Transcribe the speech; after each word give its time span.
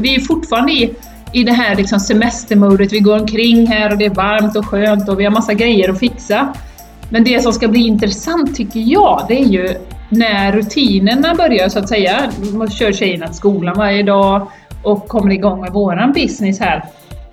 Vi 0.00 0.14
är 0.14 0.20
fortfarande 0.20 0.72
i, 0.72 0.94
i 1.32 1.44
det 1.44 1.52
här 1.52 1.76
liksom 1.76 2.00
semestermodet. 2.00 2.92
Vi 2.92 3.00
går 3.00 3.20
omkring 3.20 3.66
här 3.66 3.92
och 3.92 3.98
det 3.98 4.04
är 4.04 4.14
varmt 4.14 4.56
och 4.56 4.66
skönt 4.66 5.08
och 5.08 5.20
vi 5.20 5.24
har 5.24 5.30
massa 5.30 5.54
grejer 5.54 5.90
att 5.90 5.98
fixa. 5.98 6.54
Men 7.10 7.24
det 7.24 7.42
som 7.42 7.52
ska 7.52 7.68
bli 7.68 7.86
intressant 7.86 8.56
tycker 8.56 8.80
jag, 8.80 9.24
det 9.28 9.40
är 9.40 9.46
ju 9.46 9.68
när 10.08 10.52
rutinerna 10.52 11.34
börjar 11.34 11.68
så 11.68 11.78
att 11.78 11.88
säga. 11.88 12.32
Man 12.52 12.70
kör 12.70 12.92
tjejerna 12.92 13.26
till 13.26 13.36
skolan 13.36 13.74
varje 13.76 14.02
dag 14.02 14.48
och 14.82 15.08
kommer 15.08 15.32
igång 15.32 15.60
med 15.60 15.72
våran 15.72 16.12
business 16.12 16.60
här. 16.60 16.84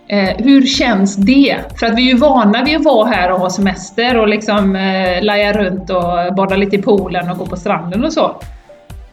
Eh, 0.08 0.36
hur 0.38 0.66
känns 0.66 1.16
det? 1.16 1.58
För 1.80 1.86
att 1.86 1.98
vi 1.98 2.10
är 2.10 2.14
ju 2.14 2.18
vana 2.18 2.64
vid 2.64 2.76
att 2.76 2.84
vara 2.84 3.10
här 3.10 3.32
och 3.32 3.40
ha 3.40 3.50
semester 3.50 4.18
och 4.18 4.28
liksom 4.28 4.76
eh, 4.76 5.24
laja 5.24 5.54
runt 5.54 5.90
och 5.90 6.36
bada 6.36 6.56
lite 6.56 6.76
i 6.76 6.82
poolen 6.82 7.30
och 7.30 7.38
gå 7.38 7.46
på 7.46 7.56
stranden 7.56 8.04
och 8.06 8.14
så. 8.14 8.42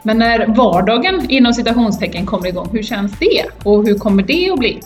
Men 0.06 0.18
när 0.18 0.46
vardagen 0.46 1.30
inom 1.30 1.52
citationstecken 1.52 2.26
kommer 2.26 2.46
igång, 2.48 2.68
hur 2.72 2.82
känns 2.82 3.18
det? 3.18 3.44
Och 3.64 3.86
hur 3.86 3.98
kommer 3.98 4.22
det 4.22 4.50
att 4.50 4.58
bli? 4.58 4.80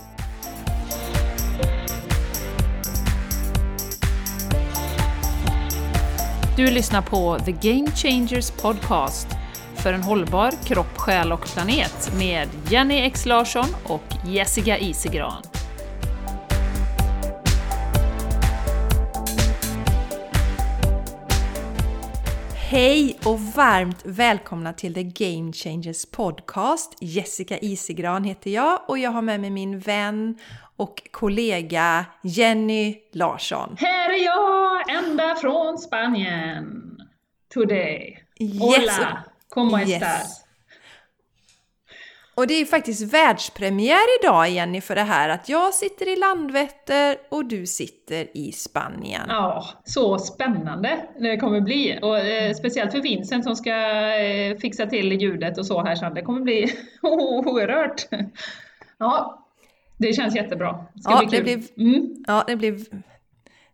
Du 6.56 6.70
lyssnar 6.70 7.02
på 7.02 7.38
The 7.44 7.52
Game 7.52 7.90
Changers 7.90 8.50
Podcast 8.50 9.28
för 9.74 9.92
en 9.92 10.02
hållbar 10.02 10.52
kropp, 10.64 10.98
själ 10.98 11.32
och 11.32 11.46
planet 11.54 12.12
med 12.18 12.48
Jenny 12.68 13.00
X 13.00 13.26
Larsson 13.26 13.66
och 13.84 14.14
Jessica 14.26 14.78
Isigran. 14.78 15.49
Hej 22.70 23.18
och 23.24 23.40
varmt 23.40 24.02
välkomna 24.04 24.72
till 24.72 24.94
The 24.94 25.02
Game 25.02 25.52
Changers 25.52 26.06
Podcast. 26.10 26.96
Jessica 27.00 27.58
Isigran 27.58 28.24
heter 28.24 28.50
jag 28.50 28.80
och 28.88 28.98
jag 28.98 29.10
har 29.10 29.22
med 29.22 29.40
mig 29.40 29.50
min 29.50 29.78
vän 29.78 30.38
och 30.76 31.02
kollega 31.10 32.04
Jenny 32.22 32.96
Larsson. 33.12 33.76
Här 33.78 34.10
är 34.10 34.24
jag, 34.24 34.90
ända 34.90 35.34
från 35.34 35.78
Spanien. 35.78 36.66
Today. 37.54 38.18
Hola, 38.60 39.24
como 39.48 39.78
yes. 39.78 39.90
estás? 39.90 40.44
Och 42.34 42.46
det 42.46 42.54
är 42.54 42.64
faktiskt 42.64 43.14
världspremiär 43.14 44.20
idag 44.20 44.50
Jenny 44.50 44.80
för 44.80 44.94
det 44.94 45.02
här 45.02 45.28
att 45.28 45.48
jag 45.48 45.74
sitter 45.74 46.08
i 46.08 46.16
Landvetter 46.16 47.16
och 47.28 47.44
du 47.44 47.66
sitter 47.66 48.36
i 48.36 48.52
Spanien. 48.52 49.22
Ja, 49.28 49.64
så 49.84 50.18
spännande 50.18 51.06
det 51.18 51.36
kommer 51.36 51.60
bli. 51.60 51.98
Och 52.02 52.18
eh, 52.18 52.54
speciellt 52.54 52.92
för 52.92 53.00
Vincent 53.00 53.44
som 53.44 53.56
ska 53.56 53.74
eh, 54.16 54.56
fixa 54.58 54.86
till 54.86 55.12
ljudet 55.12 55.58
och 55.58 55.66
så 55.66 55.84
här 55.84 55.96
sen. 55.96 56.14
Det 56.14 56.22
kommer 56.22 56.40
bli 56.40 56.72
oerhört. 57.02 58.08
Ja, 58.98 59.46
det 59.98 60.12
känns 60.12 60.36
jättebra. 60.36 60.84
Det 60.94 61.02
ska 61.02 61.12
ja, 61.12 61.18
bli 61.18 61.38
kul. 61.38 61.46
Det 61.46 61.56
blir, 61.56 61.94
mm. 61.94 62.24
Ja, 62.26 62.44
det 62.46 62.56
blir, 62.56 62.80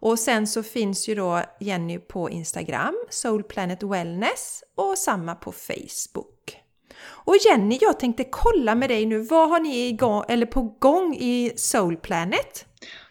och 0.00 0.18
sen 0.18 0.46
så 0.46 0.62
finns 0.62 1.08
ju 1.08 1.14
då 1.14 1.42
Jenny 1.60 1.98
på 1.98 2.30
Instagram, 2.30 2.94
Soul 3.10 3.42
Planet 3.42 3.82
Wellness 3.82 4.62
och 4.74 4.98
samma 4.98 5.34
på 5.34 5.52
Facebook. 5.52 6.60
Och 7.08 7.34
Jenny, 7.46 7.78
jag 7.80 8.00
tänkte 8.00 8.24
kolla 8.24 8.74
med 8.74 8.90
dig 8.90 9.06
nu, 9.06 9.18
vad 9.18 9.50
har 9.50 9.60
ni 9.60 9.88
igång, 9.88 10.22
eller 10.28 10.46
på 10.46 10.62
gång 10.62 11.14
i 11.14 11.52
Soul 11.56 11.96
Planet? 11.96 12.66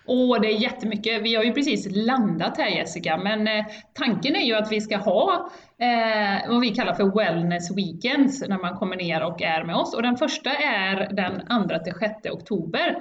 Åh, 0.08 0.42
det 0.42 0.48
är 0.48 0.62
jättemycket. 0.62 1.22
Vi 1.22 1.36
har 1.36 1.44
ju 1.44 1.54
precis 1.54 1.88
landat 1.92 2.58
här 2.58 2.70
Jessica, 2.70 3.18
men 3.18 3.48
eh, 3.48 3.66
tanken 3.94 4.36
är 4.36 4.46
ju 4.46 4.54
att 4.54 4.72
vi 4.72 4.82
ska 4.82 4.98
ha 4.98 5.50
eh, 5.80 6.50
vad 6.50 6.62
vi 6.62 6.70
kallar 6.70 6.94
för 6.94 7.18
Wellness 7.18 7.78
Weekends 7.78 8.48
när 8.48 8.62
man 8.62 8.76
kommer 8.76 8.96
ner 8.96 9.24
och 9.24 9.42
är 9.42 9.64
med 9.64 9.76
oss. 9.76 9.96
Och 9.96 10.02
den 10.02 10.18
första 10.18 10.50
är 10.50 11.14
den 11.14 11.68
2 11.70 11.80
till 11.84 11.94
6 11.94 12.32
oktober. 12.32 12.96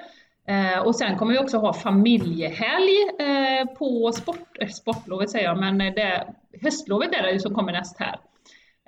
Eh, 0.48 0.78
och 0.78 0.96
sen 0.96 1.18
kommer 1.18 1.32
vi 1.32 1.38
också 1.38 1.58
ha 1.58 1.72
familjehelg 1.72 2.92
eh, 3.18 3.66
på 3.78 4.12
sport, 4.12 4.58
eh, 4.60 4.68
sportlovet 4.68 5.30
säger 5.30 5.44
jag, 5.44 5.58
men 5.60 5.78
det, 5.78 6.26
höstlovet 6.62 7.14
är 7.14 7.22
det 7.22 7.32
ju 7.32 7.38
som 7.38 7.54
kommer 7.54 7.72
näst 7.72 7.98
här. 7.98 8.18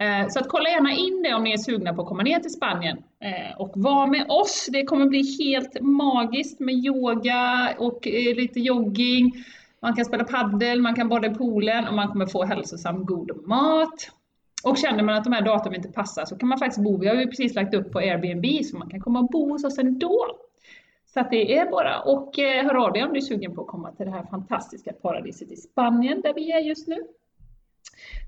Eh, 0.00 0.28
så 0.28 0.38
att 0.38 0.48
kolla 0.48 0.68
gärna 0.68 0.92
in 0.92 1.22
det 1.22 1.34
om 1.34 1.44
ni 1.44 1.52
är 1.52 1.58
sugna 1.58 1.94
på 1.94 2.02
att 2.02 2.08
komma 2.08 2.22
ner 2.22 2.40
till 2.40 2.50
Spanien 2.50 2.98
eh, 3.20 3.60
och 3.60 3.72
vara 3.74 4.06
med 4.06 4.26
oss. 4.30 4.68
Det 4.72 4.84
kommer 4.84 5.06
bli 5.06 5.36
helt 5.44 5.80
magiskt 5.80 6.60
med 6.60 6.74
yoga 6.74 7.74
och 7.78 8.06
eh, 8.06 8.36
lite 8.36 8.60
jogging. 8.60 9.32
Man 9.82 9.96
kan 9.96 10.04
spela 10.04 10.24
paddel, 10.24 10.80
man 10.80 10.94
kan 10.94 11.08
bada 11.08 11.26
i 11.26 11.34
poolen 11.34 11.86
och 11.88 11.94
man 11.94 12.08
kommer 12.08 12.26
få 12.26 12.44
hälsosam 12.44 13.04
god 13.04 13.46
mat. 13.46 14.10
Och 14.64 14.78
känner 14.78 15.02
man 15.02 15.14
att 15.14 15.24
de 15.24 15.32
här 15.32 15.42
datumen 15.42 15.76
inte 15.76 15.92
passar 15.92 16.24
så 16.24 16.36
kan 16.36 16.48
man 16.48 16.58
faktiskt 16.58 16.84
bo, 16.84 16.98
vi 16.98 17.08
har 17.08 17.14
ju 17.14 17.26
precis 17.26 17.54
lagt 17.54 17.74
upp 17.74 17.92
på 17.92 17.98
Airbnb 17.98 18.64
så 18.64 18.76
man 18.76 18.90
kan 18.90 19.00
komma 19.00 19.18
och 19.18 19.28
bo 19.28 19.50
hos 19.50 19.64
oss 19.64 19.78
ändå. 19.78 20.26
Så 21.16 21.20
att 21.20 21.30
det 21.30 21.56
är 21.56 21.70
bara 21.70 22.00
och 22.00 22.38
eh, 22.38 22.64
hör 22.64 22.74
av 22.74 22.92
dig 22.92 23.04
om 23.04 23.12
du 23.12 23.16
är 23.16 23.22
sugen 23.22 23.54
på 23.54 23.60
att 23.60 23.66
komma 23.66 23.92
till 23.92 24.06
det 24.06 24.12
här 24.12 24.26
fantastiska 24.30 24.92
paradiset 24.92 25.50
i 25.50 25.56
Spanien 25.56 26.20
där 26.20 26.34
vi 26.34 26.52
är 26.52 26.58
just 26.60 26.88
nu. 26.88 26.96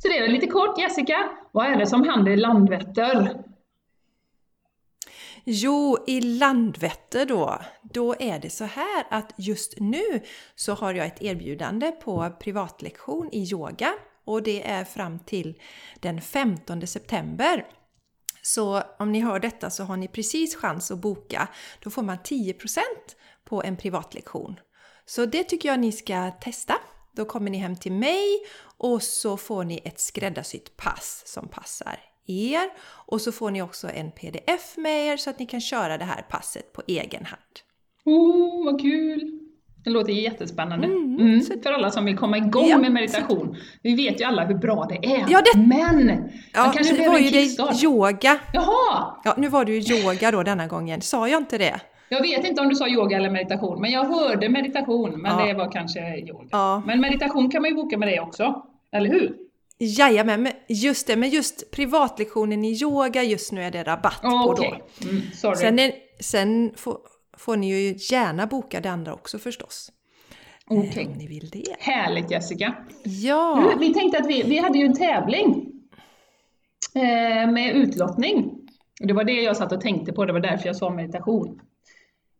Så 0.02 0.08
det 0.08 0.18
är 0.18 0.22
väl 0.22 0.32
lite 0.32 0.46
kort 0.46 0.78
Jessica, 0.78 1.28
vad 1.52 1.66
är 1.66 1.76
det 1.76 1.86
som 1.86 2.08
händer 2.08 2.32
i 2.32 2.36
Landvetter? 2.36 3.42
Jo, 5.44 5.98
i 6.06 6.20
Landvetter 6.20 7.26
då, 7.26 7.58
då 7.82 8.14
är 8.18 8.38
det 8.38 8.50
så 8.50 8.64
här 8.64 9.04
att 9.10 9.34
just 9.36 9.80
nu 9.80 10.20
så 10.54 10.72
har 10.74 10.94
jag 10.94 11.06
ett 11.06 11.22
erbjudande 11.22 11.90
på 11.90 12.30
privatlektion 12.40 13.28
i 13.32 13.42
yoga 13.52 13.94
och 14.24 14.42
det 14.42 14.68
är 14.68 14.84
fram 14.84 15.18
till 15.18 15.60
den 16.00 16.20
15 16.20 16.86
september. 16.86 17.66
Så 18.48 18.82
om 18.98 19.12
ni 19.12 19.20
hör 19.20 19.40
detta 19.40 19.70
så 19.70 19.84
har 19.84 19.96
ni 19.96 20.08
precis 20.08 20.56
chans 20.56 20.90
att 20.90 20.98
boka. 20.98 21.48
Då 21.82 21.90
får 21.90 22.02
man 22.02 22.16
10% 22.16 22.78
på 23.44 23.62
en 23.62 23.76
privatlektion. 23.76 24.60
Så 25.06 25.26
det 25.26 25.44
tycker 25.44 25.68
jag 25.68 25.80
ni 25.80 25.92
ska 25.92 26.30
testa. 26.30 26.74
Då 27.12 27.24
kommer 27.24 27.50
ni 27.50 27.58
hem 27.58 27.76
till 27.76 27.92
mig 27.92 28.24
och 28.78 29.02
så 29.02 29.36
får 29.36 29.64
ni 29.64 29.80
ett 29.84 30.00
skräddarsytt 30.00 30.76
pass 30.76 31.22
som 31.26 31.48
passar 31.48 32.00
er. 32.26 32.70
Och 33.06 33.20
så 33.20 33.32
får 33.32 33.50
ni 33.50 33.62
också 33.62 33.88
en 33.90 34.10
pdf 34.10 34.76
med 34.76 35.06
er 35.06 35.16
så 35.16 35.30
att 35.30 35.38
ni 35.38 35.46
kan 35.46 35.60
köra 35.60 35.98
det 35.98 36.04
här 36.04 36.22
passet 36.22 36.72
på 36.72 36.82
egen 36.86 37.24
hand. 37.24 37.42
Oh, 38.04 38.64
vad 38.64 38.80
kul! 38.80 39.37
Det 39.84 39.90
låter 39.90 40.12
jättespännande. 40.12 40.86
Mm, 40.86 41.16
Mm, 41.20 41.40
så- 41.40 41.54
För 41.62 41.72
alla 41.72 41.90
som 41.90 42.04
vill 42.04 42.16
komma 42.18 42.38
igång 42.38 42.68
Ja, 42.68 42.78
med 42.78 42.92
meditation. 42.92 43.56
Vi 43.82 43.94
vet 43.94 44.20
ju 44.20 44.24
alla 44.24 44.44
hur 44.44 44.54
bra 44.54 44.86
det 44.88 45.06
är. 45.06 45.24
Ja, 45.28 45.42
det- 45.54 45.58
Men! 45.60 46.06
man 46.06 46.30
Ja, 46.54 46.72
kanske 46.76 46.92
nu 46.92 46.98
behöver 46.98 47.08
var 47.12 47.18
en 47.18 47.24
ju 47.24 47.30
det 47.30 47.42
kickstart. 47.42 47.82
yoga. 47.84 48.38
Jaha! 48.52 49.14
Ja, 49.24 49.34
nu 49.36 49.48
var 49.48 49.64
det 49.64 49.72
ju 49.72 49.96
yoga 50.02 50.30
då 50.30 50.42
denna 50.42 50.66
gången. 50.66 51.00
Sa 51.00 51.28
jag 51.28 51.40
inte 51.40 51.58
det? 51.58 51.80
Jag 52.08 52.22
vet 52.22 52.46
inte 52.48 52.62
om 52.62 52.68
du 52.68 52.74
sa 52.74 52.88
yoga 52.88 53.16
eller 53.16 53.30
meditation, 53.30 53.80
men 53.80 53.90
jag 53.90 54.04
hörde 54.04 54.48
meditation. 54.48 55.22
Men 55.22 55.38
Ja. 55.38 55.46
det 55.46 55.54
var 55.54 55.72
kanske 55.72 56.00
yoga. 56.18 56.48
Ja. 56.50 56.82
Men 56.86 57.00
meditation 57.00 57.50
kan 57.50 57.62
man 57.62 57.70
ju 57.70 57.76
boka 57.76 57.98
med 57.98 58.08
dig 58.08 58.20
också. 58.20 58.62
Eller 58.92 59.10
hur? 59.10 59.34
Jajamän, 59.78 60.42
men 60.42 60.52
just 60.68 61.06
det. 61.06 61.16
Men 61.16 61.30
just 61.30 61.70
privatlektionen 61.70 62.64
i 62.64 62.82
yoga, 62.82 63.22
just 63.22 63.52
nu 63.52 63.62
är 63.62 63.70
det 63.70 63.82
rabatt 63.82 64.22
på 64.22 64.54
då. 64.58 64.64
Mm, 65.08 65.22
sorry. 65.34 65.56
Sen, 65.56 65.78
är, 65.78 65.92
sen 66.20 66.70
får, 66.76 66.98
får 67.38 67.56
ni 67.56 67.80
ju 67.80 67.96
gärna 68.10 68.46
boka 68.46 68.80
det 68.80 68.90
andra 68.90 69.14
också 69.14 69.38
förstås. 69.38 69.92
Eh, 70.70 70.78
Okej. 70.78 71.06
Om 71.06 71.12
ni 71.12 71.26
vill 71.26 71.50
det. 71.50 71.76
Härligt 71.78 72.30
Jessica. 72.30 72.74
Ja, 73.04 73.72
Du, 73.72 73.86
vi 73.86 73.94
tänkte 73.94 74.18
att 74.18 74.26
vi, 74.26 74.42
vi 74.42 74.58
hade 74.58 74.78
ju 74.78 74.84
en 74.86 74.94
tävling 74.96 75.72
eh, 76.94 77.50
med 77.52 77.76
utlottning. 77.76 78.54
Det 79.00 79.12
var 79.12 79.24
det 79.24 79.42
jag 79.42 79.56
satt 79.56 79.72
och 79.72 79.80
tänkte 79.80 80.12
på, 80.12 80.24
det 80.24 80.32
var 80.32 80.40
därför 80.40 80.66
jag 80.66 80.76
sa 80.76 80.90
meditation. 80.90 81.60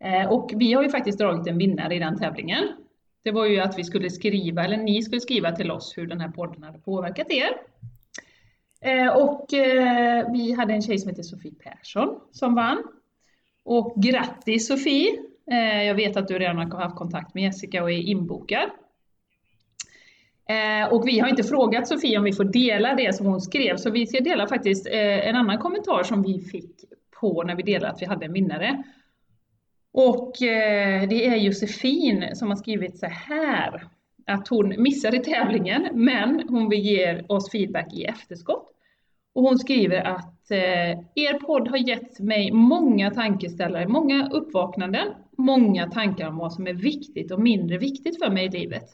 Eh, 0.05 0.33
och 0.33 0.51
vi 0.57 0.73
har 0.73 0.83
ju 0.83 0.89
faktiskt 0.89 1.19
dragit 1.19 1.47
en 1.47 1.59
vinnare 1.59 1.95
i 1.95 1.99
den 1.99 2.19
tävlingen. 2.19 2.65
Det 3.25 3.31
var 3.31 3.47
ju 3.47 3.61
att 3.61 3.79
vi 3.79 3.85
skulle 3.85 4.11
skriva, 4.11 4.65
eller 4.65 4.77
ni 4.77 5.03
skulle 5.03 5.21
skriva 5.21 5.53
till 5.53 5.71
oss 5.71 5.95
hur 5.97 6.07
den 6.07 6.21
här 6.21 6.29
podden 6.29 6.63
hade 6.63 6.79
påverkat 6.79 7.31
er. 7.31 7.51
Eh, 8.81 9.09
och 9.17 9.55
eh, 9.55 10.33
vi 10.33 10.53
hade 10.53 10.75
en 10.75 10.83
tjej 10.83 10.99
som 10.99 11.09
heter 11.11 11.23
Sofie 11.23 11.53
Persson 11.55 12.21
som 12.33 12.55
vann. 12.55 12.83
Och 13.69 13.95
grattis 13.97 14.67
Sofie! 14.69 15.19
Eh, 15.51 15.83
jag 15.83 15.95
vet 15.95 16.17
att 16.17 16.29
du 16.29 16.39
redan 16.39 16.57
har 16.57 16.83
haft 16.83 16.97
kontakt 16.97 17.35
med 17.35 17.45
Jessica 17.45 17.83
och 17.83 17.91
är 17.91 17.99
inbokad. 17.99 18.71
Eh, 20.49 20.93
och 20.93 21.09
vi 21.09 21.19
har 21.19 21.29
inte 21.29 21.43
frågat 21.43 21.89
Sofie 21.89 22.19
om 22.19 22.25
vi 22.25 22.33
får 22.33 22.45
dela 22.45 22.95
det 22.95 23.15
som 23.15 23.27
hon 23.27 23.41
skrev, 23.41 23.77
så 23.77 23.91
vi 23.91 24.07
ska 24.07 24.21
dela 24.21 24.49
faktiskt 24.49 24.87
eh, 24.87 25.29
en 25.29 25.37
annan 25.37 25.59
kommentar 25.59 26.03
som 26.03 26.23
vi 26.23 26.41
fick 26.41 26.85
på 27.21 27.43
när 27.43 27.55
vi 27.55 27.63
delade 27.63 27.93
att 27.93 28.03
vi 28.03 28.07
hade 28.07 28.27
en 28.27 28.33
vinnare. 28.33 28.83
Och 29.93 30.33
det 31.09 31.27
är 31.27 31.37
Josefin 31.37 32.25
som 32.35 32.49
har 32.49 32.57
skrivit 32.57 32.99
så 32.99 33.07
här, 33.07 33.89
att 34.27 34.49
hon 34.49 34.83
missade 34.83 35.19
tävlingen, 35.19 35.89
men 35.93 36.49
hon 36.49 36.69
vill 36.69 36.81
ge 36.81 37.23
oss 37.29 37.51
feedback 37.51 37.95
i 37.95 38.05
efterskott. 38.05 38.73
Och 39.33 39.43
hon 39.43 39.59
skriver 39.59 40.03
att 40.03 40.38
er 40.55 41.39
podd 41.39 41.69
har 41.69 41.77
gett 41.77 42.21
mig 42.21 42.53
många 42.53 43.11
tankeställare, 43.11 43.89
många 43.89 44.29
uppvaknanden, 44.29 45.09
många 45.37 45.91
tankar 45.91 46.29
om 46.29 46.37
vad 46.37 46.53
som 46.53 46.67
är 46.67 46.73
viktigt 46.73 47.31
och 47.31 47.41
mindre 47.41 47.79
viktigt 47.79 48.19
för 48.19 48.31
mig 48.31 48.47
i 48.47 48.51
livet. 48.51 48.85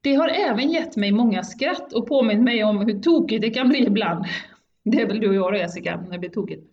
Det 0.00 0.14
har 0.14 0.28
även 0.28 0.70
gett 0.70 0.96
mig 0.96 1.12
många 1.12 1.42
skratt 1.42 1.92
och 1.92 2.08
påmint 2.08 2.42
mig 2.42 2.64
om 2.64 2.78
hur 2.78 3.00
tokigt 3.00 3.42
det 3.42 3.50
kan 3.50 3.68
bli 3.68 3.86
ibland. 3.86 4.24
Det 4.84 5.00
är 5.00 5.06
väl 5.06 5.20
du 5.20 5.28
och 5.28 5.34
jag 5.34 5.58
Jessica, 5.58 5.96
när 5.96 6.12
det 6.12 6.18
blir 6.18 6.30
tokigt. 6.30 6.72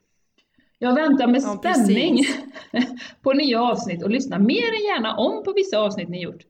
Jag 0.80 0.96
väntar 0.96 1.28
med 1.28 1.42
ja, 1.42 1.58
spänning 1.58 2.24
på 3.22 3.34
nya 3.34 3.62
avsnitt 3.62 4.04
och 4.04 4.10
lyssnar 4.10 4.40
mer 4.40 4.68
än 4.68 4.96
gärna 4.96 5.18
om 5.18 5.44
på 5.44 5.54
vissa 5.54 5.80
avsnitt 5.80 6.10
ni 6.10 6.22
gjort. 6.22 6.44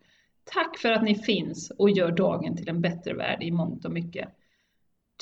Tack 0.54 0.78
för 0.78 0.92
att 0.92 1.04
ni 1.04 1.16
finns 1.16 1.72
och 1.78 1.90
gör 1.90 2.12
dagen 2.12 2.58
till 2.58 2.70
en 2.70 2.82
bättre 2.82 3.14
värld 3.14 3.44
i 3.44 3.52
mångt 3.52 3.86
och 3.86 3.92
mycket. 3.92 4.30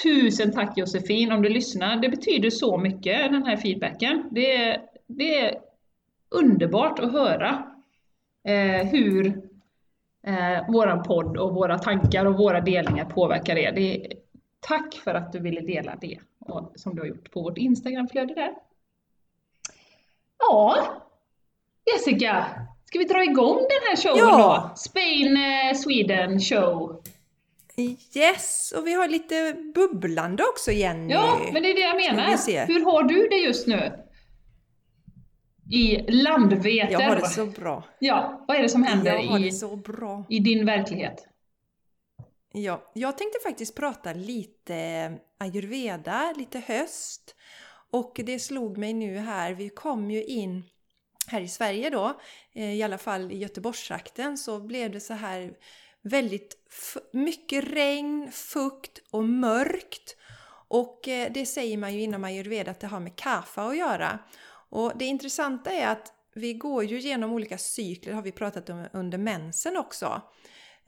Tusen 0.04 0.52
tack 0.52 0.78
Josefin 0.78 1.32
om 1.32 1.42
du 1.42 1.50
lyssnar. 1.50 1.96
Det 1.96 2.10
betyder 2.10 2.50
så 2.50 2.78
mycket 2.78 3.32
den 3.32 3.44
här 3.44 3.58
feedbacken. 3.58 4.30
Det 4.32 4.56
är, 4.56 4.82
det 5.08 5.40
är 5.40 5.60
underbart 6.30 7.00
att 7.00 7.12
höra 7.12 7.64
eh, 8.48 8.88
hur 8.88 9.28
eh, 10.28 10.72
våran 10.72 11.04
podd 11.04 11.38
och 11.38 11.54
våra 11.54 11.78
tankar 11.78 12.26
och 12.26 12.38
våra 12.38 12.62
delningar 12.62 13.06
påverkar 13.06 13.56
er. 13.56 13.72
Det 13.72 14.14
tack 14.60 14.94
för 14.94 15.14
att 15.14 15.32
du 15.32 15.40
ville 15.40 15.62
dela 15.62 15.96
det 16.02 16.20
och, 16.40 16.72
som 16.76 16.96
du 16.96 17.02
har 17.02 17.08
gjort 17.08 17.32
på 17.32 17.42
vårt 17.42 17.58
Instagramflöde 17.58 18.34
där. 18.34 18.54
Ja, 20.40 20.78
Jessica, 21.94 22.46
ska 22.86 23.00
vi 23.00 23.06
dra 23.06 23.24
igång 23.24 23.58
den 23.58 23.90
här 23.90 23.96
showen 23.96 24.18
ja. 24.18 24.70
då? 24.70 24.76
Spain 24.76 25.38
eh, 25.38 25.76
Sweden 25.76 26.40
show. 26.40 27.04
Yes, 28.16 28.74
och 28.78 28.88
vi 28.88 28.94
har 28.94 29.08
lite 29.08 29.54
bubblande 29.76 30.44
också 30.44 30.72
Jenny. 30.72 31.14
Ja, 31.14 31.40
men 31.54 31.64
det 31.64 31.72
är 31.72 31.74
det 31.74 31.82
jag 31.82 31.96
menar. 31.96 32.68
Hur 32.68 32.86
har 32.86 33.04
du 33.04 33.28
det 33.28 33.36
just 33.36 33.68
nu? 33.68 34.04
I 35.72 36.12
Landveter. 36.12 36.92
Jag 36.92 37.00
har 37.00 37.16
det 37.16 37.28
så 37.28 37.46
bra. 37.46 37.84
Ja, 38.00 38.46
vad 38.48 38.58
är 38.58 38.62
det 38.62 38.70
som 38.70 38.84
händer 38.84 39.14
jag 39.14 39.24
har 39.24 39.40
i, 39.40 39.44
det 39.44 39.52
så 39.52 39.76
bra. 39.76 40.26
i 40.30 40.40
din 40.40 40.66
verklighet? 40.66 41.28
Ja, 42.54 42.92
jag 42.94 43.18
tänkte 43.18 43.40
faktiskt 43.44 43.76
prata 43.76 44.14
lite 44.14 45.14
ayurveda, 45.38 46.34
lite 46.38 46.60
höst. 46.60 47.36
Och 47.92 48.20
det 48.26 48.40
slog 48.40 48.78
mig 48.78 48.94
nu 48.94 49.18
här, 49.18 49.54
vi 49.54 49.70
kom 49.70 50.12
ju 50.12 50.24
in 50.24 50.64
här 51.28 51.42
i 51.42 51.48
Sverige 51.48 51.90
då, 51.90 52.20
eh, 52.54 52.74
i 52.74 52.84
alla 52.84 52.98
fall 52.98 53.32
i 53.32 53.38
Göteborgstrakten, 53.38 54.38
så 54.38 54.60
blev 54.60 54.92
det 54.92 55.00
så 55.00 55.14
här 55.14 55.54
väldigt 56.08 56.58
mycket 57.12 57.64
regn, 57.64 58.32
fukt 58.32 59.02
och 59.12 59.24
mörkt. 59.24 60.16
Och 60.68 61.08
eh, 61.08 61.32
det 61.32 61.46
säger 61.46 61.78
man 61.78 61.94
ju 61.94 62.02
inom 62.02 62.24
ayurveda 62.24 62.72
att 62.72 62.80
det 62.80 62.88
har 62.88 63.00
med 63.00 63.16
kafa 63.16 63.64
att 63.64 63.78
göra. 63.78 64.20
Och 64.70 64.92
det 64.96 65.06
intressanta 65.06 65.72
är 65.72 65.88
att 65.88 66.14
vi 66.34 66.54
går 66.54 66.84
ju 66.84 67.00
genom 67.00 67.34
olika 67.34 67.58
cykler, 67.58 68.14
har 68.14 68.22
vi 68.22 68.32
pratat 68.32 68.70
om 68.70 68.88
under 68.94 69.18
mensen 69.18 69.78
också. 69.78 70.22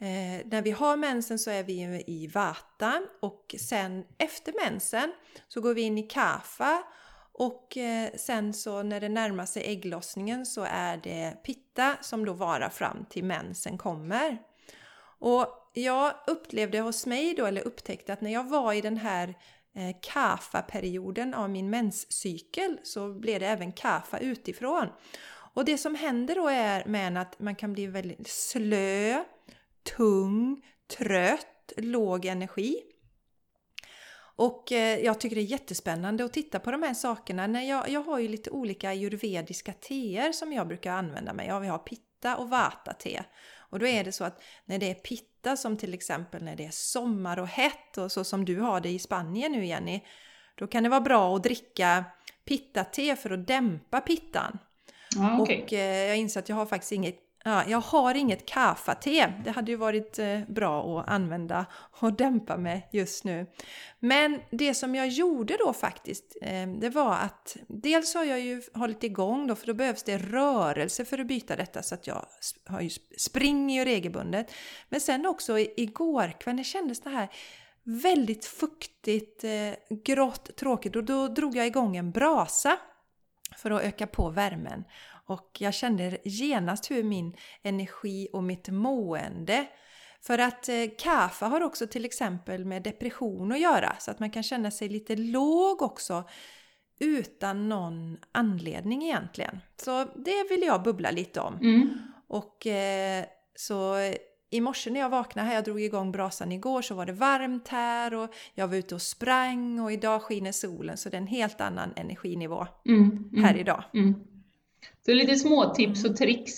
Eh, 0.01 0.45
när 0.45 0.61
vi 0.61 0.71
har 0.71 0.97
mensen 0.97 1.39
så 1.39 1.51
är 1.51 1.63
vi 1.63 2.03
i 2.07 2.27
vata 2.27 3.01
och 3.19 3.55
sen 3.59 4.03
efter 4.17 4.53
mensen 4.65 5.11
så 5.47 5.61
går 5.61 5.73
vi 5.73 5.81
in 5.81 5.97
i 5.97 6.03
kafa 6.03 6.83
och 7.31 7.77
eh, 7.77 8.09
sen 8.15 8.53
så 8.53 8.83
när 8.83 8.99
det 8.99 9.09
närmar 9.09 9.45
sig 9.45 9.63
ägglossningen 9.63 10.45
så 10.45 10.67
är 10.69 10.97
det 10.97 11.43
pitta 11.43 11.95
som 12.01 12.25
då 12.25 12.33
varar 12.33 12.69
fram 12.69 13.05
till 13.09 13.23
mensen 13.23 13.77
kommer. 13.77 14.37
Och 15.19 15.69
jag 15.73 16.13
upplevde 16.27 16.79
hos 16.79 17.05
mig 17.05 17.33
då, 17.33 17.45
eller 17.45 17.67
upptäckte 17.67 18.13
att 18.13 18.21
när 18.21 18.33
jag 18.33 18.49
var 18.49 18.73
i 18.73 18.81
den 18.81 18.97
här 18.97 19.27
eh, 19.75 19.95
kafa-perioden 20.01 21.33
av 21.33 21.49
min 21.49 21.69
menscykel 21.69 22.79
så 22.83 23.13
blev 23.13 23.39
det 23.39 23.47
även 23.47 23.71
kafa 23.71 24.19
utifrån. 24.19 24.87
Och 25.53 25.65
det 25.65 25.77
som 25.77 25.95
händer 25.95 26.35
då 26.35 26.47
är 26.47 26.85
med 26.85 27.17
att 27.17 27.39
man 27.39 27.55
kan 27.55 27.73
bli 27.73 27.87
väldigt 27.87 28.27
slö, 28.27 29.23
tung, 29.97 30.65
trött, 30.97 31.73
låg 31.77 32.25
energi. 32.25 32.81
Och 34.35 34.71
eh, 34.71 34.99
jag 34.99 35.19
tycker 35.19 35.35
det 35.35 35.41
är 35.41 35.43
jättespännande 35.43 36.25
att 36.25 36.33
titta 36.33 36.59
på 36.59 36.71
de 36.71 36.83
här 36.83 36.93
sakerna. 36.93 37.47
När 37.47 37.61
jag, 37.61 37.89
jag 37.89 38.01
har 38.01 38.19
ju 38.19 38.27
lite 38.27 38.49
olika 38.49 38.89
ayurvediska 38.89 39.73
teer 39.73 40.31
som 40.31 40.53
jag 40.53 40.67
brukar 40.67 40.91
använda 40.91 41.33
mig 41.33 41.49
av. 41.49 41.65
Jag 41.65 41.71
har 41.71 41.79
pitta 41.79 42.37
och 42.37 42.49
vata-te. 42.49 43.23
Och 43.69 43.79
då 43.79 43.87
är 43.87 44.03
det 44.03 44.11
så 44.11 44.23
att 44.23 44.43
när 44.65 44.79
det 44.79 44.89
är 44.89 44.93
pitta 44.93 45.57
som 45.57 45.77
till 45.77 45.93
exempel 45.93 46.43
när 46.43 46.55
det 46.55 46.65
är 46.65 46.71
sommar 46.71 47.39
och 47.39 47.47
hett 47.47 47.97
och 47.97 48.11
så 48.11 48.23
som 48.23 48.45
du 48.45 48.59
har 48.59 48.81
det 48.81 48.89
i 48.89 48.99
Spanien 48.99 49.51
nu 49.51 49.65
Jenny. 49.65 50.01
Då 50.55 50.67
kan 50.67 50.83
det 50.83 50.89
vara 50.89 51.01
bra 51.01 51.35
att 51.35 51.43
dricka 51.43 52.05
pitta-te 52.45 53.15
för 53.15 53.29
att 53.29 53.47
dämpa 53.47 54.01
pittan. 54.01 54.59
Ah, 55.17 55.39
okay. 55.39 55.61
Och 55.61 55.73
eh, 55.73 56.07
jag 56.07 56.17
inser 56.17 56.39
att 56.39 56.49
jag 56.49 56.55
har 56.55 56.65
faktiskt 56.65 56.91
inget 56.91 57.28
Ja, 57.43 57.63
jag 57.67 57.79
har 57.79 58.15
inget 58.15 58.45
kaffate. 58.45 59.33
Det 59.43 59.51
hade 59.51 59.71
ju 59.71 59.77
varit 59.77 60.19
eh, 60.19 60.39
bra 60.47 60.99
att 60.99 61.09
använda 61.09 61.65
och 61.99 62.13
dämpa 62.13 62.57
med 62.57 62.81
just 62.91 63.23
nu. 63.23 63.45
Men 63.99 64.41
det 64.51 64.73
som 64.73 64.95
jag 64.95 65.07
gjorde 65.07 65.57
då 65.57 65.73
faktiskt, 65.73 66.37
eh, 66.41 66.67
det 66.67 66.89
var 66.89 67.13
att 67.13 67.57
dels 67.67 68.15
har 68.15 68.23
jag 68.23 68.39
ju 68.39 68.61
hållit 68.73 69.03
igång 69.03 69.47
då, 69.47 69.55
för 69.55 69.67
då 69.67 69.73
behövs 69.73 70.03
det 70.03 70.17
rörelse 70.17 71.05
för 71.05 71.19
att 71.19 71.27
byta 71.27 71.55
detta 71.55 71.83
så 71.83 71.95
att 71.95 72.07
jag 72.07 72.25
har 72.65 72.81
ju 72.81 72.89
springer 73.17 73.79
ju 73.79 73.85
regelbundet. 73.85 74.51
Men 74.89 75.01
sen 75.01 75.25
också 75.25 75.59
igår 75.59 76.39
kväll, 76.39 76.57
det 76.57 76.63
kändes 76.63 77.01
det 77.01 77.09
här 77.09 77.29
väldigt 77.83 78.45
fuktigt, 78.45 79.43
eh, 79.43 79.97
grått, 80.03 80.55
tråkigt 80.55 80.95
och 80.95 81.03
då 81.03 81.27
drog 81.27 81.55
jag 81.55 81.67
igång 81.67 81.97
en 81.97 82.11
brasa 82.11 82.77
för 83.57 83.71
att 83.71 83.81
öka 83.81 84.07
på 84.07 84.29
värmen. 84.29 84.83
Och 85.29 85.57
jag 85.59 85.73
kände 85.73 86.17
genast 86.23 86.91
hur 86.91 87.03
min 87.03 87.35
energi 87.63 88.27
och 88.33 88.43
mitt 88.43 88.69
mående 88.69 89.67
för 90.21 90.37
att 90.37 90.69
eh, 90.69 90.75
kaffe 90.97 91.45
har 91.45 91.61
också 91.61 91.87
till 91.87 92.05
exempel 92.05 92.65
med 92.65 92.83
depression 92.83 93.51
att 93.51 93.59
göra 93.59 93.95
så 93.99 94.11
att 94.11 94.19
man 94.19 94.29
kan 94.29 94.43
känna 94.43 94.71
sig 94.71 94.89
lite 94.89 95.15
låg 95.15 95.81
också 95.81 96.23
utan 96.99 97.69
någon 97.69 98.17
anledning 98.31 99.03
egentligen. 99.03 99.59
Så 99.77 100.03
det 100.03 100.49
vill 100.49 100.61
jag 100.61 100.83
bubbla 100.83 101.11
lite 101.11 101.39
om. 101.39 101.55
Mm. 101.55 101.89
Och 102.27 102.67
eh, 102.67 103.25
så 103.55 103.95
i 104.49 104.61
morse 104.61 104.89
när 104.89 104.99
jag 104.99 105.09
vaknade 105.09 105.47
här, 105.47 105.55
jag 105.55 105.63
drog 105.63 105.81
igång 105.81 106.11
brasan 106.11 106.51
igår, 106.51 106.81
så 106.81 106.95
var 106.95 107.05
det 107.05 107.13
varmt 107.13 107.67
här 107.67 108.13
och 108.13 108.29
jag 108.53 108.67
var 108.67 108.75
ute 108.75 108.95
och 108.95 109.01
sprang 109.01 109.79
och 109.79 109.91
idag 109.91 110.21
skiner 110.21 110.51
solen 110.51 110.97
så 110.97 111.09
det 111.09 111.17
är 111.17 111.21
en 111.21 111.27
helt 111.27 111.61
annan 111.61 111.93
energinivå 111.95 112.67
mm, 112.85 113.29
mm, 113.31 113.43
här 113.43 113.57
idag. 113.57 113.83
Mm. 113.93 114.15
Så 115.05 115.13
lite 115.13 115.35
små 115.35 115.73
tips 115.73 116.05
och 116.05 116.17
tricks. 116.17 116.53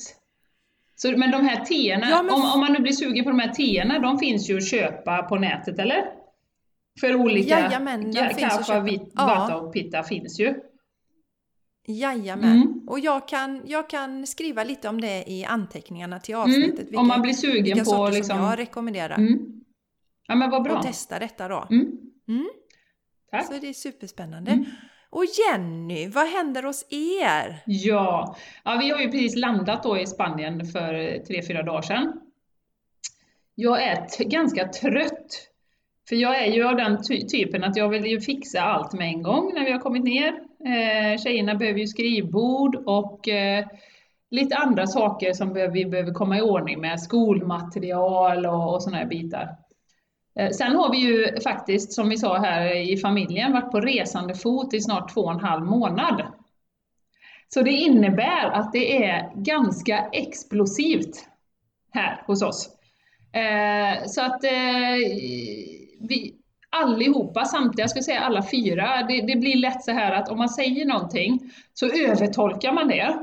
Så, 0.96 1.18
men 1.18 1.32
de 1.32 1.46
här 1.46 1.66
teerna, 1.66 2.10
ja, 2.10 2.24
men... 2.24 2.34
om, 2.34 2.52
om 2.54 2.60
man 2.60 2.74
nu 2.74 2.80
blir 2.80 2.94
sugen 2.94 3.24
på 3.24 3.30
de 3.30 3.40
här 3.40 3.54
teerna, 3.54 4.00
de 4.00 4.20
finns 4.20 4.50
ju 4.50 4.58
att 4.58 4.68
köpa 4.68 5.24
på 5.24 5.36
nätet 5.36 5.80
eller? 5.80 6.04
För 7.00 7.16
olika, 7.16 7.60
Jajamän, 7.60 8.12
ja, 8.12 8.30
kaffe, 8.38 8.80
vit, 8.80 9.12
ja. 9.14 9.56
och 9.56 9.74
pitta 9.74 10.04
finns 10.04 10.40
ju. 10.40 10.56
Jajamän. 11.88 12.62
Mm. 12.62 12.84
Och 12.88 13.00
jag 13.00 13.28
kan, 13.28 13.62
jag 13.66 13.90
kan 13.90 14.28
skriva 14.28 14.64
lite 14.64 14.90
om 14.90 15.02
det 15.02 15.24
i 15.28 15.46
anteckningarna 15.46 16.20
till 16.20 16.36
mm. 16.36 16.44
avsnittet. 16.44 16.74
Mm. 16.74 16.86
Vilka, 16.86 17.00
om 17.00 17.08
man 17.08 17.22
blir 17.22 17.34
sugen 17.34 17.64
vilka 17.64 17.80
på 17.80 17.86
sorter 17.86 18.14
liksom... 18.14 18.38
som 18.38 18.46
jag 18.46 18.60
rekommenderar. 18.60 19.16
Mm. 19.16 19.62
Ja 20.28 20.36
men 20.36 20.50
vad 20.50 20.64
bra. 20.64 20.78
Och 20.78 20.84
testa 20.84 21.20
detta 21.20 21.48
då. 21.48 21.68
Mm. 21.70 21.98
Mm. 22.28 22.50
Så 23.48 23.54
det 23.62 23.70
är 23.70 23.74
superspännande. 23.74 24.66
Och 25.12 25.26
Jenny, 25.26 26.08
vad 26.08 26.28
händer 26.28 26.64
hos 26.64 26.86
er? 26.90 27.64
Ja, 27.66 28.36
ja 28.64 28.78
vi 28.82 28.90
har 28.90 29.00
ju 29.00 29.12
precis 29.12 29.36
landat 29.36 29.84
då 29.84 29.98
i 29.98 30.08
Spanien 30.08 30.66
för 30.66 30.94
eh, 30.94 31.22
tre 31.22 31.42
fyra 31.48 31.64
dagar 31.64 31.82
sedan. 31.82 32.22
Jag 33.56 33.84
är 33.84 34.24
ganska 34.24 34.68
trött. 34.68 35.48
För 36.10 36.16
jag 36.16 36.44
är 36.44 36.52
ju 36.54 36.68
av 36.68 36.76
den 36.76 37.04
ty 37.04 37.28
typen 37.28 37.64
att 37.64 37.76
jag 37.76 37.90
vill 37.90 38.06
ju 38.06 38.22
fixa 38.22 38.62
allt 38.62 38.94
med 38.94 39.08
en 39.08 39.24
gång 39.24 39.54
när 39.54 39.66
vi 39.66 39.72
har 39.72 39.80
kommit 39.80 40.04
ner. 40.04 40.34
Eh, 40.66 41.22
tjejerna 41.24 41.56
behöver 41.56 41.80
ju 41.80 41.88
skrivbord 41.88 42.76
och 42.76 43.28
eh, 43.28 43.66
lite 44.32 44.56
andra 44.56 44.88
saker 44.88 45.34
som 45.34 45.54
vi 45.54 45.86
behöver 45.86 46.14
komma 46.14 46.38
i 46.38 46.42
ordning 46.42 46.82
med, 46.82 47.02
skolmaterial 47.02 48.46
och, 48.46 48.74
och 48.74 48.84
sådana 48.84 48.98
här 48.98 49.06
bitar. 49.06 49.61
Eh, 50.40 50.50
sen 50.50 50.76
har 50.76 50.92
vi 50.92 50.98
ju 50.98 51.42
faktiskt, 51.44 51.94
som 51.94 52.10
vi 52.10 52.18
sa 52.18 52.38
här 52.38 52.92
i 52.92 52.98
familjen, 52.98 53.52
varit 53.52 53.72
på 53.72 53.80
resande 53.80 54.36
fot 54.36 54.74
i 54.74 54.82
snart 54.82 55.14
två 55.14 55.22
och 55.22 55.32
en 55.32 55.40
halv 55.40 55.66
månad. 55.66 56.24
Så 57.54 57.62
det 57.62 57.72
innebär 57.72 58.52
att 58.52 58.74
det 58.74 59.04
är 59.06 59.32
ganska 59.36 59.98
explosivt 60.12 61.28
här 61.92 62.24
hos 62.28 62.42
oss. 62.42 62.70
Eh, 63.34 64.06
så 64.06 64.22
att 64.22 64.44
eh, 64.44 64.98
vi 66.00 66.36
allihopa, 66.70 67.46
samtliga, 67.46 67.84
jag 67.84 67.90
skulle 67.90 68.04
säga 68.04 68.20
alla 68.20 68.44
fyra, 68.44 69.06
det, 69.08 69.22
det, 69.22 69.36
blir 69.36 69.56
lätt 69.56 69.84
så 69.84 69.92
här 69.92 70.12
att 70.12 70.30
om 70.30 70.38
man 70.38 70.50
säger 70.50 70.86
någonting 70.86 71.40
så 71.74 71.86
övertolkar 71.86 72.74
man 72.74 72.88
det. 72.88 73.18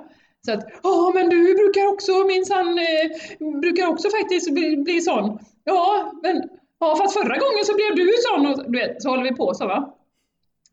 Så 0.46 0.52
att, 0.52 0.64
ja 0.82 1.12
men 1.14 1.30
du 1.30 1.54
brukar 1.54 1.86
också 1.92 2.12
minsann, 2.12 2.78
eh, 2.78 3.60
brukar 3.60 3.86
också 3.86 4.08
faktiskt 4.10 4.54
bli, 4.54 4.76
bli 4.76 5.00
sån. 5.00 5.38
Ja, 5.64 6.12
men 6.22 6.48
ja, 6.80 6.96
fast 6.96 7.14
förra 7.14 7.36
gången 7.38 7.64
så 7.64 7.74
blev 7.74 8.06
du 8.06 8.12
sån 8.18 8.46
och 8.46 8.72
du 8.72 8.78
vet, 8.78 9.02
så 9.02 9.10
håller 9.10 9.24
vi 9.24 9.34
på 9.34 9.54
så 9.54 9.66
va. 9.66 9.94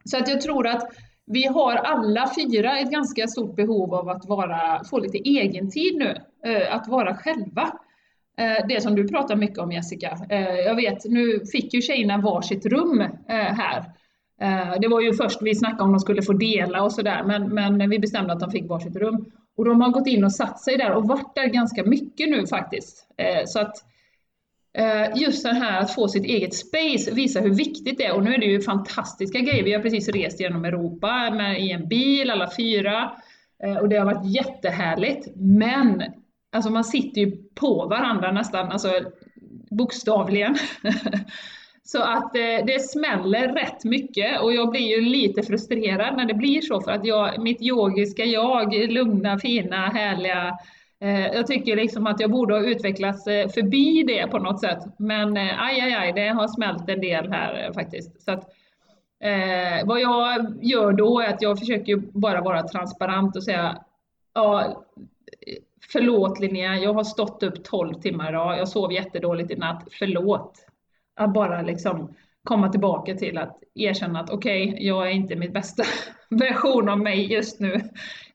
Så 0.06 0.18
att 0.18 0.28
jag 0.28 0.42
tror 0.42 0.68
att 0.68 0.90
vi 1.26 1.48
har 1.48 1.76
alla 1.76 2.30
fyra 2.36 2.80
ett 2.80 2.92
ganska 2.92 3.28
stort 3.28 3.56
behov 3.56 3.94
av 3.94 4.10
att 4.10 4.26
vara, 4.26 4.84
få 4.84 5.00
lite 5.00 5.30
egentid 5.30 5.96
nu, 5.96 6.18
eh, 6.46 6.76
att 6.76 6.88
vara 6.88 7.16
själva. 7.16 7.72
Eh, 8.38 8.68
det 8.68 8.82
som 8.82 8.96
du 8.96 9.08
pratar 9.08 9.36
mycket 9.36 9.58
om 9.58 9.72
Jessica. 9.72 10.18
Eh, 10.30 10.56
jag 10.60 10.76
vet, 10.76 11.06
nu 11.06 11.40
fick 11.52 11.74
ju 11.74 11.82
tjejerna 11.82 12.18
varsitt 12.18 12.66
rum 12.66 13.04
här. 13.28 13.84
Det 14.82 14.88
var 14.88 15.02
ju 15.02 15.14
först 15.14 15.42
vi 15.42 15.56
snackade 15.56 15.84
om 15.84 15.92
de 15.92 16.00
skulle 16.00 16.22
få 16.22 16.34
dela 16.34 16.84
och 16.84 16.92
sådär, 16.92 17.24
men, 17.24 17.54
men 17.78 17.90
vi 17.90 18.00
bestämde 18.00 18.34
att 18.34 18.40
de 18.40 18.52
fick 18.52 18.70
varsitt 18.70 18.96
rum. 18.96 19.26
Och 19.58 19.66
de 19.66 19.82
har 19.82 19.90
gått 19.90 20.08
in 20.08 20.24
och 20.24 20.34
satt 20.34 20.60
sig 20.60 20.78
där 20.78 20.92
och 20.92 21.08
varit 21.08 21.36
där 21.36 21.46
ganska 21.46 21.84
mycket 21.84 22.30
nu 22.30 22.48
faktiskt. 22.48 23.08
Så 23.46 23.60
att 23.60 23.76
Eh, 24.78 25.08
just 25.16 25.44
det 25.44 25.54
här 25.54 25.80
att 25.80 25.96
få 25.96 26.08
sitt 26.08 26.26
eget 26.26 26.54
space 26.54 27.12
visar 27.12 27.42
hur 27.42 27.54
viktigt 27.54 27.98
det 27.98 28.06
är. 28.06 28.14
Och 28.14 28.24
nu 28.24 28.34
är 28.34 28.40
det 28.40 28.46
ju 28.46 28.62
fantastiska 28.62 29.40
grejer. 29.40 29.64
Vi 29.64 29.74
har 29.74 29.82
precis 29.82 30.10
rest 30.10 30.40
genom 30.40 30.66
Europa 30.66 31.32
med, 31.32 31.62
i 31.62 31.72
en 31.72 31.88
bil, 31.88 32.30
alla 32.30 32.50
fyra. 32.58 33.12
Eh, 33.64 33.78
och 33.78 33.90
det 33.90 33.98
har 33.98 34.06
varit 34.06 34.36
jättehärligt. 34.36 35.28
Men 35.36 36.04
Alltså 36.56 36.72
man 36.72 36.84
sitter 36.84 37.22
ju 37.22 37.32
på 37.56 37.88
varandra 37.90 38.32
nästan, 38.32 38.72
alltså 38.72 38.90
bokstavligen. 39.72 40.56
Så 41.84 42.02
att 42.02 42.36
eh, 42.36 42.66
det 42.68 42.90
smäller 42.90 43.48
rätt 43.54 43.84
mycket 43.84 44.42
och 44.42 44.54
jag 44.54 44.72
blir 44.72 44.98
ju 44.98 45.02
lite 45.02 45.44
frustrerad 45.44 46.18
när 46.18 46.26
det 46.26 46.34
blir 46.34 46.62
så 46.62 46.82
för 46.82 46.92
att 46.92 47.06
jag, 47.06 47.42
mitt 47.42 47.62
yogiska 47.62 48.24
jag, 48.26 48.92
lugna, 48.92 49.40
fina, 49.40 49.88
härliga, 49.88 50.58
Eh, 51.06 51.28
jag 51.34 51.48
tycker 51.48 51.76
liksom 51.76 52.08
att 52.08 52.20
jag 52.20 52.32
borde 52.32 52.54
ha 52.54 52.62
utvecklats 52.62 53.28
eh, 53.28 53.50
förbi 53.50 54.04
det 54.04 54.28
på 54.28 54.40
något 54.40 54.60
sätt. 54.60 54.80
Men 54.98 55.38
eh, 55.38 55.62
aj, 55.62 55.82
aj, 55.82 55.94
aj, 55.94 56.14
det 56.14 56.28
har 56.28 56.48
smält 56.48 56.90
en 56.90 57.02
del 57.02 57.32
här 57.32 57.74
faktiskt. 57.74 58.22
Så 58.22 58.32
att, 58.32 58.50
eh, 59.20 59.86
vad 59.86 60.00
jag 60.02 60.46
gör 60.62 60.92
då 60.92 61.20
är 61.20 61.34
att 61.34 61.42
jag 61.42 61.60
försöker 61.60 61.96
bara 61.98 62.42
vara 62.42 62.64
transparent 62.64 63.36
och 63.36 63.44
säga 63.44 63.84
ja, 64.34 64.84
Förlåt 65.92 66.40
Linnea, 66.40 66.76
jag 66.76 66.94
har 66.94 67.04
stått 67.04 67.44
upp 67.44 67.64
12 67.64 67.94
timmar 67.94 68.30
idag, 68.30 68.58
jag 68.58 68.68
sov 68.68 68.94
jättedåligt 68.94 69.52
i 69.52 69.56
natt, 69.56 69.88
förlåt. 69.92 70.66
Att 71.16 71.34
bara 71.34 71.62
liksom 71.62 72.16
komma 72.44 72.70
tillbaka 72.70 73.16
till 73.16 73.38
att 73.38 73.60
erkänna 73.76 74.20
att 74.20 74.30
okej, 74.30 74.70
okay, 74.70 74.86
jag 74.86 75.08
är 75.08 75.12
inte 75.12 75.36
mitt 75.36 75.54
bästa 75.54 75.84
version 76.30 76.90
av 76.90 77.00
mig 77.00 77.34
just 77.34 77.60
nu. 77.60 77.82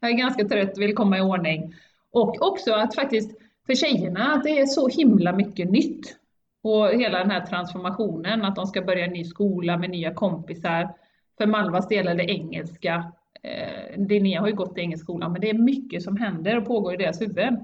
Jag 0.00 0.10
är 0.10 0.14
ganska 0.14 0.44
trött, 0.44 0.78
vill 0.78 0.94
komma 0.94 1.18
i 1.18 1.20
ordning. 1.20 1.74
Och 2.12 2.42
också 2.42 2.72
att 2.72 2.94
faktiskt 2.94 3.30
för 3.66 3.74
tjejerna, 3.74 4.32
att 4.32 4.44
det 4.44 4.58
är 4.60 4.66
så 4.66 4.88
himla 4.88 5.32
mycket 5.32 5.70
nytt. 5.70 6.16
Och 6.62 6.88
hela 6.88 7.18
den 7.18 7.30
här 7.30 7.46
transformationen, 7.46 8.44
att 8.44 8.56
de 8.56 8.66
ska 8.66 8.82
börja 8.82 9.04
en 9.04 9.12
ny 9.12 9.24
skola 9.24 9.76
med 9.76 9.90
nya 9.90 10.14
kompisar. 10.14 10.94
För 11.38 11.46
Malvas 11.46 11.88
del 11.88 12.08
är 12.08 12.14
det 12.14 12.30
engelska 12.30 13.12
eh, 13.42 14.06
Linnea 14.08 14.40
har 14.40 14.48
ju 14.48 14.54
gått 14.54 14.78
i 14.78 14.80
engelskskolan, 14.80 15.32
men 15.32 15.40
det 15.40 15.50
är 15.50 15.54
mycket 15.54 16.02
som 16.02 16.16
händer 16.16 16.56
och 16.56 16.66
pågår 16.66 16.94
i 16.94 16.96
deras 16.96 17.20
huvuden. 17.20 17.58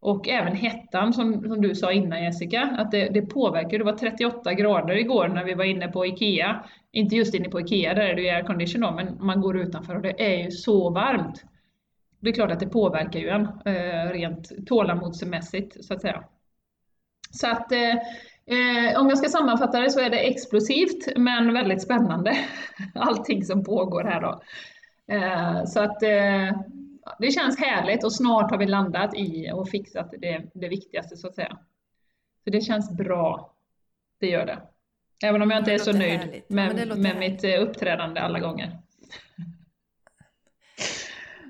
Och 0.00 0.28
även 0.28 0.56
hettan 0.56 1.12
som, 1.12 1.42
som 1.42 1.60
du 1.60 1.74
sa 1.74 1.92
innan 1.92 2.24
Jessica, 2.24 2.62
att 2.78 2.90
det, 2.90 3.08
det 3.08 3.22
påverkar. 3.22 3.78
Det 3.78 3.84
var 3.84 3.92
38 3.92 4.54
grader 4.54 4.96
igår 4.96 5.28
när 5.28 5.44
vi 5.44 5.54
var 5.54 5.64
inne 5.64 5.88
på 5.88 6.06
IKEA. 6.06 6.64
Inte 6.92 7.16
just 7.16 7.34
inne 7.34 7.48
på 7.48 7.60
IKEA, 7.60 7.94
där 7.94 8.02
är 8.02 8.14
det 8.14 8.22
ju 8.22 8.28
aircondition 8.28 8.80
då, 8.80 8.90
men 8.90 9.16
man 9.20 9.40
går 9.40 9.58
utanför 9.58 9.96
och 9.96 10.02
det 10.02 10.34
är 10.34 10.44
ju 10.44 10.50
så 10.50 10.90
varmt. 10.90 11.44
Det 12.24 12.30
är 12.30 12.34
klart 12.34 12.50
att 12.50 12.60
det 12.60 12.66
påverkar 12.66 13.20
ju 13.20 13.28
en 13.28 13.48
eh, 13.64 14.10
rent 14.10 14.66
tålamodsmässigt 14.66 15.84
så 15.84 15.94
att 15.94 16.00
säga. 16.00 16.24
Så 17.30 17.46
att 17.46 17.72
eh, 17.72 17.94
eh, 18.46 19.00
om 19.00 19.08
jag 19.08 19.18
ska 19.18 19.28
sammanfatta 19.28 19.80
det 19.80 19.90
så 19.90 20.00
är 20.00 20.10
det 20.10 20.18
explosivt 20.18 21.16
men 21.16 21.54
väldigt 21.54 21.82
spännande. 21.82 22.36
Allting 22.94 23.44
som 23.44 23.64
pågår 23.64 24.04
här 24.04 24.20
då. 24.20 24.42
Eh, 25.14 25.64
så 25.64 25.80
att 25.80 26.02
eh, 26.02 26.58
det 27.18 27.30
känns 27.30 27.58
härligt 27.58 28.04
och 28.04 28.14
snart 28.14 28.50
har 28.50 28.58
vi 28.58 28.66
landat 28.66 29.14
i 29.14 29.50
och 29.52 29.68
fixat 29.68 30.14
det, 30.18 30.42
det 30.54 30.68
viktigaste 30.68 31.16
så 31.16 31.26
att 31.26 31.34
säga. 31.34 31.58
Så 32.44 32.50
det 32.50 32.60
känns 32.60 32.96
bra. 32.96 33.54
Det 34.20 34.26
gör 34.26 34.46
det. 34.46 34.58
Även 35.24 35.42
om 35.42 35.50
jag 35.50 35.60
inte 35.60 35.72
är 35.72 35.78
så 35.78 35.92
nöjd 35.92 36.42
med, 36.48 36.86
ja, 36.88 36.94
med 36.94 37.16
mitt 37.16 37.44
eh, 37.44 37.62
uppträdande 37.62 38.20
alla 38.20 38.40
gånger. 38.40 38.83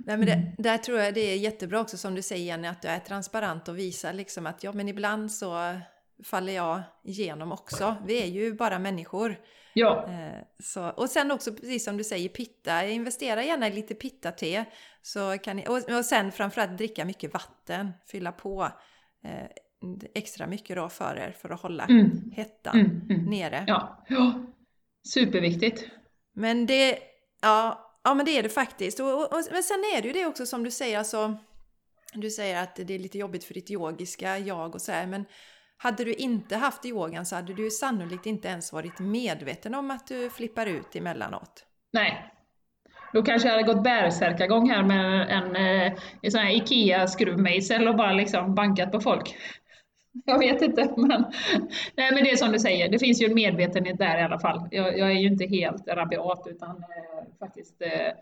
Nej, 0.07 0.17
men 0.17 0.27
det, 0.27 0.33
mm. 0.33 0.55
där 0.59 0.79
tror 0.79 0.99
jag 0.99 1.15
det 1.15 1.21
är 1.21 1.37
jättebra 1.37 1.81
också 1.81 1.97
som 1.97 2.15
du 2.15 2.23
säger 2.23 2.45
Jenny, 2.45 2.69
att 2.69 2.83
du 2.83 2.89
är 2.89 2.99
transparent 2.99 3.69
och 3.69 3.79
visar 3.79 4.13
liksom 4.13 4.47
att 4.47 4.65
ja 4.65 4.73
men 4.73 4.89
ibland 4.89 5.33
så 5.33 5.81
faller 6.25 6.53
jag 6.53 6.83
igenom 7.05 7.53
också. 7.53 7.97
Vi 8.07 8.23
är 8.23 8.27
ju 8.27 8.55
bara 8.55 8.79
människor. 8.79 9.37
Ja. 9.75 10.07
Eh, 10.09 10.43
så, 10.63 10.89
och 10.89 11.11
sen 11.11 11.31
också 11.31 11.53
precis 11.53 11.85
som 11.85 11.97
du 11.97 12.05
säger, 12.05 12.29
pitta. 12.29 12.87
Investera 12.87 13.45
gärna 13.45 13.69
i 13.69 13.73
lite 13.73 13.95
pitta-te. 13.95 14.65
Så 15.03 15.39
kan 15.39 15.57
ni, 15.57 15.67
och, 15.69 15.97
och 15.99 16.05
sen 16.05 16.33
framförallt 16.33 16.79
dricka 16.79 17.05
mycket 17.05 17.35
vatten. 17.35 17.93
Fylla 18.07 18.33
på 18.33 18.69
eh, 19.25 19.47
extra 20.15 20.47
mycket 20.47 20.77
då 20.77 20.89
för 20.89 21.17
er 21.17 21.37
för 21.41 21.51
att 21.51 21.61
hålla 21.61 21.85
mm. 21.85 22.31
hettan 22.33 22.81
mm, 22.81 23.01
mm. 23.11 23.25
nere. 23.25 23.65
Ja. 23.67 24.05
ja, 24.09 24.43
superviktigt. 25.15 25.89
Men 26.35 26.67
det, 26.67 26.99
ja, 27.43 27.81
ja 28.05 28.15
men 28.15 28.27
det 28.27 28.39
är 28.39 28.43
det 28.43 28.49
faktiskt. 28.49 29.01
Och, 29.01 29.15
och, 29.15 29.33
och, 29.33 29.41
men 29.51 29.63
sen 29.63 29.85
är 29.97 30.03
det 30.03 30.09
ju 30.09 30.15
det 30.15 30.27
också 30.27 30.47
som 30.47 30.65
du 30.65 30.71
säger, 30.71 30.99
alltså 30.99 31.37
du 32.15 32.31
säger 32.31 32.63
att 32.63 32.77
det 32.77 32.95
är 32.95 32.99
lite 32.99 33.19
jobbigt 33.19 33.45
för 33.45 33.55
ditt 33.55 33.71
yogiska 33.71 34.39
jag 34.39 34.75
och 34.75 34.81
så 34.81 34.93
här, 34.93 35.07
men 35.07 35.25
hade 35.77 36.05
du 36.05 36.15
inte 36.15 36.57
haft 36.57 36.85
yogan 36.85 37.27
så 37.27 37.37
hade 37.37 37.55
du 37.55 37.71
sannolikt 37.71 38.27
inte 38.27 38.49
ens 38.49 38.73
varit 38.73 38.99
medveten 38.99 39.75
om 39.75 39.91
att 39.91 40.07
du 40.07 40.31
flippar 40.31 40.67
ut 40.67 40.97
emellanåt. 40.97 41.65
Nej. 41.93 42.31
Då 43.13 43.23
kanske 43.23 43.49
jag 43.49 43.57
hade 43.57 43.73
gått 43.73 43.85
bärsärkagång 43.85 44.71
här 44.71 44.83
med 44.83 45.31
en, 45.31 45.57
eh, 45.57 45.93
en 46.23 46.31
sån 46.31 46.41
här 46.41 46.51
IKEA-skruvmejsel 46.51 47.89
och 47.89 47.97
bara 47.97 48.13
liksom 48.13 48.55
bankat 48.55 48.93
på 48.93 49.01
folk. 49.01 49.37
Jag 50.25 50.39
vet 50.39 50.63
inte, 50.63 50.95
men, 50.97 51.25
nej, 51.97 52.15
men 52.15 52.25
det 52.25 52.31
är 52.31 52.37
som 52.37 52.53
du 52.53 52.59
säger, 52.59 52.89
det 52.89 52.99
finns 52.99 53.23
ju 53.23 53.27
en 53.27 53.35
medvetenhet 53.35 53.99
där 53.99 54.19
i 54.19 54.23
alla 54.23 54.39
fall. 54.39 54.69
Jag, 54.71 54.99
jag 54.99 55.11
är 55.11 55.21
ju 55.21 55.27
inte 55.27 55.47
helt 55.47 55.89
rabiat 55.89 56.47
utan 56.51 56.77
eh, 56.77 57.39
faktiskt 57.39 57.83
eh, 57.83 58.13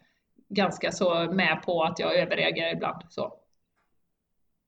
ganska 0.48 0.92
så 0.92 1.32
med 1.32 1.62
på 1.64 1.82
att 1.82 1.98
jag 1.98 2.16
överreagerar 2.16 2.72
ibland. 2.72 3.02
Så. 3.08 3.32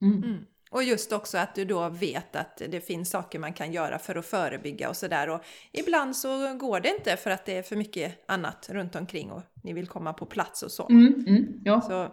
Mm. 0.03 0.23
Mm. 0.23 0.45
Och 0.71 0.83
just 0.83 1.13
också 1.13 1.39
att 1.39 1.55
du 1.55 1.65
då 1.65 1.89
vet 1.89 2.37
att 2.37 2.63
det 2.69 2.81
finns 2.81 3.11
saker 3.11 3.39
man 3.39 3.53
kan 3.53 3.73
göra 3.73 3.99
för 3.99 4.15
att 4.15 4.27
förebygga 4.27 4.89
och 4.89 4.97
sådär. 4.97 5.29
Och 5.29 5.41
ibland 5.73 6.17
så 6.17 6.55
går 6.55 6.81
det 6.81 6.89
inte 6.89 7.17
för 7.17 7.31
att 7.31 7.47
det 7.47 7.59
är 7.59 7.63
för 7.63 7.77
mycket 7.77 8.31
annat 8.31 8.69
runt 8.73 8.97
omkring 8.97 9.31
och 9.31 9.43
ni 9.63 9.73
vill 9.73 9.87
komma 9.87 10.13
på 10.13 10.27
plats 10.27 10.63
och 10.63 10.71
så. 10.71 10.89
Mm, 10.89 11.25
mm, 11.27 11.61
ja, 11.65 11.81
så. 11.81 12.09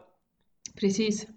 precis. 0.79 1.27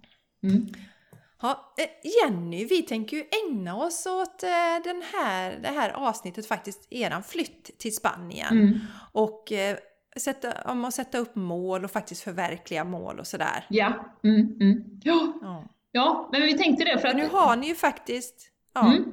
Ja, 1.43 1.75
eh, 1.79 2.11
Jenny, 2.11 2.65
vi 2.65 2.83
tänker 2.83 3.17
ju 3.17 3.25
ägna 3.45 3.77
oss 3.77 4.07
åt 4.07 4.43
eh, 4.43 4.49
den 4.85 5.03
här, 5.15 5.59
det 5.63 5.69
här 5.69 5.91
avsnittet 5.91 6.47
faktiskt, 6.47 6.87
eran 6.91 7.23
flytt 7.23 7.79
till 7.79 7.95
Spanien. 7.95 8.59
Mm. 8.59 8.81
Och 9.13 9.53
eh, 9.53 9.77
sätta, 10.17 10.73
om 10.73 10.85
att 10.85 10.95
sätta 10.95 11.19
upp 11.19 11.37
mål 11.37 11.85
och 11.85 11.91
faktiskt 11.91 12.23
förverkliga 12.23 12.85
mål 12.85 13.19
och 13.19 13.27
sådär. 13.27 13.67
Ja. 13.69 14.17
Mm, 14.25 14.57
mm. 14.61 14.85
ja. 15.03 15.33
ja. 15.43 15.65
Ja, 15.97 16.29
men 16.33 16.43
vi 16.43 16.59
tänkte 16.59 16.85
det 16.85 16.99
för 16.99 17.09
att... 17.09 17.17
Nu 17.17 17.29
har 17.29 17.57
ni 17.57 17.67
ju 17.67 17.75
faktiskt... 17.75 18.51
Ja. 18.73 18.87
Mm. 18.87 19.05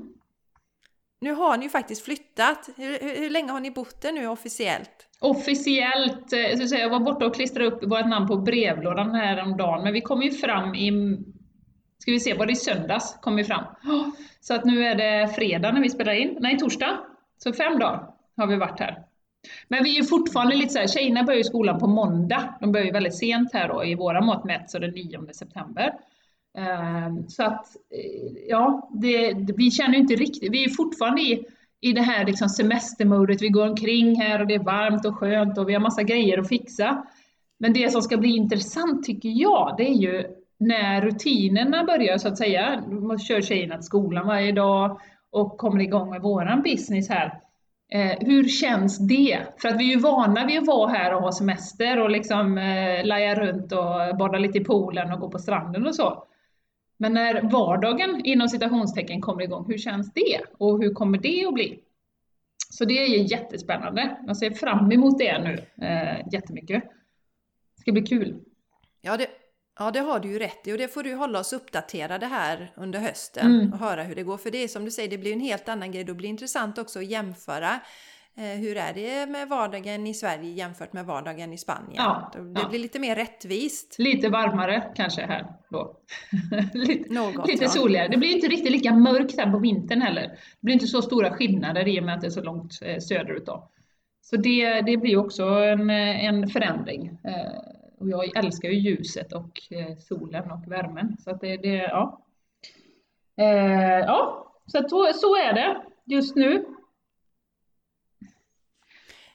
Nu 1.22 1.34
har 1.34 1.58
ni 1.58 1.63
ju 1.63 1.70
faktiskt 1.70 2.06
flyttat. 2.06 2.70
Hur, 2.78 3.00
hur, 3.00 3.22
hur 3.22 3.30
länge 3.30 3.51
har 3.51 3.60
ni 3.60 3.72
bott 3.72 4.01
där 4.01 4.12
nu 4.12 4.28
officiellt? 4.28 5.08
Officiellt, 5.20 6.30
så 6.30 6.68
säga, 6.68 6.82
jag 6.82 6.90
var 6.90 7.00
borta 7.00 7.25
och 7.25 7.36
klistrade 7.36 7.72
upp 7.72 7.84
vårt 7.84 8.08
namn 8.08 8.28
på 8.28 8.38
brevlådan 8.38 9.16
här 9.16 9.44
om 9.44 9.58
dagen, 9.58 9.84
men 9.84 9.94
vi 9.94 10.01
kom 10.01 10.22
ju 10.22 10.32
fram 10.32 10.75
i, 10.75 10.92
ska 12.01 12.12
vi 12.12 12.20
se, 12.20 12.34
var 12.34 12.46
det 12.46 12.51
i 12.51 12.55
söndags 12.55 13.17
kom 13.22 13.36
vi 13.36 13.43
fram. 13.43 13.63
Så 14.39 14.53
att 14.53 14.65
nu 14.65 14.86
är 14.86 14.96
det 14.96 15.34
fredag 15.34 15.72
när 15.72 15.81
vi 15.81 15.89
spelar 15.89 16.13
in, 16.13 16.38
nej 16.39 16.58
torsdag. 16.58 17.00
Så 17.38 17.53
fem 17.53 17.79
dagar 17.79 18.08
har 18.38 18.48
vi 18.48 18.55
varit 18.55 18.79
här. 18.79 19.03
Men 19.67 19.84
vi 19.84 19.98
är 19.98 20.01
ju 20.01 20.08
fortfarande 20.08 20.55
lite 20.55 20.70
så 20.70 20.79
här, 20.79 20.88
tjejerna 20.88 21.24
börjar 21.24 21.38
ju 21.38 21.43
skolan 21.43 21.79
på 21.79 21.88
måndag. 21.88 22.53
De 22.62 22.72
börjar 22.72 22.86
ju 22.86 22.91
väldigt 22.91 23.17
sent 23.17 23.53
här 23.53 23.67
då 23.67 23.86
i 23.86 23.96
våra 23.96 24.22
mått 24.22 24.46
mätt, 24.46 24.70
så 24.70 24.79
den 24.79 24.91
9 24.91 25.34
september. 25.34 25.93
Ehm, 26.58 27.29
så 27.29 27.43
att, 27.43 27.65
eh, 27.75 28.31
ja, 28.48 28.89
det, 28.93 29.34
vi 29.58 29.72
känner 29.72 29.98
inte 29.98 30.15
riktigt, 30.15 30.51
vi 30.51 30.63
är 30.63 30.70
fortfarande 30.70 31.22
i, 31.22 31.46
i 31.81 31.93
det 31.93 32.01
här 32.01 32.25
liksom 32.25 32.50
semestermodet, 32.50 33.41
vi 33.41 33.50
går 33.50 33.67
omkring 33.67 34.22
här 34.22 34.41
och 34.41 34.48
det 34.48 34.55
är 34.55 34.63
varmt 34.63 35.05
och 35.05 35.15
skönt 35.15 35.58
och 35.58 35.70
vi 35.70 35.74
har 35.74 35.81
massa 35.81 36.03
grejer 36.03 36.38
att 36.38 36.48
fixa. 36.48 37.05
Men 37.58 37.74
det 37.74 37.91
som 37.91 38.01
ska 38.01 38.17
bli 38.17 38.29
intressant 38.29 39.03
tycker 39.03 39.29
jag, 39.29 39.75
det 39.77 39.89
är 39.89 39.93
ju 39.93 40.41
när 40.62 41.01
rutinerna 41.01 41.84
börjar 41.84 42.18
så 42.18 42.27
att 42.27 42.38
säga. 42.38 42.84
Man 42.88 43.20
kör 43.20 43.41
tjejerna 43.41 43.75
till 43.75 43.86
skolan 43.86 44.27
varje 44.27 44.51
dag 44.51 45.00
och 45.32 45.58
kommer 45.58 45.82
igång 45.82 46.10
med 46.10 46.22
våran 46.22 46.62
business 46.62 47.10
här. 47.10 47.39
Eh, 47.91 48.18
hur 48.20 48.48
känns 48.48 49.08
det? 49.08 49.39
För 49.58 49.70
att 49.70 49.80
vi 49.80 49.91
är 49.91 49.96
ju 49.96 50.00
vana 50.00 50.46
vid 50.46 50.60
att 50.60 50.68
vara 50.68 50.91
här 50.91 51.13
och 51.13 51.22
ha 51.22 51.32
semester 51.32 52.00
och 52.00 52.10
liksom 52.10 52.58
eh, 52.58 53.06
laja 53.06 53.36
runt 53.36 53.72
och 53.72 54.18
bada 54.18 54.38
lite 54.38 54.58
i 54.58 54.63
poolen 54.63 55.12
och 55.12 55.20
gå 55.20 55.30
på 55.30 55.39
stranden 55.39 55.88
och 55.88 55.96
så. 55.96 56.27
Men 56.98 57.13
när 57.13 57.41
vardagen 57.41 58.22
inom 58.24 58.50
citationstecken 58.50 59.22
kommer 59.22 59.44
igång, 59.44 59.65
hur 59.68 59.77
känns 59.77 60.13
det? 60.13 60.41
Och 60.58 60.84
hur 60.84 60.94
kommer 60.94 61.18
det 61.18 61.46
att 61.46 61.53
bli? 61.53 61.80
Så 62.70 62.86
det 62.86 62.94
är 63.03 63.08
ju 63.08 63.24
jättespännande. 63.24 64.18
Jag 64.27 64.38
ser 64.38 64.51
fram 64.51 64.91
emot 64.91 65.18
det 65.18 65.39
nu 65.39 65.86
eh, 65.86 66.27
jättemycket. 66.32 66.84
Det 67.75 67.82
ska 67.82 67.91
bli 67.91 68.01
kul. 68.01 68.39
Ja 69.01 69.18
det, 69.18 69.27
ja, 69.82 69.92
det 69.92 70.00
har 70.00 70.20
du 70.20 70.32
ju 70.32 70.40
rätt 70.40 70.68
i 70.68 70.74
och 70.74 70.78
det 70.78 70.88
får 70.88 71.04
du 71.04 71.16
hålla 71.16 71.40
oss 71.40 71.54
uppdaterade 71.54 72.26
här 72.26 72.74
under 72.76 73.00
hösten 73.00 73.56
mm. 73.56 73.74
och 73.74 73.80
höra 73.80 74.04
hur 74.04 74.16
det 74.16 74.24
går. 74.24 74.38
För 74.38 74.52
det 74.52 74.64
är 74.64 74.68
som 74.68 74.86
du 74.86 74.92
säger, 74.92 75.10
det 75.10 75.18
blir 75.18 75.34
en 75.34 75.40
helt 75.40 75.70
annan 75.70 75.92
grej. 75.92 76.04
Då 76.04 76.14
blir 76.14 76.28
det 76.28 76.32
intressant 76.32 76.78
också 76.78 77.00
att 77.00 77.06
jämföra 77.06 77.80
Eh, 78.38 78.60
hur 78.60 78.78
är 78.78 78.94
det 78.94 79.32
med 79.32 79.48
vardagen 79.48 80.08
i 80.08 80.14
Sverige 80.14 80.52
jämfört 80.52 80.94
med 80.94 81.06
vardagen 81.06 81.54
i 81.54 81.58
Spanien? 81.58 81.94
Ja, 81.96 82.32
det 82.34 82.60
ja. 82.60 82.70
blir 82.70 82.80
lite 82.80 83.00
mer 83.00 83.16
rättvist. 83.16 83.96
Lite 84.00 84.30
varmare 84.30 84.84
kanske 84.96 85.22
här 85.22 85.46
då. 85.70 85.98
lite, 86.74 87.14
Något, 87.14 87.48
lite 87.48 87.70
soligare. 87.70 88.08
Det 88.08 88.18
blir 88.18 88.36
inte 88.36 88.48
riktigt 88.48 88.72
lika 88.72 88.94
mörkt 88.94 89.38
här 89.38 89.52
på 89.52 89.60
vintern 89.60 90.02
heller. 90.02 90.22
Det 90.22 90.38
blir 90.62 90.74
inte 90.74 90.88
så 90.88 91.02
stora 91.02 91.32
skillnader 91.32 91.88
i 91.88 92.00
och 92.00 92.04
med 92.04 92.16
att 92.16 92.22
det 92.22 92.28
är 92.28 92.32
så 92.32 92.44
långt 92.44 92.80
eh, 92.82 93.00
söderut. 93.00 93.46
Då. 93.46 93.70
Så 94.22 94.38
det, 94.38 94.82
det 94.82 94.98
blir 94.98 95.18
också 95.18 95.44
en, 95.44 95.90
en 95.90 96.48
förändring. 96.48 97.08
Eh, 97.24 97.81
och 98.01 98.10
jag 98.10 98.38
älskar 98.38 98.70
ju 98.70 98.79
ljuset 98.79 99.34
och 99.34 99.62
solen 100.00 100.51
och 100.51 100.72
värmen. 100.72 101.17
Så 101.20 101.31
att 101.31 101.41
det, 101.41 101.58
det 101.58 101.75
ja. 101.75 102.25
Ja, 104.08 104.53
så, 104.65 105.13
så 105.13 105.36
är 105.36 105.53
det 105.53 105.81
just 106.05 106.36
nu. 106.36 106.65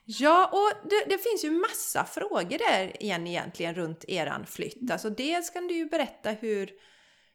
Ja, 0.05 0.51
och 0.53 0.89
det, 0.91 1.05
det, 1.09 1.19
finns 1.19 1.45
ju 1.45 1.51
massa 1.51 2.05
frågor 2.05 2.59
där 2.59 3.03
igen 3.03 3.27
egentligen 3.27 3.75
runt 3.75 4.05
eran 4.09 4.47
flytt. 4.47 4.91
Alltså 4.91 5.11
dels 5.11 5.51
kan 5.51 5.67
du 5.67 5.75
ju 5.75 5.87
berätta 5.87 6.31
hur, 6.31 6.71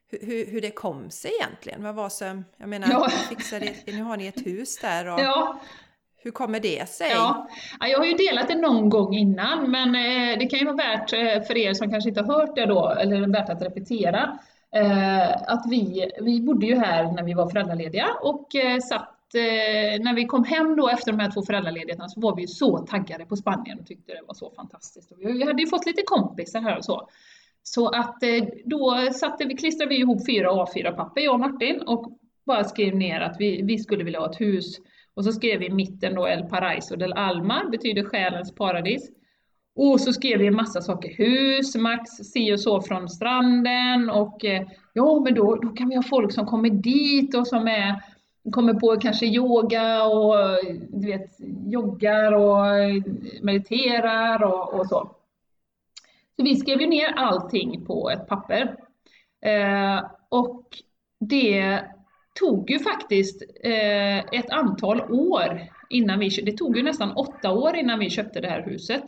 hur, 0.09 0.45
hur 0.45 0.61
det 0.61 0.71
kom 0.71 1.09
sig 1.09 1.31
egentligen. 1.39 1.83
Vad 1.83 1.95
var 1.95 2.09
som, 2.09 2.45
jag 2.57 2.69
menar, 2.69 2.87
ja. 2.89 3.09
fixade, 3.29 3.75
nu 3.85 4.01
har 4.01 4.17
ni 4.17 4.27
ett 4.27 4.45
hus 4.45 4.77
där 4.77 5.13
och 5.13 5.19
ja 5.19 5.61
hur 6.23 6.31
kommer 6.31 6.59
det 6.59 6.89
sig? 6.89 7.11
Ja. 7.11 7.47
jag 7.79 7.97
har 7.97 8.05
ju 8.05 8.13
delat 8.13 8.47
det 8.47 8.55
någon 8.55 8.89
gång 8.89 9.15
innan, 9.15 9.71
men 9.71 9.95
eh, 9.95 10.39
det 10.39 10.45
kan 10.45 10.59
ju 10.59 10.65
vara 10.65 10.75
värt 10.75 11.13
eh, 11.13 11.47
för 11.47 11.57
er 11.57 11.73
som 11.73 11.91
kanske 11.91 12.09
inte 12.09 12.21
har 12.21 12.33
hört 12.33 12.55
det 12.55 12.65
då, 12.65 12.89
eller 12.89 13.27
värt 13.27 13.49
att 13.49 13.61
repetera, 13.61 14.39
eh, 14.75 15.31
att 15.31 15.63
vi, 15.69 16.11
vi 16.21 16.41
bodde 16.41 16.65
ju 16.65 16.75
här 16.75 17.11
när 17.11 17.23
vi 17.23 17.33
var 17.33 17.49
föräldralediga 17.49 18.07
och 18.21 18.47
satt 18.89 19.17
när 19.99 20.15
vi 20.15 20.25
kom 20.25 20.43
hem 20.43 20.75
då 20.75 20.89
efter 20.89 21.11
de 21.11 21.19
här 21.19 21.31
två 21.31 21.41
föräldraledigheterna 21.41 22.09
så 22.09 22.19
var 22.19 22.35
vi 22.35 22.47
så 22.47 22.77
taggade 22.77 23.25
på 23.25 23.35
Spanien 23.35 23.79
och 23.79 23.87
tyckte 23.87 24.11
det 24.11 24.21
var 24.27 24.33
så 24.33 24.51
fantastiskt. 24.55 25.11
Och 25.11 25.17
vi 25.19 25.45
hade 25.45 25.61
ju 25.61 25.67
fått 25.67 25.85
lite 25.85 26.01
kompisar 26.05 26.61
här 26.61 26.77
och 26.77 26.85
så. 26.85 27.09
Så 27.63 27.87
att 27.87 28.23
då 28.65 29.09
satte 29.13 29.45
vi, 29.45 29.57
klistrade 29.57 29.89
vi 29.89 29.99
ihop 29.99 30.25
fyra 30.25 30.51
A4-papper, 30.51 31.21
jag 31.21 31.33
och 31.33 31.39
Martin, 31.39 31.81
och 31.81 32.11
bara 32.45 32.63
skrev 32.63 32.95
ner 32.95 33.21
att 33.21 33.35
vi, 33.39 33.61
vi 33.61 33.77
skulle 33.77 34.03
vilja 34.03 34.19
ha 34.19 34.29
ett 34.31 34.41
hus. 34.41 34.77
Och 35.13 35.23
så 35.23 35.31
skrev 35.31 35.59
vi 35.59 35.65
i 35.65 35.73
mitten 35.73 36.15
då 36.15 36.27
El 36.27 36.43
Paraiso 36.43 36.95
del 36.95 37.13
Alma, 37.13 37.69
betyder 37.71 38.03
själens 38.03 38.55
paradis. 38.55 39.09
Och 39.75 40.01
så 40.01 40.13
skrev 40.13 40.39
vi 40.39 40.47
en 40.47 40.55
massa 40.55 40.81
saker, 40.81 41.09
hus, 41.09 41.75
max 41.75 42.09
si 42.09 42.53
och 42.53 42.59
så 42.59 42.81
från 42.81 43.09
stranden 43.09 44.09
och 44.09 44.45
eh, 44.45 44.67
ja 44.93 45.19
men 45.19 45.33
då, 45.33 45.55
då 45.55 45.69
kan 45.69 45.89
vi 45.89 45.95
ha 45.95 46.03
folk 46.03 46.33
som 46.33 46.45
kommer 46.45 46.69
dit 46.69 47.35
och 47.35 47.47
som 47.47 47.67
är 47.67 48.01
kommer 48.51 48.73
på 48.73 48.99
kanske 48.99 49.25
yoga 49.25 50.03
och 50.03 50.39
eh, 50.39 50.75
du 50.89 51.07
vet, 51.07 51.29
joggar 51.67 52.31
och 52.31 52.67
eh, 52.67 53.03
mediterar 53.41 54.43
och, 54.43 54.79
och 54.79 54.87
så. 54.87 55.15
Så 56.35 56.43
vi 56.43 56.55
skrev 56.55 56.81
ju 56.81 56.87
ner 56.87 57.13
allting 57.15 57.85
på 57.85 58.09
ett 58.09 58.27
papper. 58.27 58.75
Eh, 59.41 60.05
och 60.29 60.63
det 61.19 61.79
tog 62.39 62.69
ju 62.69 62.79
faktiskt 62.79 63.43
eh, 63.63 64.17
ett 64.17 64.49
antal 64.49 65.01
år 65.01 65.61
innan 65.89 66.19
vi 66.19 66.29
Det 66.29 66.57
tog 66.57 66.77
ju 66.77 66.83
nästan 66.83 67.11
åtta 67.11 67.51
år 67.51 67.75
innan 67.75 67.99
vi 67.99 68.09
köpte 68.09 68.41
det 68.41 68.49
här 68.49 68.61
huset. 68.61 69.03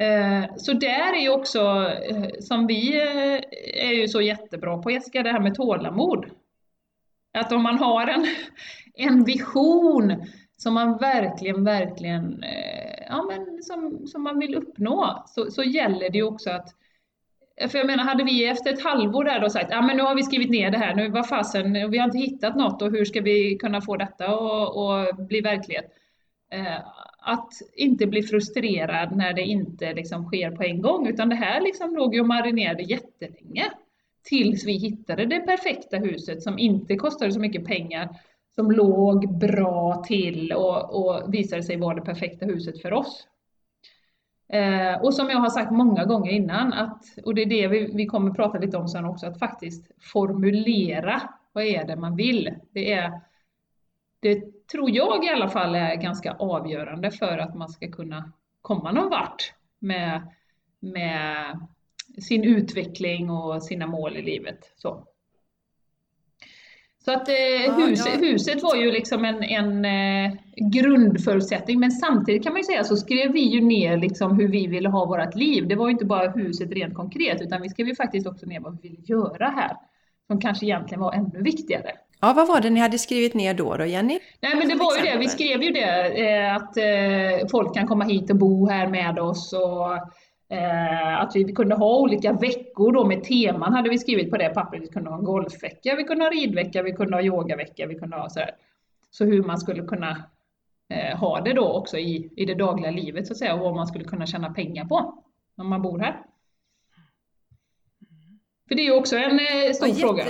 Eh, 0.00 0.56
så 0.56 0.72
där 0.72 1.12
är 1.12 1.20
ju 1.20 1.30
också, 1.30 1.92
eh, 2.10 2.28
som 2.40 2.66
vi 2.66 2.96
eh, 2.96 3.40
är 3.88 3.92
ju 3.92 4.08
så 4.08 4.20
jättebra 4.20 4.78
på 4.78 4.90
Jessica, 4.90 5.22
det 5.22 5.32
här 5.32 5.40
med 5.40 5.54
tålamod. 5.54 6.26
Att 7.38 7.52
om 7.52 7.62
man 7.62 7.78
har 7.78 8.06
en, 8.06 8.26
en 8.94 9.24
vision 9.24 10.26
som 10.56 10.74
man 10.74 10.98
verkligen, 10.98 11.64
verkligen 11.64 12.42
eh, 12.42 13.06
ja, 13.08 13.22
men 13.22 13.62
som, 13.62 14.06
som 14.06 14.22
man 14.22 14.38
vill 14.38 14.54
uppnå, 14.54 15.24
så, 15.26 15.50
så 15.50 15.62
gäller 15.62 16.10
det 16.10 16.18
ju 16.18 16.24
också 16.24 16.50
att 16.50 16.68
Eh, 17.56 17.68
för 17.68 17.78
jag 17.78 17.86
menar, 17.86 18.04
hade 18.04 18.24
vi 18.24 18.46
efter 18.46 18.72
ett 18.72 18.84
halvår 18.84 19.24
där 19.24 19.40
då 19.40 19.50
sagt, 19.50 19.70
ja 19.70 19.82
men 19.82 19.96
nu 19.96 20.02
har 20.02 20.14
vi 20.14 20.22
skrivit 20.22 20.50
ner 20.50 20.70
det 20.70 20.78
här, 20.78 20.94
nu 20.94 21.08
vad 21.08 21.28
fasen, 21.28 21.76
eh, 21.76 21.88
vi 21.88 21.98
har 21.98 22.04
inte 22.04 22.18
hittat 22.18 22.56
något 22.56 22.82
och 22.82 22.90
hur 22.90 23.04
ska 23.04 23.20
vi 23.20 23.56
kunna 23.56 23.80
få 23.80 23.96
detta 23.96 24.24
att 24.26 25.16
bli 25.28 25.40
verklighet? 25.40 25.92
Eh, 26.52 26.78
att 27.18 27.52
inte 27.76 28.06
bli 28.06 28.22
frustrerad 28.22 29.16
när 29.16 29.32
det 29.32 29.42
inte 29.42 29.94
liksom 29.94 30.24
sker 30.24 30.50
på 30.50 30.62
en 30.62 30.82
gång, 30.82 31.06
utan 31.06 31.28
det 31.28 31.34
här 31.34 31.60
liksom 31.60 31.96
låg 31.96 32.14
ju 32.14 32.20
och 32.20 32.26
marinerade 32.26 32.82
jättelänge 32.82 33.64
tills 34.24 34.66
vi 34.66 34.72
hittade 34.72 35.26
det 35.26 35.40
perfekta 35.40 35.96
huset 35.96 36.42
som 36.42 36.58
inte 36.58 36.96
kostade 36.96 37.32
så 37.32 37.40
mycket 37.40 37.64
pengar, 37.64 38.08
som 38.54 38.70
låg 38.70 39.38
bra 39.38 40.04
till 40.06 40.52
och, 40.52 40.94
och 40.94 41.34
visade 41.34 41.62
sig 41.62 41.76
vara 41.76 41.94
det 41.94 42.00
perfekta 42.04 42.46
huset 42.46 42.82
för 42.82 42.92
oss. 42.92 43.26
Eh, 44.48 45.02
och 45.02 45.14
som 45.14 45.30
jag 45.30 45.38
har 45.38 45.50
sagt 45.50 45.70
många 45.70 46.04
gånger 46.04 46.30
innan, 46.30 46.72
att, 46.72 47.04
och 47.24 47.34
det 47.34 47.42
är 47.42 47.46
det 47.46 47.68
vi, 47.68 47.92
vi 47.94 48.06
kommer 48.06 48.30
prata 48.30 48.58
lite 48.58 48.76
om 48.76 48.88
sen 48.88 49.04
också, 49.04 49.26
att 49.26 49.38
faktiskt 49.38 49.90
formulera 50.00 51.22
vad 51.52 51.64
är 51.64 51.84
det 51.84 51.96
man 51.96 52.16
vill. 52.16 52.54
Det, 52.72 52.92
är, 52.92 53.20
det 54.20 54.66
tror 54.66 54.90
jag 54.90 55.24
i 55.24 55.28
alla 55.28 55.48
fall 55.48 55.74
är 55.74 55.94
ganska 55.94 56.32
avgörande 56.32 57.10
för 57.10 57.38
att 57.38 57.54
man 57.54 57.68
ska 57.68 57.90
kunna 57.90 58.32
komma 58.62 58.92
någon 58.92 59.10
vart 59.10 59.52
med, 59.78 60.32
med 60.80 61.58
sin 62.22 62.44
utveckling 62.44 63.30
och 63.30 63.62
sina 63.62 63.86
mål 63.86 64.16
i 64.16 64.22
livet. 64.22 64.72
Så, 64.76 65.04
så 67.08 67.12
att 67.12 67.28
eh, 67.28 67.76
hus, 67.76 68.06
ja. 68.06 68.12
huset 68.20 68.62
var 68.62 68.74
ju 68.76 68.92
liksom 68.92 69.24
en, 69.24 69.42
en 69.42 69.84
eh, 69.84 70.32
grundförutsättning, 70.72 71.80
men 71.80 71.90
samtidigt 71.90 72.42
kan 72.42 72.52
man 72.52 72.60
ju 72.60 72.64
säga 72.64 72.84
så 72.84 72.96
skrev 72.96 73.32
vi 73.32 73.40
ju 73.40 73.60
ner 73.60 73.96
liksom 73.96 74.38
hur 74.40 74.48
vi 74.48 74.66
ville 74.66 74.88
ha 74.88 75.04
vårt 75.04 75.34
liv. 75.34 75.68
Det 75.68 75.74
var 75.74 75.86
ju 75.86 75.92
inte 75.92 76.04
bara 76.04 76.30
huset 76.30 76.70
rent 76.70 76.94
konkret, 76.94 77.42
utan 77.42 77.62
vi 77.62 77.68
skrev 77.68 77.88
ju 77.88 77.94
faktiskt 77.94 78.26
också 78.26 78.46
ner 78.46 78.60
vad 78.60 78.78
vi 78.82 78.88
ville 78.88 79.02
göra 79.02 79.48
här, 79.48 79.76
som 80.26 80.40
kanske 80.40 80.66
egentligen 80.66 81.00
var 81.00 81.12
ännu 81.12 81.42
viktigare. 81.42 81.92
Ja, 82.20 82.32
vad 82.32 82.48
var 82.48 82.60
det 82.60 82.70
ni 82.70 82.80
hade 82.80 82.98
skrivit 82.98 83.34
ner 83.34 83.54
då, 83.54 83.76
då 83.76 83.84
Jenny? 83.84 84.18
Nej, 84.40 84.56
men 84.56 84.68
det 84.68 84.74
var 84.74 84.92
exempel. 84.92 85.06
ju 85.06 85.12
det, 85.12 85.18
vi 85.18 85.28
skrev 85.28 85.62
ju 85.62 85.70
det, 85.70 86.28
eh, 86.28 86.56
att 86.56 86.76
eh, 86.76 87.48
folk 87.50 87.74
kan 87.74 87.86
komma 87.86 88.04
hit 88.04 88.30
och 88.30 88.36
bo 88.36 88.68
här 88.68 88.86
med 88.86 89.18
oss 89.18 89.52
och 89.52 90.12
Eh, 90.48 91.20
att 91.20 91.36
vi 91.36 91.52
kunde 91.52 91.74
ha 91.74 91.98
olika 91.98 92.32
veckor 92.32 92.92
då 92.92 93.04
med 93.04 93.24
teman 93.24 93.72
hade 93.72 93.90
vi 93.90 93.98
skrivit 93.98 94.30
på 94.30 94.36
det 94.36 94.48
pappret. 94.48 94.82
Vi 94.82 94.86
kunde 94.86 95.10
ha 95.10 95.18
en 95.18 95.24
golfvecka, 95.24 95.94
vi 95.96 96.04
kunde 96.04 96.24
ha 96.24 96.30
ridvecka, 96.30 96.82
vi 96.82 96.92
kunde 96.92 97.16
ha 97.16 97.22
yogavecka, 97.22 97.86
vi 97.86 97.94
kunde 97.94 98.16
ha 98.16 98.28
så 98.28 98.40
här. 98.40 98.50
Så 99.10 99.24
hur 99.24 99.42
man 99.42 99.58
skulle 99.58 99.82
kunna 99.82 100.24
eh, 100.88 101.18
ha 101.18 101.40
det 101.40 101.52
då 101.52 101.72
också 101.72 101.98
i, 101.98 102.32
i 102.36 102.44
det 102.44 102.54
dagliga 102.54 102.90
livet 102.90 103.26
så 103.26 103.32
att 103.32 103.38
säga 103.38 103.54
och 103.54 103.60
vad 103.60 103.74
man 103.74 103.86
skulle 103.86 104.04
kunna 104.04 104.26
tjäna 104.26 104.50
pengar 104.50 104.84
på 104.84 105.22
när 105.54 105.64
man 105.64 105.82
bor 105.82 105.98
här. 105.98 106.22
För 108.68 108.74
det 108.74 108.82
är 108.82 108.84
ju 108.84 108.94
också 108.94 109.16
en 109.16 109.38
eh, 109.40 109.72
stor 109.74 109.88
jätte, 109.88 110.00
fråga. 110.00 110.24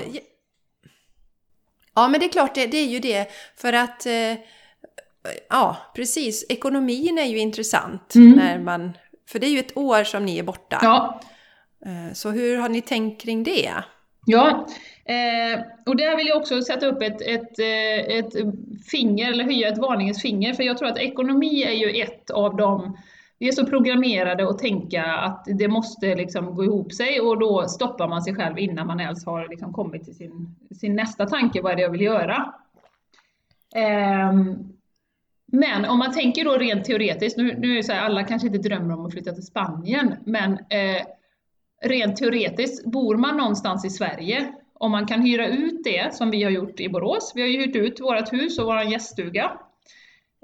Ja 1.95 2.09
men 2.09 2.21
det 2.21 2.27
är 2.27 2.33
klart, 2.33 2.55
det, 2.55 2.67
det 2.67 2.77
är 2.77 2.87
ju 2.87 2.99
det 2.99 3.29
för 3.57 3.73
att 3.73 4.07
eh, 4.07 4.39
Ja, 5.49 5.77
precis. 5.95 6.47
Ekonomin 6.49 7.19
är 7.19 7.25
ju 7.25 7.39
intressant 7.39 8.15
mm. 8.15 8.31
när 8.31 8.59
man 8.59 8.93
för 9.29 9.39
det 9.39 9.47
är 9.47 9.51
ju 9.51 9.59
ett 9.59 9.77
år 9.77 10.05
som 10.05 10.25
ni 10.25 10.39
är 10.39 10.43
borta. 10.43 10.79
Ja. 10.83 11.21
Eh, 11.87 12.13
så 12.13 12.31
hur 12.31 12.59
har 12.59 12.69
ni 12.69 12.83
tänkt 12.83 13.23
kring 13.23 13.43
det? 13.43 13.71
Ja, 14.27 14.67
eh, 15.05 15.61
och 15.87 15.97
där 15.97 16.17
vill 16.17 16.27
jag 16.27 16.37
också 16.37 16.63
sätta 16.63 16.87
upp 16.87 17.03
ett, 17.03 17.21
ett, 17.21 17.59
eh, 17.59 18.17
ett 18.17 18.33
finger, 18.91 19.33
eller 19.33 19.45
höja 19.45 19.69
ett 19.69 19.79
varningens 19.79 20.23
finger, 20.23 20.55
för 20.55 20.63
jag 20.63 20.79
tror 20.79 20.89
att 20.89 20.99
ekonomi 20.99 21.63
är 21.63 21.73
ju 21.73 22.03
ett 22.03 22.31
av 22.31 22.57
de 22.57 22.97
vi 23.39 23.49
är 23.49 23.53
så 23.53 23.67
programmerade 23.67 24.49
att 24.49 24.59
tänka 24.59 25.05
att 25.05 25.45
det 25.59 25.69
måste 25.69 26.15
liksom 26.15 26.55
gå 26.55 26.65
ihop 26.65 26.93
sig 26.93 27.21
och 27.21 27.39
då 27.39 27.69
stoppar 27.69 28.09
man 28.09 28.23
sig 28.23 28.35
själv 28.35 28.59
innan 28.59 28.87
man 28.87 29.01
ens 29.01 29.27
har 29.27 29.49
liksom 29.49 29.73
kommit 29.73 30.05
till 30.05 30.15
sin, 30.15 30.57
sin 30.81 30.97
nästa 30.97 31.27
tanke, 31.27 31.63
vad 31.63 31.73
är 31.73 31.77
det 31.77 31.83
jag 31.83 31.91
vill 31.91 32.01
göra? 32.01 32.55
Um, 34.31 34.76
men 35.53 35.85
om 35.85 35.99
man 35.99 36.13
tänker 36.13 36.45
då 36.45 36.53
rent 36.53 36.85
teoretiskt, 36.85 37.39
nu, 37.39 37.57
nu 37.59 37.73
är 37.73 37.77
det 37.77 37.83
så 37.83 37.93
här, 37.93 38.01
alla 38.01 38.25
kanske 38.25 38.49
inte 38.49 38.69
drömmer 38.69 38.95
om 38.95 39.07
att 39.07 39.13
flytta 39.13 39.33
till 39.33 39.47
Spanien, 39.47 40.15
men 40.25 40.53
eh, 40.53 41.03
rent 41.83 42.17
teoretiskt, 42.17 42.87
bor 42.87 43.17
man 43.17 43.37
någonstans 43.37 43.85
i 43.85 43.91
Sverige 43.91 44.53
om 44.79 44.91
man 44.91 45.07
kan 45.07 45.23
hyra 45.23 45.49
ut 45.49 45.85
det 45.85 46.15
som 46.15 46.31
vi 46.31 46.43
har 46.43 46.51
gjort 46.51 46.81
i 46.81 46.89
Borås. 46.89 47.33
Vi 47.35 47.41
har 47.41 47.49
ju 47.49 47.59
hyrt 47.59 47.77
ut 47.77 48.01
vårt 48.01 48.33
hus 48.33 48.59
och 48.59 48.67
vår 48.67 48.83
gäststuga. 48.83 49.53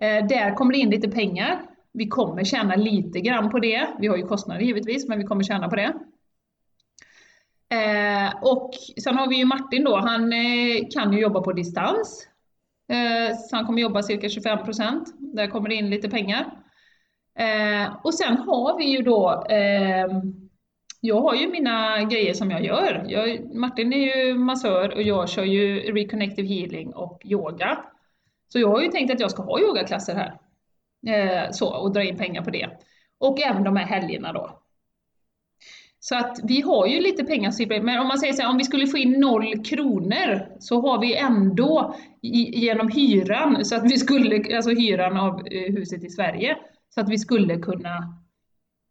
Eh, 0.03 0.27
där 0.27 0.55
kommer 0.55 0.73
det 0.73 0.79
in 0.79 0.91
lite 0.91 1.09
pengar. 1.09 1.63
Vi 1.93 2.09
kommer 2.09 2.45
tjäna 2.45 2.77
lite 2.77 3.21
grann 3.21 3.51
på 3.51 3.59
det. 3.59 3.89
Vi 3.99 4.07
har 4.07 4.17
ju 4.17 4.27
kostnader 4.27 4.61
givetvis, 4.61 5.09
men 5.09 5.19
vi 5.19 5.25
kommer 5.25 5.45
tjäna 5.45 5.69
på 5.69 5.77
det. 5.77 5.93
Eh, 7.69 8.35
och 8.43 8.71
sen 9.03 9.17
har 9.17 9.29
vi 9.29 9.37
ju 9.37 9.45
Martin 9.45 9.85
då, 9.85 9.97
han 9.97 10.33
eh, 10.33 10.89
kan 10.91 11.13
ju 11.13 11.21
jobba 11.21 11.41
på 11.41 11.53
distans. 11.53 12.29
Eh, 12.89 13.37
så 13.37 13.57
han 13.57 13.67
kommer 13.67 13.83
jobba 13.83 14.03
cirka 14.03 14.29
25 14.29 14.65
procent. 14.65 15.15
Där 15.19 15.47
kommer 15.47 15.69
det 15.69 15.75
in 15.75 15.91
lite 15.91 16.09
pengar. 16.09 16.51
Eh, 17.39 17.97
och 18.05 18.15
sen 18.15 18.37
har 18.37 18.79
vi 18.79 18.85
ju 18.85 19.03
då 19.03 19.45
eh, 19.51 20.07
jag 21.05 21.21
har 21.21 21.35
ju 21.35 21.51
mina 21.51 22.03
grejer 22.05 22.35
som 22.35 22.51
jag 22.51 22.65
gör. 22.65 23.05
Jag, 23.09 23.55
Martin 23.55 23.93
är 23.93 24.17
ju 24.17 24.35
massör 24.35 24.95
och 24.95 25.03
jag 25.03 25.29
kör 25.29 25.45
ju 25.45 25.93
reconnective 25.93 26.49
healing 26.49 26.95
och 26.95 27.23
yoga. 27.25 27.85
Så 28.49 28.59
jag 28.59 28.69
har 28.69 28.83
ju 28.83 28.89
tänkt 28.89 29.13
att 29.13 29.21
jag 29.21 29.31
ska 29.31 29.43
ha 29.43 29.61
yogaklasser 29.61 30.15
här. 30.15 30.39
Eh, 31.07 31.51
så, 31.51 31.69
och 31.69 31.93
dra 31.93 32.03
in 32.03 32.17
pengar 32.17 32.43
på 32.43 32.51
det. 32.51 32.71
Och 33.19 33.41
även 33.41 33.65
de 33.65 33.77
här 33.77 33.87
helgerna 33.87 34.33
då. 34.33 34.62
Så 36.05 36.17
att 36.17 36.41
vi 36.45 36.61
har 36.61 36.87
ju 36.87 37.01
lite 37.01 37.25
pengar, 37.25 37.83
men 37.83 38.01
om 38.01 38.09
man 38.09 38.19
säger 38.19 38.33
så 38.33 38.43
här, 38.43 38.51
om 38.51 38.59
vi 38.59 38.65
skulle 38.65 38.87
få 38.87 38.99
in 38.99 39.21
noll 39.21 39.65
kronor 39.65 40.47
så 40.59 40.81
har 40.81 41.01
vi 41.01 41.17
ändå 41.17 41.95
genom 42.23 42.89
hyran, 42.89 43.65
så 43.65 43.77
att 43.77 43.85
vi 43.85 43.99
skulle, 43.99 44.57
alltså 44.57 44.71
hyran 44.71 45.17
av 45.17 45.47
eh, 45.47 45.75
huset 45.75 46.05
i 46.05 46.09
Sverige, 46.09 46.57
så 46.95 47.01
att 47.01 47.09
vi 47.09 47.19
skulle 47.19 47.59
kunna 47.59 48.19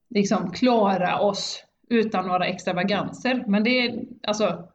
liksom 0.09 0.51
klara 0.51 1.19
oss 1.19 1.63
utan 1.89 2.27
några 2.27 2.45
extravaganser. 2.45 3.43
Men 3.47 3.63
det 3.63 3.85
är 3.85 4.03
alltså, 4.27 4.67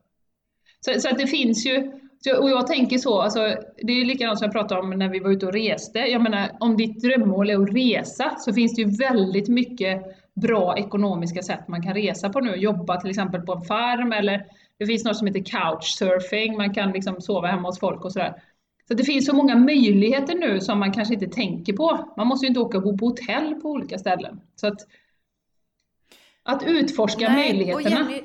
så, 0.81 1.01
så 1.01 1.09
att 1.09 1.19
det 1.19 1.27
finns 1.27 1.67
ju, 1.67 1.93
och 2.39 2.51
jag 2.51 2.67
tänker 2.67 2.99
så, 2.99 3.21
alltså, 3.21 3.41
det 3.83 3.93
är 3.93 4.05
likadant 4.05 4.39
som 4.39 4.45
jag 4.45 4.53
pratade 4.53 4.81
om 4.81 4.91
när 4.91 5.09
vi 5.09 5.19
var 5.19 5.31
ute 5.31 5.47
och 5.47 5.53
reste. 5.53 5.99
Jag 5.99 6.23
menar, 6.23 6.57
om 6.61 6.77
ditt 6.77 7.03
drömmål 7.03 7.51
är 7.51 7.63
att 7.63 7.75
resa 7.75 8.35
så 8.39 8.53
finns 8.53 8.75
det 8.75 8.83
ju 8.83 8.97
väldigt 8.97 9.49
mycket 9.49 10.03
bra 10.37 10.79
ekonomiska 10.79 11.43
sätt 11.43 11.69
man 11.69 11.83
kan 11.83 11.95
resa 11.95 12.29
på 12.29 12.41
nu. 12.41 12.57
Jobba 12.57 13.01
till 13.01 13.11
exempel 13.11 13.41
på 13.41 13.53
en 13.53 13.65
farm 13.65 14.13
eller 14.13 14.47
det 14.79 14.87
finns 14.87 15.05
något 15.05 15.17
som 15.17 15.27
heter 15.27 15.45
couchsurfing, 15.45 16.57
man 16.57 16.75
kan 16.75 16.93
liksom 16.93 17.21
sova 17.21 17.49
hemma 17.49 17.69
hos 17.69 17.81
folk 17.81 18.05
och 18.05 18.13
sådär. 18.13 18.43
Så 18.89 18.95
det 18.95 19.05
finns 19.05 19.27
så 19.27 19.37
många 19.37 19.57
möjligheter 19.57 20.35
nu 20.35 20.61
som 20.61 20.79
man 20.79 20.93
kanske 20.93 21.15
inte 21.15 21.27
tänker 21.27 21.73
på. 21.73 22.15
Man 22.17 22.27
måste 22.27 22.47
ju 22.47 22.49
inte 22.49 22.61
åka 22.61 22.79
och 22.79 22.85
bo 22.85 22.99
på 22.99 23.07
hotell 23.07 23.55
på 23.55 23.71
olika 23.71 23.99
ställen. 23.99 24.41
Så 24.57 24.67
att 24.67 24.87
att 26.43 26.63
utforska 26.67 27.29
Nej, 27.29 27.49
möjligheterna. 27.49 27.91
Jenny, 27.91 28.23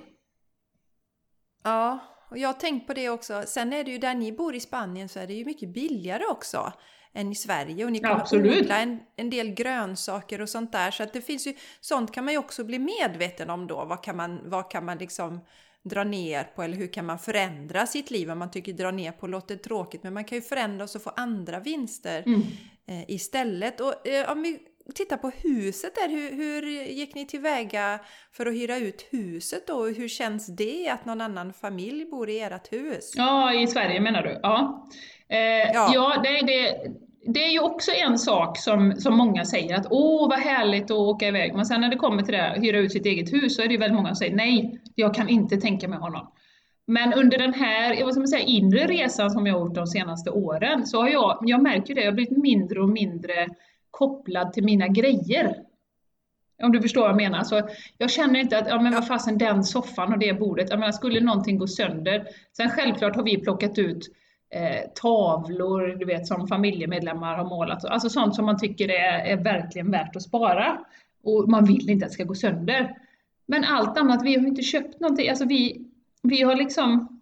ja, 1.63 1.99
och 2.29 2.37
jag 2.37 2.49
har 2.49 2.53
tänkt 2.53 2.87
på 2.87 2.93
det 2.93 3.09
också. 3.09 3.43
Sen 3.47 3.73
är 3.73 3.83
det 3.83 3.91
ju 3.91 3.97
där 3.97 4.15
ni 4.15 4.31
bor 4.31 4.55
i 4.55 4.59
Spanien 4.59 5.09
så 5.09 5.19
är 5.19 5.27
det 5.27 5.33
ju 5.33 5.45
mycket 5.45 5.69
billigare 5.69 6.25
också 6.25 6.73
än 7.13 7.31
i 7.31 7.35
Sverige 7.35 7.85
och 7.85 7.91
ni 7.91 7.99
kommer 7.99 8.15
Absolut. 8.15 8.61
odla 8.61 8.79
en, 8.79 8.99
en 9.15 9.29
del 9.29 9.49
grönsaker 9.53 10.41
och 10.41 10.49
sånt 10.49 10.71
där. 10.71 10.91
Så 10.91 11.03
att 11.03 11.13
det 11.13 11.21
finns 11.21 11.47
ju, 11.47 11.53
sånt 11.79 12.11
kan 12.11 12.25
man 12.25 12.33
ju 12.33 12.37
också 12.37 12.63
bli 12.63 12.79
medveten 12.79 13.49
om 13.49 13.67
då. 13.67 13.85
Vad 13.85 14.03
kan 14.03 14.17
man, 14.17 14.49
vad 14.49 14.71
kan 14.71 14.85
man 14.85 14.97
liksom 14.97 15.39
dra 15.83 16.03
ner 16.03 16.43
på 16.43 16.63
eller 16.63 16.77
hur 16.77 16.93
kan 16.93 17.05
man 17.05 17.19
förändra 17.19 17.87
sitt 17.87 18.11
liv 18.11 18.31
om 18.31 18.39
man 18.39 18.51
tycker 18.51 18.73
dra 18.73 18.91
ner 18.91 19.11
på 19.11 19.27
låter 19.27 19.55
tråkigt 19.55 20.03
men 20.03 20.13
man 20.13 20.25
kan 20.25 20.37
ju 20.37 20.41
förändra 20.41 20.83
och 20.83 20.89
så 20.89 20.99
få 20.99 21.09
andra 21.15 21.59
vinster 21.59 22.23
mm. 22.25 22.41
eh, 22.87 23.09
istället. 23.09 23.81
Och 23.81 24.07
eh, 24.07 24.31
om 24.31 24.41
vi 24.41 24.59
titta 24.95 25.17
på 25.17 25.29
huset 25.29 25.95
där. 25.95 26.09
Hur, 26.09 26.31
hur 26.31 26.61
gick 26.71 27.15
ni 27.15 27.25
tillväga 27.25 27.99
för 28.31 28.45
att 28.45 28.53
hyra 28.53 28.77
ut 28.77 29.07
huset 29.11 29.67
då? 29.67 29.85
Hur 29.85 30.07
känns 30.07 30.55
det 30.55 30.89
att 30.89 31.05
någon 31.05 31.21
annan 31.21 31.53
familj 31.53 32.05
bor 32.05 32.29
i 32.29 32.39
ert 32.39 32.73
hus? 32.73 33.13
Ja, 33.15 33.53
i 33.53 33.67
Sverige 33.67 33.99
menar 33.99 34.23
du? 34.23 34.39
Ja, 34.43 34.87
eh, 35.31 35.71
ja. 35.73 35.91
ja 35.93 36.21
det, 36.23 36.45
det, 36.45 36.91
det 37.33 37.45
är 37.45 37.51
ju 37.51 37.59
också 37.59 37.91
en 37.91 38.17
sak 38.17 38.57
som, 38.57 38.95
som 38.97 39.17
många 39.17 39.45
säger 39.45 39.75
att 39.75 39.87
åh 39.89 40.29
vad 40.29 40.39
härligt 40.39 40.83
att 40.83 40.91
åka 40.91 41.27
iväg. 41.27 41.53
Men 41.55 41.65
sen 41.65 41.81
när 41.81 41.89
det 41.89 41.95
kommer 41.95 42.23
till 42.23 42.33
det, 42.33 42.51
att 42.51 42.63
hyra 42.63 42.77
ut 42.77 42.91
sitt 42.91 43.05
eget 43.05 43.33
hus, 43.33 43.55
så 43.55 43.61
är 43.61 43.67
det 43.67 43.73
ju 43.73 43.79
väldigt 43.79 43.95
många 43.95 44.09
som 44.09 44.15
säger 44.15 44.35
nej, 44.35 44.81
jag 44.95 45.15
kan 45.15 45.29
inte 45.29 45.57
tänka 45.57 45.87
mig 45.87 45.99
honom. 45.99 46.31
Men 46.87 47.13
under 47.13 47.37
den 47.37 47.53
här 47.53 48.03
vad 48.03 48.13
ska 48.13 48.19
man 48.19 48.27
säga, 48.27 48.43
inre 48.43 48.87
resan 48.87 49.31
som 49.31 49.47
jag 49.47 49.53
har 49.53 49.61
gjort 49.61 49.75
de 49.75 49.87
senaste 49.87 50.29
åren, 50.29 50.85
så 50.85 51.01
har 51.01 51.09
jag, 51.09 51.43
jag 51.45 51.61
märker 51.63 51.95
det, 51.95 52.01
jag 52.01 52.11
har 52.11 52.15
blivit 52.15 52.37
mindre 52.37 52.81
och 52.81 52.89
mindre 52.89 53.47
kopplad 53.91 54.53
till 54.53 54.63
mina 54.63 54.87
grejer. 54.87 55.55
Om 56.63 56.71
du 56.71 56.81
förstår 56.81 57.01
vad 57.01 57.09
jag 57.09 57.17
menar. 57.17 57.43
Så 57.43 57.69
jag 57.97 58.11
känner 58.11 58.39
inte 58.39 58.57
att, 58.57 58.67
ja 58.67 58.81
men 58.81 58.93
vad 58.93 59.07
fasen 59.07 59.37
den 59.37 59.63
soffan 59.63 60.13
och 60.13 60.19
det 60.19 60.33
bordet, 60.33 60.69
jag 60.69 60.79
menar 60.79 60.91
skulle 60.91 61.19
någonting 61.19 61.57
gå 61.57 61.67
sönder. 61.67 62.27
Sen 62.57 62.69
självklart 62.69 63.15
har 63.15 63.23
vi 63.23 63.37
plockat 63.37 63.77
ut 63.77 64.07
eh, 64.51 64.89
tavlor, 64.95 65.95
du 65.99 66.05
vet 66.05 66.27
som 66.27 66.47
familjemedlemmar 66.47 67.37
har 67.37 67.45
målat. 67.45 67.85
Alltså 67.85 68.09
sånt 68.09 68.35
som 68.35 68.45
man 68.45 68.59
tycker 68.59 68.89
är, 68.89 69.19
är 69.19 69.37
verkligen 69.37 69.91
värt 69.91 70.15
att 70.15 70.21
spara. 70.21 70.79
Och 71.23 71.49
man 71.49 71.65
vill 71.65 71.89
inte 71.89 72.05
att 72.05 72.11
det 72.11 72.13
ska 72.13 72.23
gå 72.23 72.35
sönder. 72.35 72.97
Men 73.45 73.63
allt 73.63 73.97
annat, 73.97 74.23
vi 74.23 74.35
har 74.35 74.47
inte 74.47 74.61
köpt 74.61 74.99
någonting. 74.99 75.29
Alltså 75.29 75.45
vi, 75.45 75.85
vi 76.23 76.41
har 76.41 76.55
liksom 76.55 77.17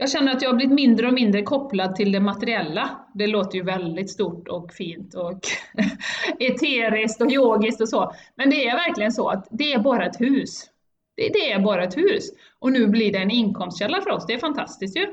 jag 0.00 0.10
känner 0.10 0.32
att 0.32 0.42
jag 0.42 0.50
har 0.50 0.56
blivit 0.56 0.74
mindre 0.74 1.06
och 1.06 1.14
mindre 1.14 1.42
kopplad 1.42 1.96
till 1.96 2.12
det 2.12 2.20
materiella. 2.20 2.90
Det 3.14 3.26
låter 3.26 3.58
ju 3.58 3.64
väldigt 3.64 4.10
stort 4.10 4.48
och 4.48 4.72
fint 4.72 5.14
och 5.14 5.40
eteriskt 6.38 7.20
och 7.20 7.32
yogiskt 7.32 7.80
och 7.80 7.88
så. 7.88 8.12
Men 8.34 8.50
det 8.50 8.68
är 8.68 8.76
verkligen 8.76 9.12
så 9.12 9.28
att 9.28 9.48
det 9.50 9.72
är 9.72 9.78
bara 9.78 10.06
ett 10.06 10.20
hus. 10.20 10.70
Det, 11.16 11.52
är 11.52 11.58
bara 11.58 11.84
ett 11.84 11.96
hus. 11.96 12.30
Och 12.58 12.72
nu 12.72 12.86
blir 12.86 13.12
det 13.12 13.18
en 13.18 13.30
inkomstkälla 13.30 14.00
för 14.00 14.10
oss. 14.10 14.26
Det 14.26 14.34
är 14.34 14.38
fantastiskt 14.38 14.96
ju. 14.96 15.06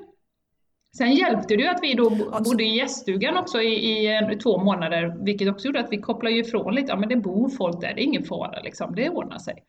Sen 0.97 1.13
hjälpte 1.13 1.55
det 1.55 1.61
ju 1.61 1.67
att 1.67 1.79
vi 1.81 1.93
då 1.93 2.09
bodde 2.43 2.63
i 2.63 2.77
gäststugan 2.77 3.37
också 3.37 3.61
i, 3.61 4.07
i 4.33 4.39
två 4.43 4.63
månader, 4.63 5.25
vilket 5.25 5.49
också 5.49 5.65
gjorde 5.65 5.79
att 5.79 5.91
vi 5.91 5.97
kopplade 5.97 6.35
ifrån 6.35 6.75
lite. 6.75 6.87
Ja, 6.87 6.95
men 6.95 7.09
det 7.09 7.15
bor 7.15 7.49
folk 7.49 7.81
där, 7.81 7.93
det 7.93 8.01
är 8.01 8.03
ingen 8.03 8.23
fara 8.23 8.61
liksom. 8.61 8.95
Det 8.95 9.09
ordnar 9.09 9.39
sig. 9.39 9.63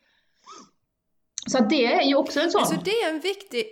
Så 1.47 1.65
det 1.65 1.87
är 1.87 2.03
ju 2.03 2.15
också 2.15 2.41
en 2.41 2.51
sån... 2.51 2.61
Alltså 2.61 2.81
det 2.85 2.91
är 2.91 3.11
en 3.15 3.21
viktig 3.21 3.65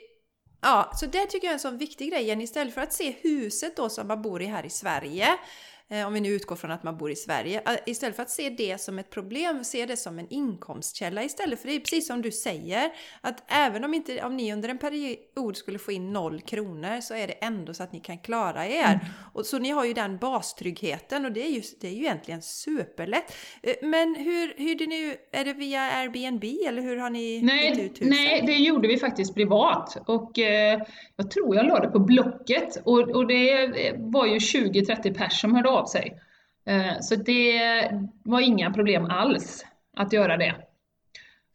Ja, 0.61 0.91
så 0.95 1.07
det 1.07 1.27
tycker 1.27 1.47
jag 1.47 1.51
är 1.51 1.55
en 1.55 1.61
sån 1.61 1.79
viktig 1.79 2.11
grej. 2.11 2.43
Istället 2.43 2.75
för 2.75 2.81
att 2.81 2.93
se 2.93 3.15
huset 3.21 3.77
då 3.77 3.89
som 3.89 4.09
man 4.09 4.23
bor 4.23 4.43
i 4.43 4.45
här 4.45 4.67
i 4.67 4.71
Sverige 4.71 5.29
Eh, 5.29 5.76
om 5.91 6.13
vi 6.13 6.21
nu 6.21 6.29
utgår 6.29 6.57
från 6.57 6.71
att 6.71 6.83
man 6.83 6.97
bor 6.97 7.11
i 7.11 7.17
Sverige, 7.17 7.63
eh, 7.67 7.79
istället 7.87 8.17
för 8.17 8.23
att 8.23 8.31
se 8.31 8.51
det 8.51 8.81
som 8.81 8.99
ett 8.99 9.11
problem, 9.11 9.65
se 9.65 9.87
det 9.87 9.97
som 9.97 10.19
en 10.19 10.27
inkomstkälla 10.31 11.25
istället. 11.25 11.61
För 11.61 11.69
det 11.69 11.75
är 11.75 11.81
precis 11.81 12.07
som 12.07 12.23
du 12.23 12.33
säger, 12.33 12.91
att 13.21 13.45
även 13.49 13.85
om, 13.85 13.95
inte, 13.95 14.23
om 14.23 14.37
ni 14.37 14.53
under 14.53 14.69
en 14.69 14.79
period 14.79 15.57
skulle 15.57 15.79
få 15.79 15.93
in 15.93 16.13
noll 16.13 16.41
kronor 16.41 17.01
så 17.01 17.15
är 17.15 17.27
det 17.27 17.33
ändå 17.33 17.75
så 17.75 17.83
att 17.83 17.93
ni 17.93 18.01
kan 18.01 18.19
klara 18.19 18.67
er. 18.67 18.85
Mm. 18.85 18.99
Och, 19.33 19.47
så 19.47 19.59
ni 19.59 19.71
har 19.71 19.85
ju 19.85 19.93
den 19.93 20.19
bastryggheten 20.19 21.25
och 21.25 21.33
det 21.33 21.47
är 21.47 21.51
ju, 21.51 21.63
det 21.81 21.89
är 21.89 21.93
ju 21.93 22.03
egentligen 22.03 22.43
superlätt. 22.43 23.35
Eh, 23.63 23.75
men 23.83 24.15
hur 24.15 24.59
hyrde 24.59 24.87
ni, 24.87 25.17
är 25.33 25.45
det 25.45 25.53
via 25.53 25.81
Airbnb 25.81 26.45
eller 26.69 26.83
hur 26.83 26.97
har 26.97 27.11
ni 27.11 27.43
nej, 27.43 27.71
ut 27.71 27.91
huset? 27.91 28.09
Nej, 28.09 28.43
det 28.47 28.53
gjorde 28.53 28.89
vi 28.89 28.99
faktiskt 28.99 29.35
privat 29.35 29.97
och 30.07 30.39
eh, 30.39 30.83
jag 31.17 31.31
tror 31.31 31.57
jag 31.57 31.67
la 31.67 31.81
det 31.81 31.89
på 31.89 31.99
Blocket 31.99 32.83
och, 32.85 32.99
och 32.99 33.27
det 33.27 33.73
var 33.97 34.27
ju 34.27 34.39
20-30 34.39 35.15
pers 35.15 35.41
som 35.41 35.55
hörde 35.55 35.76
av 35.77 35.87
sig. 35.87 36.21
Eh, 36.67 37.01
så 37.01 37.15
det 37.15 37.91
var 38.25 38.41
inga 38.41 38.73
problem 38.73 39.05
alls 39.05 39.67
att 39.97 40.13
göra 40.13 40.37
det 40.37 40.55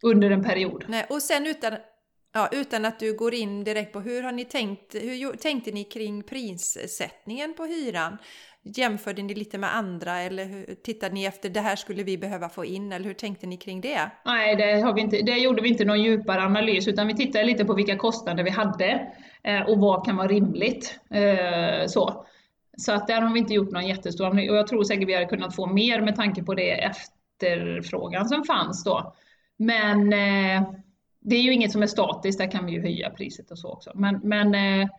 under 0.03 0.31
en 0.31 0.43
period. 0.43 0.85
Nej, 0.87 1.05
och 1.09 1.21
sen 1.21 1.47
utan, 1.47 1.73
ja, 2.33 2.49
utan 2.51 2.85
att 2.85 2.99
du 2.99 3.17
går 3.17 3.33
in 3.33 3.63
direkt 3.63 3.93
på 3.93 3.99
hur 3.99 4.23
har 4.23 4.31
ni 4.31 4.45
tänkt, 4.45 4.95
hur 4.95 5.37
tänkte 5.37 5.71
ni 5.71 5.83
kring 5.83 6.23
prissättningen 6.23 7.53
på 7.53 7.65
hyran? 7.65 8.17
Jämförde 8.63 9.21
ni 9.21 9.33
lite 9.33 9.57
med 9.57 9.75
andra 9.75 10.19
eller 10.19 10.45
hur, 10.45 10.75
tittade 10.83 11.13
ni 11.13 11.25
efter 11.25 11.49
det 11.49 11.59
här 11.59 11.75
skulle 11.75 12.03
vi 12.03 12.17
behöva 12.17 12.49
få 12.49 12.65
in 12.65 12.91
eller 12.91 13.05
hur 13.05 13.13
tänkte 13.13 13.47
ni 13.47 13.57
kring 13.57 13.81
det? 13.81 14.11
Nej, 14.25 14.55
det, 14.55 14.81
har 14.81 14.93
vi 14.93 15.01
inte, 15.01 15.21
det 15.21 15.37
gjorde 15.37 15.61
vi 15.61 15.69
inte 15.69 15.85
någon 15.85 16.01
djupare 16.01 16.41
analys 16.41 16.87
utan 16.87 17.07
vi 17.07 17.15
tittade 17.15 17.45
lite 17.45 17.65
på 17.65 17.73
vilka 17.73 17.97
kostnader 17.97 18.43
vi 18.43 18.49
hade 18.49 19.11
eh, 19.43 19.61
och 19.61 19.79
vad 19.79 20.05
kan 20.05 20.15
vara 20.15 20.27
rimligt. 20.27 20.99
Eh, 21.09 21.87
så. 21.87 22.25
Så 22.77 22.91
att 22.91 23.07
där 23.07 23.21
har 23.21 23.33
vi 23.33 23.39
inte 23.39 23.53
gjort 23.53 23.71
någon 23.71 23.87
jättestor 23.87 24.29
och 24.29 24.55
jag 24.55 24.67
tror 24.67 24.83
säkert 24.83 25.07
vi 25.07 25.13
hade 25.13 25.25
kunnat 25.25 25.55
få 25.55 25.67
mer 25.67 26.01
med 26.01 26.15
tanke 26.15 26.43
på 26.43 26.53
det 26.53 26.71
efterfrågan 26.71 28.29
som 28.29 28.43
fanns 28.43 28.83
då. 28.83 29.13
Men 29.57 30.13
eh, 30.13 30.69
det 31.19 31.35
är 31.35 31.41
ju 31.41 31.53
inget 31.53 31.71
som 31.71 31.83
är 31.83 31.87
statiskt, 31.87 32.39
där 32.39 32.51
kan 32.51 32.65
vi 32.65 32.71
ju 32.71 32.81
höja 32.81 33.09
priset 33.09 33.51
och 33.51 33.59
så 33.59 33.69
också. 33.69 33.91
Men, 33.95 34.19
men 34.23 34.55
eh, 34.55 34.61
mm. 34.81 34.89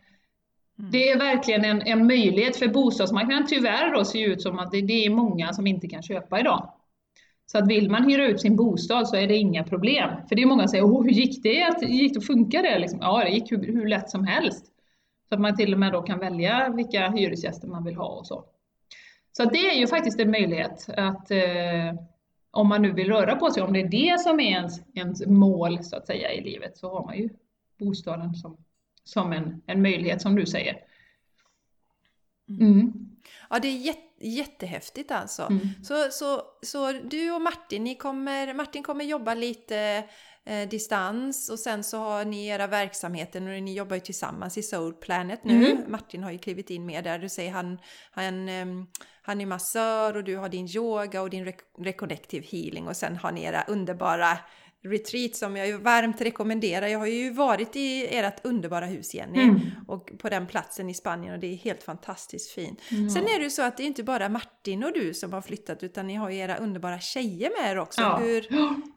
det 0.91 1.09
är 1.09 1.17
verkligen 1.17 1.65
en, 1.65 1.81
en 1.81 2.07
möjlighet 2.07 2.57
för 2.57 2.67
bostadsmarknaden 2.67 3.47
tyvärr 3.47 3.93
då 3.93 4.05
ser 4.05 4.27
ut 4.27 4.41
som 4.41 4.59
att 4.59 4.71
det, 4.71 4.81
det, 4.81 5.05
är 5.05 5.09
många 5.09 5.53
som 5.53 5.67
inte 5.67 5.87
kan 5.87 6.03
köpa 6.03 6.39
idag. 6.39 6.73
Så 7.45 7.57
att 7.57 7.67
vill 7.67 7.89
man 7.89 8.09
hyra 8.09 8.27
ut 8.27 8.41
sin 8.41 8.55
bostad 8.55 9.07
så 9.07 9.15
är 9.15 9.27
det 9.27 9.35
inga 9.35 9.63
problem. 9.63 10.09
För 10.29 10.35
det 10.35 10.41
är 10.41 10.45
många 10.45 10.61
som 10.61 10.69
säger, 10.69 11.03
hur 11.03 11.09
gick 11.09 11.43
det? 11.43 11.85
Gick 11.87 12.13
det, 12.13 12.21
funkar 12.21 12.63
det? 12.63 12.79
Liksom, 12.79 12.99
ja, 13.01 13.23
det 13.23 13.29
gick 13.29 13.51
hur, 13.51 13.73
hur 13.73 13.87
lätt 13.87 14.09
som 14.09 14.25
helst. 14.27 14.72
Så 15.33 15.35
att 15.35 15.41
man 15.41 15.55
till 15.55 15.73
och 15.73 15.79
med 15.79 15.91
då 15.91 16.01
kan 16.01 16.19
välja 16.19 16.69
vilka 16.69 17.09
hyresgäster 17.09 17.67
man 17.67 17.83
vill 17.83 17.95
ha 17.95 18.07
och 18.07 18.27
så. 18.27 18.45
Så 19.31 19.45
det 19.45 19.69
är 19.69 19.75
ju 19.75 19.87
faktiskt 19.87 20.19
en 20.19 20.31
möjlighet 20.31 20.89
att 20.97 21.31
eh, 21.31 21.93
om 22.51 22.67
man 22.67 22.81
nu 22.81 22.91
vill 22.91 23.07
röra 23.07 23.35
på 23.35 23.51
sig, 23.51 23.63
om 23.63 23.73
det 23.73 23.81
är 23.81 23.87
det 23.87 24.19
som 24.19 24.39
är 24.39 24.51
ens, 24.51 24.81
ens 24.95 25.25
mål 25.25 25.83
så 25.83 25.95
att 25.95 26.07
säga 26.07 26.31
i 26.31 26.41
livet, 26.41 26.77
så 26.77 26.89
har 26.89 27.05
man 27.05 27.17
ju 27.17 27.29
bostaden 27.79 28.33
som 28.33 28.57
som 29.03 29.33
en, 29.33 29.61
en 29.65 29.81
möjlighet 29.81 30.21
som 30.21 30.35
du 30.35 30.45
säger. 30.45 30.77
Mm. 32.49 32.93
Ja, 33.49 33.59
det 33.59 33.67
är 33.67 33.77
jätte, 33.77 34.27
jättehäftigt 34.27 35.11
alltså. 35.11 35.41
Mm. 35.43 35.67
Så, 35.83 36.07
så, 36.11 36.41
så 36.61 36.91
du 36.91 37.31
och 37.31 37.41
Martin, 37.41 37.83
ni 37.83 37.95
kommer, 37.95 38.53
Martin 38.53 38.83
kommer 38.83 39.05
jobba 39.05 39.33
lite 39.33 40.03
eh, 40.45 40.69
distans 40.69 41.49
och 41.49 41.59
sen 41.59 41.83
så 41.83 41.97
har 41.97 42.25
ni 42.25 42.47
era 42.47 42.67
verksamheter 42.67 43.41
och 43.41 43.63
ni 43.63 43.73
jobbar 43.73 43.95
ju 43.95 43.99
tillsammans 43.99 44.57
i 44.57 44.63
Soul 44.63 44.93
Planet 44.93 45.43
nu. 45.43 45.71
Mm. 45.71 45.91
Martin 45.91 46.23
har 46.23 46.31
ju 46.31 46.37
klivit 46.37 46.69
in 46.69 46.85
med 46.85 47.03
där. 47.03 47.19
Du 47.19 47.29
säger 47.29 47.51
han, 47.51 47.79
han, 48.11 48.49
um, 48.49 48.87
han 49.21 49.41
är 49.41 49.45
massör 49.45 50.17
och 50.17 50.23
du 50.23 50.37
har 50.37 50.49
din 50.49 50.67
yoga 50.75 51.21
och 51.21 51.29
din 51.29 51.53
reconnective 51.77 52.45
healing 52.51 52.87
och 52.87 52.97
sen 52.97 53.17
har 53.17 53.31
ni 53.31 53.43
era 53.43 53.63
underbara 53.63 54.37
retreat 54.83 55.35
som 55.35 55.57
jag 55.57 55.79
varmt 55.79 56.21
rekommenderar. 56.21 56.87
Jag 56.87 56.99
har 56.99 57.07
ju 57.07 57.29
varit 57.29 57.75
i 57.75 58.17
ert 58.17 58.45
underbara 58.45 58.85
hus 58.85 59.13
Jenny 59.13 59.43
mm. 59.43 59.59
och 59.87 60.11
på 60.17 60.29
den 60.29 60.47
platsen 60.47 60.89
i 60.89 60.93
Spanien 60.93 61.33
och 61.33 61.39
det 61.39 61.47
är 61.47 61.55
helt 61.55 61.83
fantastiskt 61.83 62.51
fint. 62.51 62.79
Mm. 62.91 63.09
Sen 63.09 63.23
är 63.23 63.37
det 63.37 63.43
ju 63.43 63.49
så 63.49 63.61
att 63.61 63.77
det 63.77 63.83
är 63.83 63.87
inte 63.87 64.03
bara 64.03 64.29
Martin 64.29 64.83
och 64.83 64.93
du 64.93 65.13
som 65.13 65.33
har 65.33 65.41
flyttat 65.41 65.83
utan 65.83 66.07
ni 66.07 66.15
har 66.15 66.29
ju 66.29 66.37
era 66.37 66.55
underbara 66.55 66.99
tjejer 66.99 67.51
med 67.61 67.71
er 67.71 67.79
också. 67.79 68.01
Ja. 68.01 68.17
Hur, 68.17 68.45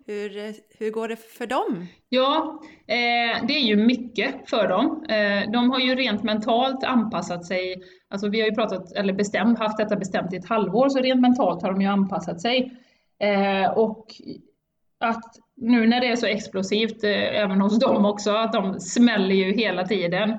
hur, 0.06 0.54
hur 0.78 0.90
går 0.90 1.08
det 1.08 1.16
för 1.16 1.46
dem? 1.46 1.86
Ja, 2.08 2.62
eh, 2.86 3.46
det 3.46 3.56
är 3.56 3.64
ju 3.64 3.76
mycket 3.76 4.50
för 4.50 4.68
dem. 4.68 5.04
Eh, 5.08 5.50
de 5.50 5.70
har 5.70 5.78
ju 5.78 5.94
rent 5.94 6.22
mentalt 6.22 6.84
anpassat 6.84 7.46
sig. 7.46 7.82
Alltså 8.08 8.28
vi 8.28 8.40
har 8.40 8.48
ju 8.48 8.54
pratat, 8.54 8.92
eller 8.92 9.12
bestämt, 9.12 9.58
haft 9.58 9.78
detta 9.78 9.96
bestämt 9.96 10.32
i 10.32 10.36
ett 10.36 10.48
halvår, 10.48 10.88
så 10.88 10.98
rent 10.98 11.20
mentalt 11.20 11.62
har 11.62 11.72
de 11.72 11.80
ju 11.80 11.88
anpassat 11.88 12.40
sig. 12.40 12.72
Eh, 13.18 13.70
och 13.70 14.06
att 15.00 15.45
nu 15.56 15.86
när 15.86 16.00
det 16.00 16.06
är 16.06 16.16
så 16.16 16.26
explosivt, 16.26 17.04
eh, 17.04 17.42
även 17.42 17.60
hos 17.60 17.78
dem 17.78 18.04
också, 18.04 18.30
att 18.30 18.52
de 18.52 18.80
smäller 18.80 19.34
ju 19.34 19.52
hela 19.52 19.86
tiden. 19.86 20.30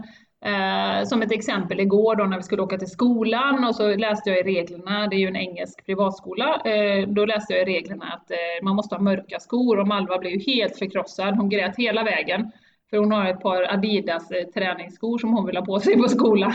Eh, 0.45 1.05
som 1.05 1.21
ett 1.21 1.31
exempel 1.31 1.79
igår 1.79 2.15
då 2.15 2.23
när 2.23 2.37
vi 2.37 2.43
skulle 2.43 2.61
åka 2.61 2.77
till 2.77 2.89
skolan 2.89 3.63
och 3.63 3.75
så 3.75 3.95
läste 3.95 4.29
jag 4.29 4.39
i 4.39 4.43
reglerna, 4.43 5.07
det 5.07 5.15
är 5.15 5.19
ju 5.19 5.27
en 5.27 5.35
engelsk 5.35 5.85
privatskola, 5.85 6.61
eh, 6.65 7.07
då 7.07 7.25
läste 7.25 7.53
jag 7.53 7.61
i 7.61 7.65
reglerna 7.65 8.05
att 8.05 8.31
eh, 8.31 8.63
man 8.63 8.75
måste 8.75 8.95
ha 8.95 9.01
mörka 9.01 9.39
skor 9.39 9.79
och 9.79 9.87
Malva 9.87 10.17
blev 10.17 10.33
ju 10.33 10.39
helt 10.39 10.77
förkrossad, 10.77 11.35
hon 11.35 11.49
grät 11.49 11.77
hela 11.77 12.03
vägen. 12.03 12.51
För 12.89 12.97
hon 12.97 13.11
har 13.11 13.25
ett 13.25 13.41
par 13.41 13.73
Adidas 13.73 14.31
eh, 14.31 14.47
träningsskor 14.47 15.17
som 15.17 15.33
hon 15.33 15.45
vill 15.45 15.57
ha 15.57 15.65
på 15.65 15.79
sig 15.79 15.97
på 15.97 16.07
skolan. 16.09 16.53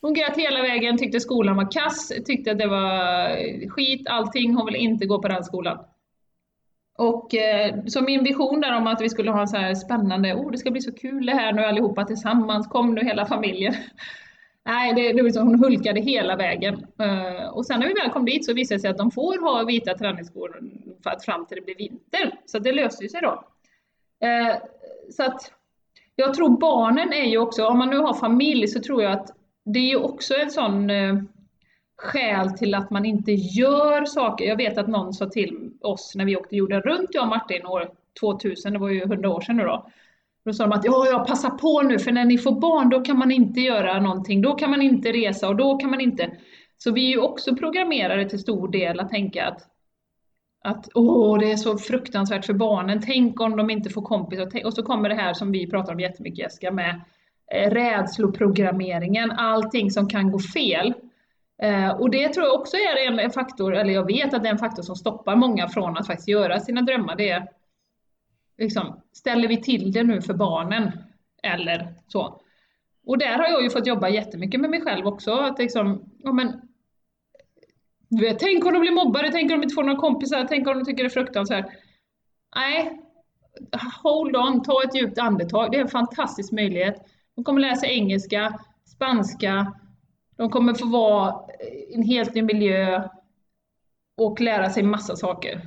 Hon 0.00 0.14
grät 0.14 0.36
hela 0.36 0.62
vägen, 0.62 0.98
tyckte 0.98 1.20
skolan 1.20 1.56
var 1.56 1.72
kass, 1.72 2.12
tyckte 2.26 2.50
att 2.50 2.58
det 2.58 2.66
var 2.66 3.28
eh, 3.30 3.68
skit, 3.68 4.08
allting, 4.08 4.54
hon 4.54 4.66
ville 4.66 4.78
inte 4.78 5.06
gå 5.06 5.22
på 5.22 5.28
den 5.28 5.44
skolan. 5.44 5.78
Och 6.98 7.34
eh, 7.34 7.74
så 7.86 8.02
min 8.02 8.24
vision 8.24 8.60
där 8.60 8.76
om 8.76 8.86
att 8.86 9.00
vi 9.00 9.08
skulle 9.08 9.30
ha 9.30 9.40
en 9.40 9.48
så 9.48 9.56
här 9.56 9.74
spännande, 9.74 10.34
oh 10.34 10.50
det 10.50 10.58
ska 10.58 10.70
bli 10.70 10.80
så 10.80 10.92
kul 10.92 11.26
det 11.26 11.32
här 11.32 11.52
nu 11.52 11.64
allihopa 11.64 12.04
tillsammans, 12.04 12.66
kom 12.66 12.94
nu 12.94 13.04
hela 13.04 13.26
familjen. 13.26 13.74
Nej, 14.64 14.94
det, 14.94 15.12
det 15.12 15.22
var 15.22 15.42
hon 15.42 15.64
hulkade 15.64 16.00
hela 16.00 16.36
vägen. 16.36 16.86
Eh, 17.00 17.48
och 17.48 17.66
sen 17.66 17.80
när 17.80 17.88
vi 17.88 17.94
väl 17.94 18.10
kom 18.10 18.24
dit 18.24 18.44
så 18.44 18.52
visade 18.52 18.76
det 18.76 18.80
sig 18.80 18.90
att 18.90 18.98
de 18.98 19.10
får 19.10 19.40
ha 19.40 19.64
vita 19.64 19.94
träningsskor 19.94 20.60
för 21.02 21.10
att 21.10 21.24
fram 21.24 21.46
till 21.46 21.56
det 21.56 21.64
blir 21.64 21.76
vinter. 21.76 22.40
Så 22.46 22.58
det 22.58 22.72
löste 22.72 23.08
sig 23.08 23.20
då. 23.20 23.44
Eh, 24.26 24.56
så 25.10 25.22
att 25.22 25.52
jag 26.16 26.34
tror 26.34 26.58
barnen 26.58 27.12
är 27.12 27.24
ju 27.24 27.38
också, 27.38 27.66
om 27.66 27.78
man 27.78 27.90
nu 27.90 27.98
har 27.98 28.14
familj 28.14 28.68
så 28.68 28.80
tror 28.80 29.02
jag 29.02 29.12
att 29.12 29.30
det 29.64 29.78
är 29.78 29.88
ju 29.88 29.96
också 29.96 30.34
en 30.34 30.50
sån 30.50 30.90
eh, 30.90 31.14
skäl 31.98 32.50
till 32.50 32.74
att 32.74 32.90
man 32.90 33.04
inte 33.04 33.32
gör 33.32 34.04
saker. 34.04 34.44
Jag 34.44 34.56
vet 34.56 34.78
att 34.78 34.88
någon 34.88 35.12
sa 35.12 35.26
till 35.26 35.70
oss 35.80 36.12
när 36.14 36.24
vi 36.24 36.36
åkte 36.36 36.56
jorden 36.56 36.80
runt, 36.80 37.10
jag 37.12 37.22
och 37.22 37.28
Martin, 37.28 37.66
år 37.66 37.90
2000, 38.20 38.72
det 38.72 38.78
var 38.78 38.88
ju 38.88 39.02
100 39.02 39.30
år 39.30 39.40
sedan 39.40 39.56
nu 39.56 39.64
då. 39.64 39.90
Då 40.44 40.52
sa 40.52 40.66
de 40.66 40.72
att 40.72 40.84
ja, 40.84 41.06
ja, 41.10 41.24
passa 41.28 41.50
på 41.50 41.82
nu 41.82 41.98
för 41.98 42.12
när 42.12 42.24
ni 42.24 42.38
får 42.38 42.60
barn 42.60 42.88
då 42.88 43.00
kan 43.00 43.18
man 43.18 43.30
inte 43.30 43.60
göra 43.60 44.00
någonting, 44.00 44.42
då 44.42 44.54
kan 44.54 44.70
man 44.70 44.82
inte 44.82 45.12
resa 45.12 45.48
och 45.48 45.56
då 45.56 45.76
kan 45.76 45.90
man 45.90 46.00
inte. 46.00 46.30
Så 46.78 46.92
vi 46.92 47.06
är 47.06 47.10
ju 47.10 47.20
också 47.20 47.56
programmerade 47.56 48.28
till 48.28 48.38
stor 48.38 48.68
del 48.68 49.00
att 49.00 49.10
tänka 49.10 49.46
att 49.46 49.68
att 50.64 50.88
åh, 50.94 51.38
det 51.38 51.52
är 51.52 51.56
så 51.56 51.78
fruktansvärt 51.78 52.44
för 52.44 52.52
barnen, 52.52 53.02
tänk 53.06 53.40
om 53.40 53.56
de 53.56 53.70
inte 53.70 53.90
får 53.90 54.02
kompisar. 54.02 54.66
Och 54.66 54.74
så 54.74 54.82
kommer 54.82 55.08
det 55.08 55.14
här 55.14 55.34
som 55.34 55.52
vi 55.52 55.70
pratar 55.70 55.92
om 55.92 56.00
jättemycket 56.00 56.38
Jessica 56.38 56.70
med 56.70 57.00
eh, 57.54 57.70
rädsloprogrammeringen, 57.70 59.30
allting 59.30 59.90
som 59.90 60.08
kan 60.08 60.30
gå 60.30 60.38
fel. 60.38 60.94
Eh, 61.62 61.90
och 61.90 62.10
det 62.10 62.28
tror 62.28 62.46
jag 62.46 62.54
också 62.54 62.76
är 62.76 63.18
en 63.20 63.30
faktor, 63.30 63.74
eller 63.74 63.92
jag 63.92 64.06
vet 64.06 64.34
att 64.34 64.42
det 64.42 64.48
är 64.48 64.52
en 64.52 64.58
faktor 64.58 64.82
som 64.82 64.96
stoppar 64.96 65.36
många 65.36 65.68
från 65.68 65.96
att 65.96 66.06
faktiskt 66.06 66.28
göra 66.28 66.60
sina 66.60 66.82
drömmar. 66.82 67.16
Det 67.16 67.30
är 67.30 67.48
liksom, 68.58 69.00
ställer 69.12 69.48
vi 69.48 69.62
till 69.62 69.92
det 69.92 70.02
nu 70.02 70.22
för 70.22 70.34
barnen? 70.34 70.90
Eller 71.42 71.94
så. 72.06 72.40
Och 73.06 73.18
där 73.18 73.38
har 73.38 73.48
jag 73.48 73.62
ju 73.62 73.70
fått 73.70 73.86
jobba 73.86 74.08
jättemycket 74.08 74.60
med 74.60 74.70
mig 74.70 74.80
själv 74.80 75.06
också. 75.06 75.32
Att 75.32 75.58
liksom, 75.58 76.10
ja 76.18 76.32
men, 76.32 76.60
du 78.08 78.24
vet, 78.24 78.38
tänk 78.38 78.66
om 78.66 78.72
de 78.72 78.80
blir 78.80 78.92
mobbade, 78.92 79.30
tänk 79.32 79.52
om 79.52 79.58
de 79.60 79.62
inte 79.62 79.74
får 79.74 79.82
några 79.82 80.00
kompisar, 80.00 80.46
tänk 80.48 80.68
om 80.68 80.78
de 80.78 80.84
tycker 80.84 81.02
det 81.02 81.08
är 81.08 81.10
fruktansvärt. 81.10 81.66
Nej, 82.56 83.00
hold 84.02 84.36
on, 84.36 84.62
ta 84.62 84.82
ett 84.82 84.94
djupt 84.94 85.18
andetag. 85.18 85.70
Det 85.70 85.76
är 85.76 85.82
en 85.82 85.88
fantastisk 85.88 86.52
möjlighet. 86.52 87.06
De 87.34 87.44
kommer 87.44 87.60
läsa 87.60 87.86
engelska, 87.86 88.58
spanska, 88.84 89.72
de 90.38 90.50
kommer 90.50 90.74
få 90.74 90.86
vara 90.86 91.34
i 91.90 91.94
en 91.94 92.02
helt 92.02 92.34
ny 92.34 92.42
miljö 92.42 93.08
och 94.16 94.40
lära 94.40 94.70
sig 94.70 94.82
massa 94.82 95.16
saker. 95.16 95.60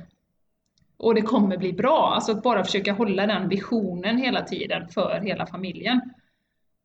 Och 0.96 1.14
det 1.14 1.22
kommer 1.22 1.56
bli 1.56 1.72
bra, 1.72 2.12
alltså 2.14 2.32
att 2.32 2.42
bara 2.42 2.64
försöka 2.64 2.92
hålla 2.92 3.26
den 3.26 3.48
visionen 3.48 4.18
hela 4.18 4.42
tiden 4.42 4.88
för 4.88 5.20
hela 5.24 5.46
familjen. 5.46 6.00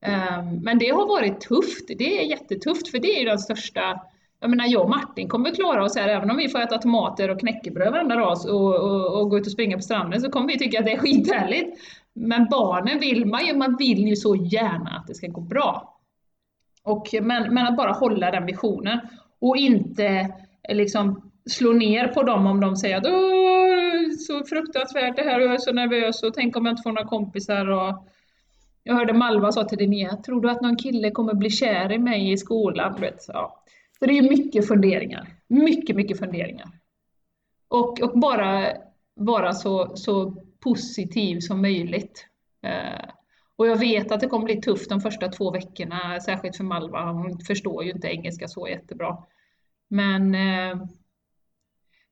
Ehm, 0.01 0.55
men 0.63 0.79
det 0.79 0.89
har 0.89 1.07
varit 1.07 1.41
tufft, 1.41 1.87
det 1.87 2.21
är 2.21 2.25
jättetufft 2.25 2.91
för 2.91 2.99
det 2.99 3.15
är 3.15 3.19
ju 3.19 3.25
den 3.25 3.39
största 3.39 4.01
jag 4.39 4.49
menar 4.49 4.65
jag 4.67 4.81
och 4.81 4.89
Martin 4.89 5.29
kommer 5.29 5.51
klara 5.51 5.83
oss 5.83 5.95
här, 5.95 6.07
även 6.07 6.31
om 6.31 6.37
vi 6.37 6.49
får 6.49 6.59
äta 6.59 6.77
tomater 6.77 7.29
och 7.29 7.39
knäckebröd 7.39 7.91
varenda 7.91 8.15
dag 8.15 8.37
och, 8.47 8.75
och, 8.75 9.19
och, 9.19 9.29
gå 9.29 9.37
ut 9.37 9.45
och 9.45 9.51
springa 9.51 9.77
på 9.77 9.81
stranden 9.81 10.21
så 10.21 10.31
kommer 10.31 10.47
vi 10.47 10.59
tycka 10.59 10.79
att 10.79 10.85
det 10.85 10.93
är 10.93 10.97
skithärligt. 10.97 11.79
Men 12.13 12.47
barnen 12.51 12.99
vill 12.99 13.25
man 13.25 13.45
ju, 13.45 13.55
man 13.55 13.75
vill 13.75 14.07
ju 14.07 14.15
så 14.15 14.35
gärna 14.35 14.89
att 14.89 15.07
det 15.07 15.15
ska 15.15 15.27
gå 15.27 15.41
bra. 15.41 15.96
Och, 16.87 17.07
men, 17.21 17.53
men 17.53 17.67
att 17.67 17.77
bara 17.77 17.91
hålla 17.91 18.31
den 18.31 18.45
visionen 18.45 18.99
och 19.39 19.57
inte 19.57 20.05
eh, 20.69 20.75
liksom 20.75 21.31
slå 21.49 21.73
ner 21.73 22.07
på 22.07 22.23
dem 22.23 22.47
om 22.47 22.59
de 22.59 22.75
säger 22.75 22.97
att 22.97 23.05
Åh, 23.05 24.11
så 24.17 24.43
fruktansvärt 24.45 25.15
det 25.15 25.23
här 25.23 25.39
och 25.39 25.45
jag 25.45 25.53
är 25.53 25.57
så 25.57 25.73
nervös 25.73 26.23
och 26.23 26.33
tänk 26.33 26.57
om 26.57 26.65
jag 26.65 26.73
inte 26.73 26.83
får 26.83 26.91
några 26.91 27.07
kompisar. 27.07 27.69
Och 27.69 28.07
jag 28.83 28.95
hörde 28.95 29.13
Malva 29.13 29.51
sa 29.51 29.63
till 29.63 29.77
Linnea, 29.77 30.15
tror 30.15 30.41
du 30.41 30.49
att 30.49 30.61
någon 30.61 30.75
kille 30.75 31.11
kommer 31.11 31.33
bli 31.33 31.49
kär 31.49 31.91
i 31.91 31.97
mig 31.97 32.31
i 32.31 32.37
skolan? 32.37 33.01
Vet, 33.01 33.25
ja. 33.27 33.63
Så 33.99 34.05
det 34.05 34.17
är 34.17 34.29
mycket 34.29 34.67
funderingar, 34.67 35.27
mycket, 35.47 35.95
mycket 35.95 36.19
funderingar. 36.19 36.67
Och, 37.67 38.01
och 38.01 38.19
bara 38.19 38.73
vara 39.15 39.53
så, 39.53 39.95
så 39.95 40.43
positiv 40.63 41.39
som 41.39 41.61
möjligt. 41.61 42.27
Eh, 42.63 43.09
och 43.57 43.67
jag 43.67 43.79
vet 43.79 44.11
att 44.11 44.19
det 44.19 44.27
kommer 44.27 44.45
bli 44.45 44.61
tufft 44.61 44.89
de 44.89 45.01
första 45.01 45.27
två 45.27 45.51
veckorna, 45.51 46.19
särskilt 46.19 46.57
för 46.57 46.63
Malva. 46.63 47.11
Hon 47.11 47.39
förstår 47.39 47.83
ju 47.83 47.91
inte 47.91 48.07
engelska 48.07 48.47
så 48.47 48.67
jättebra. 48.67 49.17
Men, 49.89 50.35
eh, 50.35 50.77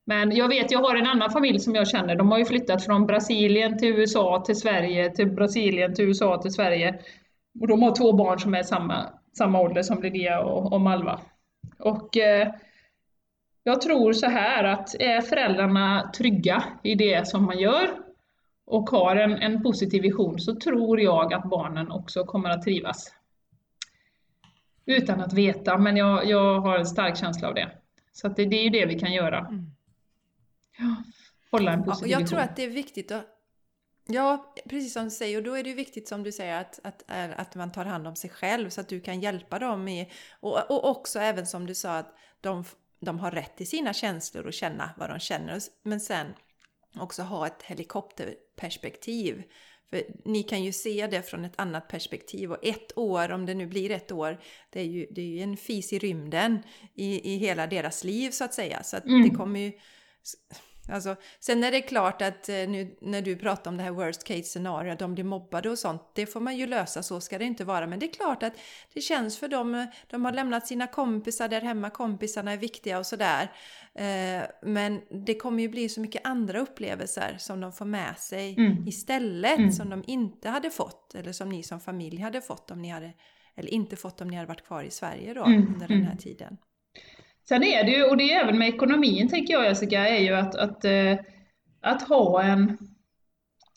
men 0.06 0.36
jag 0.36 0.48
vet, 0.48 0.70
jag 0.70 0.78
har 0.78 0.96
en 0.96 1.06
annan 1.06 1.30
familj 1.30 1.58
som 1.58 1.74
jag 1.74 1.88
känner. 1.88 2.16
De 2.16 2.30
har 2.30 2.38
ju 2.38 2.44
flyttat 2.44 2.84
från 2.84 3.06
Brasilien 3.06 3.78
till 3.78 3.88
USA 3.88 4.42
till 4.46 4.56
Sverige, 4.56 5.10
till 5.10 5.30
Brasilien 5.30 5.94
till 5.94 6.04
USA 6.04 6.42
till 6.42 6.52
Sverige. 6.52 6.98
Och 7.60 7.68
de 7.68 7.82
har 7.82 7.96
två 7.96 8.12
barn 8.12 8.38
som 8.38 8.54
är 8.54 8.62
samma, 8.62 9.06
samma 9.38 9.60
ålder 9.60 9.82
som 9.82 10.02
Linnea 10.02 10.40
och, 10.40 10.72
och 10.72 10.80
Malva. 10.80 11.20
Och 11.78 12.16
eh, 12.16 12.52
jag 13.62 13.80
tror 13.80 14.12
så 14.12 14.26
här 14.26 14.64
att 14.64 14.94
är 14.94 15.20
föräldrarna 15.20 16.10
trygga 16.16 16.64
i 16.82 16.94
det 16.94 17.28
som 17.28 17.44
man 17.44 17.58
gör 17.58 18.05
och 18.66 18.90
har 18.90 19.16
en, 19.16 19.32
en 19.32 19.62
positiv 19.62 20.02
vision 20.02 20.40
så 20.40 20.54
tror 20.54 21.00
jag 21.00 21.34
att 21.34 21.44
barnen 21.44 21.90
också 21.90 22.24
kommer 22.24 22.50
att 22.50 22.62
trivas. 22.62 23.12
Utan 24.86 25.20
att 25.20 25.32
veta, 25.32 25.78
men 25.78 25.96
jag, 25.96 26.26
jag 26.26 26.60
har 26.60 26.78
en 26.78 26.86
stark 26.86 27.16
känsla 27.16 27.48
av 27.48 27.54
det. 27.54 27.70
Så 28.12 28.28
det, 28.28 28.44
det, 28.44 28.56
är 28.56 28.64
ju 28.64 28.70
det 28.70 28.86
vi 28.86 28.98
kan 28.98 29.12
göra. 29.12 29.38
Mm. 29.38 29.70
Ja, 30.78 30.96
hålla 31.50 31.72
en 31.72 31.84
positiv 31.84 32.10
ja, 32.10 32.12
Jag 32.12 32.18
vision. 32.18 32.28
tror 32.28 32.40
att 32.40 32.56
det 32.56 32.64
är 32.64 32.68
viktigt 32.68 33.12
att 33.12 33.32
Ja, 34.08 34.54
precis 34.68 34.92
som 34.92 35.04
du 35.04 35.10
säger. 35.10 35.38
Och 35.38 35.44
då 35.44 35.54
är 35.54 35.64
det 35.64 35.74
viktigt 35.74 36.08
som 36.08 36.22
du 36.22 36.32
säger 36.32 36.60
att, 36.60 36.80
att, 36.84 37.02
att 37.36 37.54
man 37.54 37.72
tar 37.72 37.84
hand 37.84 38.06
om 38.06 38.16
sig 38.16 38.30
själv 38.30 38.70
så 38.70 38.80
att 38.80 38.88
du 38.88 39.00
kan 39.00 39.20
hjälpa 39.20 39.58
dem. 39.58 39.88
I, 39.88 40.12
och, 40.40 40.70
och 40.70 40.90
också 40.90 41.18
även 41.18 41.46
som 41.46 41.66
du 41.66 41.74
sa 41.74 41.96
att 41.96 42.14
de, 42.40 42.64
de 43.00 43.18
har 43.18 43.30
rätt 43.30 43.56
till 43.56 43.68
sina 43.68 43.92
känslor 43.92 44.46
och 44.46 44.52
känna 44.52 44.90
vad 44.96 45.10
de 45.10 45.18
känner. 45.18 45.60
Men 45.82 46.00
sen 46.00 46.26
också 46.98 47.22
ha 47.22 47.46
ett 47.46 47.62
helikopterperspektiv. 48.56 49.42
För 49.90 50.02
ni 50.24 50.42
kan 50.42 50.64
ju 50.64 50.72
se 50.72 51.06
det 51.06 51.22
från 51.22 51.44
ett 51.44 51.60
annat 51.60 51.88
perspektiv 51.88 52.52
och 52.52 52.64
ett 52.64 52.98
år, 52.98 53.30
om 53.32 53.46
det 53.46 53.54
nu 53.54 53.66
blir 53.66 53.90
ett 53.90 54.12
år, 54.12 54.38
det 54.70 54.80
är 54.80 54.84
ju, 54.84 55.06
det 55.10 55.20
är 55.20 55.26
ju 55.26 55.40
en 55.40 55.56
fis 55.56 55.92
i 55.92 55.98
rymden 55.98 56.62
i, 56.94 57.34
i 57.34 57.36
hela 57.36 57.66
deras 57.66 58.04
liv 58.04 58.30
så 58.30 58.44
att 58.44 58.54
säga. 58.54 58.82
Så 58.82 58.96
att 58.96 59.04
mm. 59.04 59.28
det 59.28 59.36
kommer 59.36 59.60
ju... 59.60 59.72
Alltså, 60.88 61.16
sen 61.40 61.64
är 61.64 61.70
det 61.70 61.80
klart 61.80 62.22
att 62.22 62.48
eh, 62.48 62.54
nu 62.54 62.96
när 63.00 63.22
du 63.22 63.36
pratar 63.36 63.70
om 63.70 63.76
det 63.76 63.82
här 63.82 63.90
worst 63.90 64.24
case 64.24 64.42
scenario, 64.42 64.92
att 64.92 64.98
de 64.98 65.14
blir 65.14 65.24
mobbade 65.24 65.70
och 65.70 65.78
sånt, 65.78 66.02
det 66.14 66.26
får 66.26 66.40
man 66.40 66.56
ju 66.56 66.66
lösa, 66.66 67.02
så 67.02 67.20
ska 67.20 67.38
det 67.38 67.44
inte 67.44 67.64
vara. 67.64 67.86
Men 67.86 67.98
det 67.98 68.06
är 68.06 68.12
klart 68.12 68.42
att 68.42 68.52
det 68.94 69.00
känns 69.00 69.38
för 69.38 69.48
dem, 69.48 69.74
eh, 69.74 69.84
de 70.10 70.24
har 70.24 70.32
lämnat 70.32 70.66
sina 70.66 70.86
kompisar 70.86 71.48
där 71.48 71.60
hemma, 71.60 71.90
kompisarna 71.90 72.52
är 72.52 72.56
viktiga 72.56 72.98
och 72.98 73.06
sådär. 73.06 73.52
Eh, 73.94 74.42
men 74.62 75.00
det 75.26 75.34
kommer 75.34 75.62
ju 75.62 75.68
bli 75.68 75.88
så 75.88 76.00
mycket 76.00 76.26
andra 76.26 76.60
upplevelser 76.60 77.36
som 77.38 77.60
de 77.60 77.72
får 77.72 77.84
med 77.84 78.18
sig 78.18 78.54
mm. 78.58 78.88
istället, 78.88 79.58
mm. 79.58 79.72
som 79.72 79.90
de 79.90 80.04
inte 80.06 80.48
hade 80.48 80.70
fått, 80.70 81.14
eller 81.14 81.32
som 81.32 81.48
ni 81.48 81.62
som 81.62 81.80
familj 81.80 82.20
hade 82.20 82.40
fått 82.40 82.70
om 82.70 82.82
ni 82.82 82.88
hade, 82.88 83.12
eller 83.54 83.74
inte 83.74 83.96
fått 83.96 84.20
om 84.20 84.28
ni 84.28 84.36
hade 84.36 84.48
varit 84.48 84.66
kvar 84.66 84.82
i 84.82 84.90
Sverige 84.90 85.34
då 85.34 85.44
mm. 85.44 85.74
under 85.74 85.88
den 85.88 86.02
här 86.02 86.12
mm. 86.12 86.18
tiden. 86.18 86.56
Sen 87.48 87.62
är 87.62 87.84
det 87.84 87.90
ju, 87.90 88.04
och 88.04 88.16
det 88.16 88.32
är 88.32 88.44
även 88.44 88.58
med 88.58 88.68
ekonomin 88.68 89.28
tänker 89.28 89.54
jag 89.54 89.64
Jessica, 89.64 90.08
är 90.08 90.20
ju 90.20 90.34
att, 90.34 90.54
att, 90.54 90.84
eh, 90.84 91.18
att 91.80 92.02
ha 92.02 92.42
en 92.42 92.78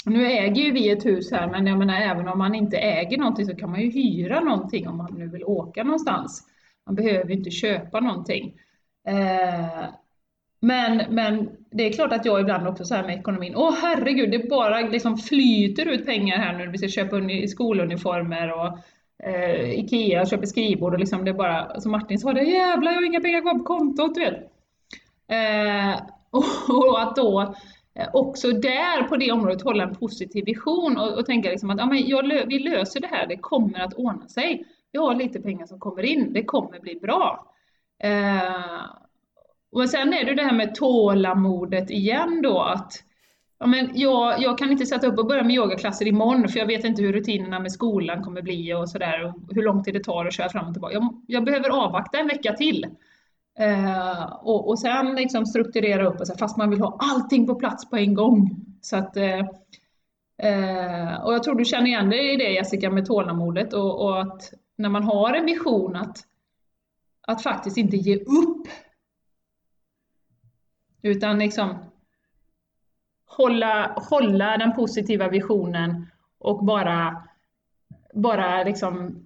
nu 0.05 0.25
äger 0.25 0.63
ju 0.63 0.71
vi 0.71 0.89
ett 0.89 1.05
hus 1.05 1.31
här, 1.31 1.47
men 1.47 1.67
jag 1.67 1.77
menar 1.77 2.01
även 2.01 2.27
om 2.27 2.37
man 2.37 2.55
inte 2.55 2.77
äger 2.77 3.17
någonting 3.17 3.45
så 3.45 3.55
kan 3.55 3.71
man 3.71 3.81
ju 3.81 3.89
hyra 3.91 4.39
någonting 4.39 4.87
om 4.87 4.97
man 4.97 5.13
nu 5.17 5.27
vill 5.27 5.43
åka 5.43 5.83
någonstans. 5.83 6.43
Man 6.85 6.95
behöver 6.95 7.29
ju 7.29 7.33
inte 7.33 7.51
köpa 7.51 7.99
någonting. 7.99 8.53
Eh, 9.07 9.89
men, 10.61 11.03
men 11.09 11.49
det 11.71 11.83
är 11.83 11.93
klart 11.93 12.13
att 12.13 12.25
jag 12.25 12.41
ibland 12.41 12.67
också 12.67 12.85
så 12.85 12.95
här 12.95 13.03
med 13.03 13.19
ekonomin, 13.19 13.55
åh 13.55 13.75
herregud, 13.81 14.31
det 14.31 14.49
bara 14.49 14.79
liksom 14.79 15.17
flyter 15.17 15.85
ut 15.85 16.05
pengar 16.05 16.37
här 16.37 16.57
nu 16.57 16.65
när 16.65 16.71
vi 16.71 16.77
ska 16.77 16.87
köpa 16.87 17.15
skoluniformer 17.47 18.51
och 18.51 18.79
eh, 19.23 19.79
Ikea 19.79 20.25
köper 20.25 20.45
skrivbord 20.45 20.93
och 20.93 20.99
liksom 20.99 21.25
det 21.25 21.33
bara, 21.33 21.79
som 21.79 21.91
Martin 21.91 22.19
sa, 22.19 22.33
det 22.33 22.43
jävlar 22.43 22.91
jag 22.91 22.99
har 22.99 23.05
inga 23.05 23.21
pengar 23.21 23.41
kvar 23.41 23.53
på 23.53 23.63
kontot, 23.63 24.15
du 24.15 24.21
vet. 24.21 24.51
Eh, 25.27 26.01
och, 26.29 26.75
och, 26.87 27.01
att 27.01 27.15
då 27.15 27.55
eh, 27.95 28.09
också 28.13 28.51
där 28.51 29.03
på 29.03 29.17
det 29.17 29.31
området 29.31 29.61
hålla 29.61 29.83
en 29.83 29.95
positiv 29.95 30.45
vision 30.45 30.97
och, 30.97 31.17
och 31.17 31.25
tänka 31.25 31.49
liksom 31.49 31.69
att 31.69 31.77
ja, 31.77 31.85
men 31.85 32.07
jag, 32.07 32.47
vi 32.47 32.59
löser 32.59 32.99
det 32.99 33.07
här, 33.07 33.27
det 33.27 33.37
kommer 33.37 33.79
att 33.79 33.93
ordna 33.93 34.27
sig. 34.27 34.65
Jag 34.91 35.01
har 35.01 35.15
lite 35.15 35.41
pengar 35.41 35.65
som 35.65 35.79
kommer 35.79 36.03
in, 36.03 36.33
det 36.33 36.43
kommer 36.43 36.79
bli 36.79 36.95
bra. 36.95 37.53
Eh, 38.03 38.81
och 39.71 39.89
sen 39.89 40.13
är 40.13 40.25
det 40.25 40.35
det 40.35 40.43
här 40.43 40.55
med 40.55 40.75
tålamodet 40.75 41.89
igen 41.89 42.41
då 42.41 42.61
att 42.61 43.03
Ja, 43.59 43.67
men 43.67 43.89
jag, 43.93 44.41
jag 44.41 44.57
kan 44.57 44.71
inte 44.71 44.85
sätta 44.85 45.07
upp 45.07 45.19
och 45.19 45.27
börja 45.27 45.43
med 45.43 45.55
yogaklasser 45.55 46.07
imorgon 46.07 46.49
för 46.49 46.59
jag 46.59 46.65
vet 46.65 46.85
inte 46.85 47.01
hur 47.01 47.13
rutinerna 47.13 47.59
med 47.59 47.71
skolan 47.71 48.23
kommer 48.23 48.41
bli 48.41 48.73
och 48.73 48.89
sådär 48.89 49.25
och 49.25 49.55
hur 49.55 49.63
lång 49.63 49.83
tid 49.83 49.93
det 49.93 50.03
tar 50.03 50.25
att 50.25 50.33
köra 50.33 50.49
fram 50.49 50.67
och 50.67 50.73
tillbaka. 50.73 50.93
Jag, 50.93 51.21
jag 51.27 51.43
behöver 51.43 51.69
avvakta 51.69 52.19
en 52.19 52.27
vecka 52.27 52.53
till. 52.53 52.85
Eh, 53.59 54.23
och, 54.23 54.69
och 54.69 54.79
sen 54.79 55.15
liksom 55.15 55.45
strukturera 55.45 56.07
upp, 56.07 56.19
och 56.19 56.27
så, 56.27 56.37
fast 56.37 56.57
man 56.57 56.69
vill 56.69 56.81
ha 56.81 56.97
allting 56.99 57.47
på 57.47 57.55
plats 57.55 57.89
på 57.89 57.97
en 57.97 58.13
gång. 58.13 58.65
Så 58.81 58.97
att, 58.97 59.17
eh, 59.17 59.39
eh, 60.37 61.23
och 61.23 61.33
jag 61.33 61.43
tror 61.43 61.55
du 61.55 61.65
känner 61.65 61.87
igen 61.87 62.09
dig 62.09 62.33
i 62.33 62.37
det 62.37 62.51
Jessica 62.51 62.89
med 62.89 63.05
tålamodet 63.05 63.73
och, 63.73 64.01
och 64.01 64.21
att 64.21 64.53
när 64.75 64.89
man 64.89 65.03
har 65.03 65.33
en 65.33 65.45
vision 65.45 65.95
att, 65.95 66.17
att 67.27 67.43
faktiskt 67.43 67.77
inte 67.77 67.97
ge 67.97 68.17
upp. 68.17 68.67
Utan 71.01 71.39
liksom 71.39 71.88
hålla, 73.29 73.93
hålla 74.09 74.57
den 74.57 74.75
positiva 74.75 75.29
visionen 75.29 76.07
och 76.39 76.65
bara, 76.65 77.23
bara 78.13 78.63
liksom, 78.63 79.25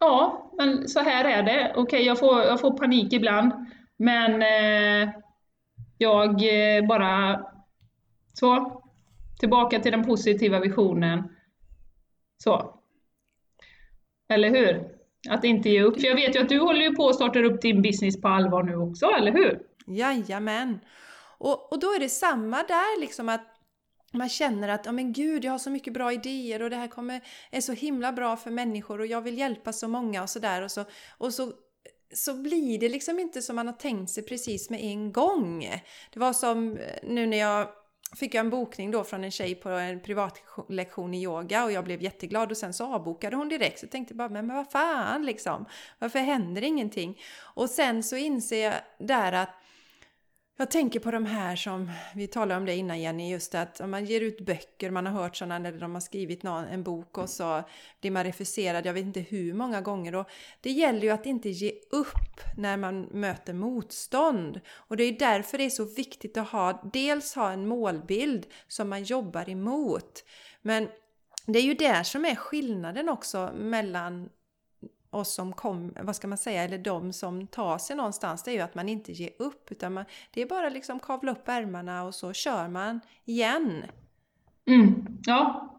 ja, 0.00 0.50
men 0.56 0.88
så 0.88 1.00
här 1.00 1.24
är 1.24 1.42
det. 1.42 1.70
Okej, 1.70 1.82
okay, 1.82 2.02
jag, 2.02 2.18
får, 2.18 2.40
jag 2.40 2.60
får 2.60 2.78
panik 2.78 3.12
ibland, 3.12 3.52
men 3.96 4.42
eh, 4.42 5.10
jag 5.98 6.28
eh, 6.30 6.86
bara, 6.86 7.40
så, 8.32 8.82
tillbaka 9.40 9.80
till 9.80 9.92
den 9.92 10.04
positiva 10.04 10.60
visionen. 10.60 11.22
Så. 12.38 12.78
Eller 14.28 14.50
hur? 14.50 14.88
Att 15.30 15.44
inte 15.44 15.68
ge 15.68 15.82
upp. 15.82 16.00
För 16.00 16.08
jag 16.08 16.14
vet 16.14 16.36
ju 16.36 16.40
att 16.40 16.48
du 16.48 16.58
håller 16.58 16.80
ju 16.80 16.94
på 16.94 17.08
att 17.08 17.14
starta 17.14 17.38
upp 17.38 17.62
din 17.62 17.82
business 17.82 18.20
på 18.20 18.28
allvar 18.28 18.62
nu 18.62 18.76
också, 18.76 19.06
eller 19.06 19.32
hur? 19.32 19.62
Jajamän! 19.86 20.80
Och, 21.42 21.72
och 21.72 21.78
då 21.78 21.92
är 21.92 21.98
det 21.98 22.08
samma 22.08 22.62
där 22.62 23.00
liksom 23.00 23.28
att 23.28 23.46
man 24.12 24.28
känner 24.28 24.68
att, 24.68 24.86
ja 24.86 24.92
men 24.92 25.12
gud, 25.12 25.44
jag 25.44 25.52
har 25.52 25.58
så 25.58 25.70
mycket 25.70 25.92
bra 25.92 26.12
idéer 26.12 26.62
och 26.62 26.70
det 26.70 26.76
här 26.76 26.88
kommer, 26.88 27.20
är 27.50 27.60
så 27.60 27.72
himla 27.72 28.12
bra 28.12 28.36
för 28.36 28.50
människor 28.50 29.00
och 29.00 29.06
jag 29.06 29.20
vill 29.20 29.38
hjälpa 29.38 29.72
så 29.72 29.88
många 29.88 30.22
och 30.22 30.30
sådär. 30.30 30.62
Och 30.62 30.70
så, 30.70 30.84
och 31.18 31.34
så, 31.34 31.52
så 32.14 32.34
blir 32.34 32.78
det 32.78 32.88
liksom 32.88 33.18
inte 33.18 33.42
som 33.42 33.56
man 33.56 33.66
har 33.66 33.74
tänkt 33.74 34.10
sig 34.10 34.22
precis 34.22 34.70
med 34.70 34.80
en 34.80 35.12
gång. 35.12 35.60
Det 36.12 36.20
var 36.20 36.32
som 36.32 36.76
eh, 36.76 36.98
nu 37.02 37.26
när 37.26 37.38
jag 37.38 37.68
fick 38.16 38.34
jag 38.34 38.40
en 38.40 38.50
bokning 38.50 38.90
då 38.90 39.04
från 39.04 39.24
en 39.24 39.30
tjej 39.30 39.54
på 39.54 39.68
en 39.68 40.00
privatlektion 40.00 41.14
i 41.14 41.22
yoga 41.22 41.64
och 41.64 41.72
jag 41.72 41.84
blev 41.84 42.02
jätteglad 42.02 42.50
och 42.50 42.56
sen 42.56 42.74
så 42.74 42.94
avbokade 42.94 43.36
hon 43.36 43.48
direkt. 43.48 43.78
Så 43.78 43.84
jag 43.84 43.90
tänkte 43.90 44.14
bara, 44.14 44.28
men 44.28 44.48
vad 44.48 44.70
fan 44.70 45.26
liksom, 45.26 45.66
varför 45.98 46.18
händer 46.18 46.62
ingenting? 46.62 47.20
Och 47.54 47.70
sen 47.70 48.02
så 48.02 48.16
inser 48.16 48.64
jag 48.64 48.74
där 48.98 49.32
att 49.32 49.61
jag 50.56 50.70
tänker 50.70 51.00
på 51.00 51.10
de 51.10 51.26
här 51.26 51.56
som, 51.56 51.90
vi 52.14 52.26
talade 52.26 52.60
om 52.60 52.66
det 52.66 52.74
innan 52.74 53.00
Jenny, 53.00 53.30
just 53.30 53.54
att 53.54 53.80
om 53.80 53.90
man 53.90 54.04
ger 54.04 54.20
ut 54.20 54.40
böcker, 54.40 54.90
man 54.90 55.06
har 55.06 55.12
hört 55.22 55.36
sådana, 55.36 55.68
eller 55.68 55.80
de 55.80 55.94
har 55.94 56.00
skrivit 56.00 56.42
någon, 56.42 56.64
en 56.64 56.82
bok 56.82 57.18
och 57.18 57.30
så 57.30 57.62
blir 58.00 58.10
man 58.10 58.24
refuserad, 58.24 58.86
jag 58.86 58.92
vet 58.92 59.04
inte 59.04 59.20
hur 59.20 59.54
många 59.54 59.80
gånger. 59.80 60.14
Och 60.14 60.28
det 60.60 60.70
gäller 60.70 61.00
ju 61.00 61.10
att 61.10 61.26
inte 61.26 61.48
ge 61.48 61.72
upp 61.90 62.56
när 62.56 62.76
man 62.76 63.02
möter 63.02 63.52
motstånd. 63.52 64.60
Och 64.70 64.96
det 64.96 65.04
är 65.04 65.18
därför 65.18 65.58
det 65.58 65.64
är 65.64 65.70
så 65.70 65.84
viktigt 65.84 66.36
att 66.36 66.48
ha, 66.48 66.90
dels 66.92 67.34
ha 67.34 67.52
en 67.52 67.66
målbild 67.68 68.46
som 68.68 68.88
man 68.88 69.02
jobbar 69.02 69.50
emot. 69.50 70.24
Men 70.62 70.88
det 71.46 71.58
är 71.58 71.62
ju 71.62 71.74
där 71.74 72.02
som 72.02 72.24
är 72.24 72.34
skillnaden 72.34 73.08
också 73.08 73.50
mellan 73.54 74.28
och 75.12 75.26
som 75.26 75.52
kom, 75.52 75.92
vad 76.00 76.16
ska 76.16 76.28
man 76.28 76.38
säga, 76.38 76.62
eller 76.62 76.78
de 76.78 77.12
som 77.12 77.46
tar 77.46 77.78
sig 77.78 77.96
någonstans, 77.96 78.42
det 78.42 78.50
är 78.50 78.54
ju 78.54 78.60
att 78.60 78.74
man 78.74 78.88
inte 78.88 79.12
ger 79.12 79.30
upp. 79.38 79.72
Utan 79.72 79.92
man, 79.92 80.04
det 80.34 80.42
är 80.42 80.46
bara 80.46 80.68
liksom 80.68 81.00
kavla 81.00 81.32
upp 81.32 81.48
ärmarna 81.48 82.04
och 82.04 82.14
så 82.14 82.32
kör 82.32 82.68
man 82.68 83.00
igen. 83.24 83.82
Mm, 84.66 85.06
ja. 85.26 85.70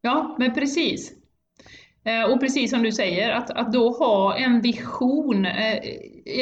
ja, 0.00 0.36
men 0.38 0.54
precis. 0.54 1.12
Eh, 2.04 2.32
och 2.32 2.40
precis 2.40 2.70
som 2.70 2.82
du 2.82 2.92
säger, 2.92 3.30
att, 3.30 3.50
att 3.50 3.72
då 3.72 3.90
ha 3.90 4.36
en 4.36 4.60
vision 4.60 5.46
eh, 5.46 5.78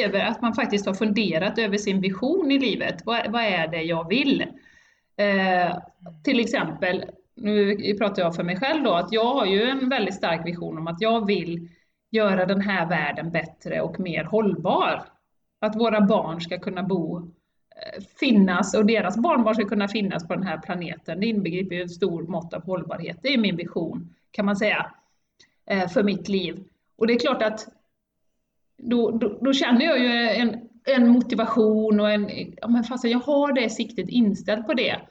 över 0.05 0.19
att 0.19 0.41
man 0.41 0.53
faktiskt 0.53 0.85
har 0.85 0.93
funderat 0.93 1.57
över 1.57 1.77
sin 1.77 2.01
vision 2.01 2.51
i 2.51 2.59
livet. 2.59 3.01
Vad, 3.05 3.31
vad 3.31 3.43
är 3.43 3.67
det 3.67 3.81
jag 3.81 4.09
vill? 4.09 4.41
Eh, 5.17 5.77
till 6.23 6.39
exempel, 6.39 7.05
nu 7.35 7.77
pratar 7.97 8.21
jag 8.21 8.35
för 8.35 8.43
mig 8.43 8.59
själv 8.59 8.83
då, 8.83 8.93
att 8.93 9.11
jag 9.11 9.33
har 9.33 9.45
ju 9.45 9.63
en 9.63 9.89
väldigt 9.89 10.15
stark 10.15 10.47
vision 10.47 10.77
om 10.77 10.87
att 10.87 11.01
jag 11.01 11.25
vill 11.25 11.69
göra 12.15 12.45
den 12.45 12.61
här 12.61 12.85
världen 12.85 13.31
bättre 13.31 13.81
och 13.81 13.99
mer 13.99 14.23
hållbar. 14.23 15.03
Att 15.59 15.75
våra 15.75 16.01
barn 16.01 16.41
ska 16.41 16.59
kunna 16.59 16.83
bo, 16.83 17.17
eh, 17.17 18.03
finnas 18.19 18.73
och 18.73 18.85
deras 18.85 19.17
barnbarn 19.17 19.55
ska 19.55 19.65
kunna 19.65 19.87
finnas 19.87 20.27
på 20.27 20.33
den 20.33 20.43
här 20.43 20.57
planeten. 20.57 21.19
Det 21.19 21.27
inbegriper 21.27 21.75
ju 21.75 21.81
en 21.81 21.89
stor 21.89 22.23
mått 22.23 22.53
av 22.53 22.63
hållbarhet. 22.63 23.17
Det 23.21 23.33
är 23.33 23.37
min 23.37 23.55
vision, 23.55 24.13
kan 24.31 24.45
man 24.45 24.55
säga, 24.55 24.91
eh, 25.65 25.87
för 25.87 26.03
mitt 26.03 26.29
liv. 26.29 26.63
Och 26.97 27.07
det 27.07 27.13
är 27.13 27.19
klart 27.19 27.41
att 27.41 27.67
då, 28.77 29.11
då, 29.11 29.37
då 29.41 29.53
känner 29.53 29.85
jag 29.85 29.99
ju 29.99 30.09
en, 30.11 30.69
en 30.83 31.07
motivation 31.07 31.99
och 31.99 32.11
en, 32.11 32.29
ja 32.61 32.67
men 32.67 32.83
fast 32.83 33.03
jag 33.03 33.19
har 33.19 33.53
det 33.53 33.69
siktet 33.69 34.09
inställt 34.09 34.67
på 34.67 34.73
det. 34.73 35.01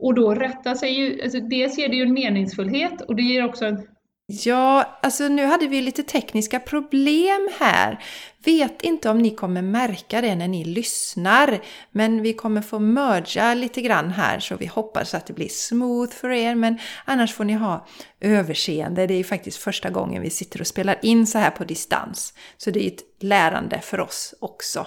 Och 0.00 0.14
då 0.14 0.34
rättar 0.34 0.74
sig 0.74 0.90
ju, 0.90 1.22
alltså 1.22 1.40
dels 1.40 1.78
ger 1.78 1.88
det 1.88 1.96
ju 1.96 2.02
en 2.02 2.12
meningsfullhet 2.12 3.00
och 3.00 3.16
det 3.16 3.22
ger 3.22 3.44
också 3.44 3.64
en 3.64 3.86
Ja, 4.28 4.98
alltså 5.02 5.28
nu 5.28 5.46
hade 5.46 5.66
vi 5.66 5.80
lite 5.80 6.02
tekniska 6.02 6.60
problem 6.60 7.48
här. 7.58 8.04
Vet 8.44 8.82
inte 8.82 9.10
om 9.10 9.18
ni 9.18 9.30
kommer 9.30 9.62
märka 9.62 10.20
det 10.20 10.34
när 10.34 10.48
ni 10.48 10.64
lyssnar, 10.64 11.60
men 11.90 12.22
vi 12.22 12.32
kommer 12.32 12.62
få 12.62 12.78
merga 12.78 13.54
lite 13.54 13.82
grann 13.82 14.10
här 14.10 14.40
så 14.40 14.56
vi 14.56 14.66
hoppas 14.66 15.14
att 15.14 15.26
det 15.26 15.32
blir 15.32 15.48
smooth 15.48 16.12
för 16.12 16.30
er, 16.30 16.54
men 16.54 16.78
annars 17.04 17.34
får 17.34 17.44
ni 17.44 17.52
ha 17.52 17.86
överseende. 18.20 19.06
Det 19.06 19.14
är 19.14 19.24
faktiskt 19.24 19.58
första 19.58 19.90
gången 19.90 20.22
vi 20.22 20.30
sitter 20.30 20.60
och 20.60 20.66
spelar 20.66 20.98
in 21.02 21.26
så 21.26 21.38
här 21.38 21.50
på 21.50 21.64
distans, 21.64 22.34
så 22.56 22.70
det 22.70 22.86
är 22.86 22.88
ett 22.92 23.22
lärande 23.22 23.80
för 23.80 24.00
oss 24.00 24.34
också. 24.40 24.86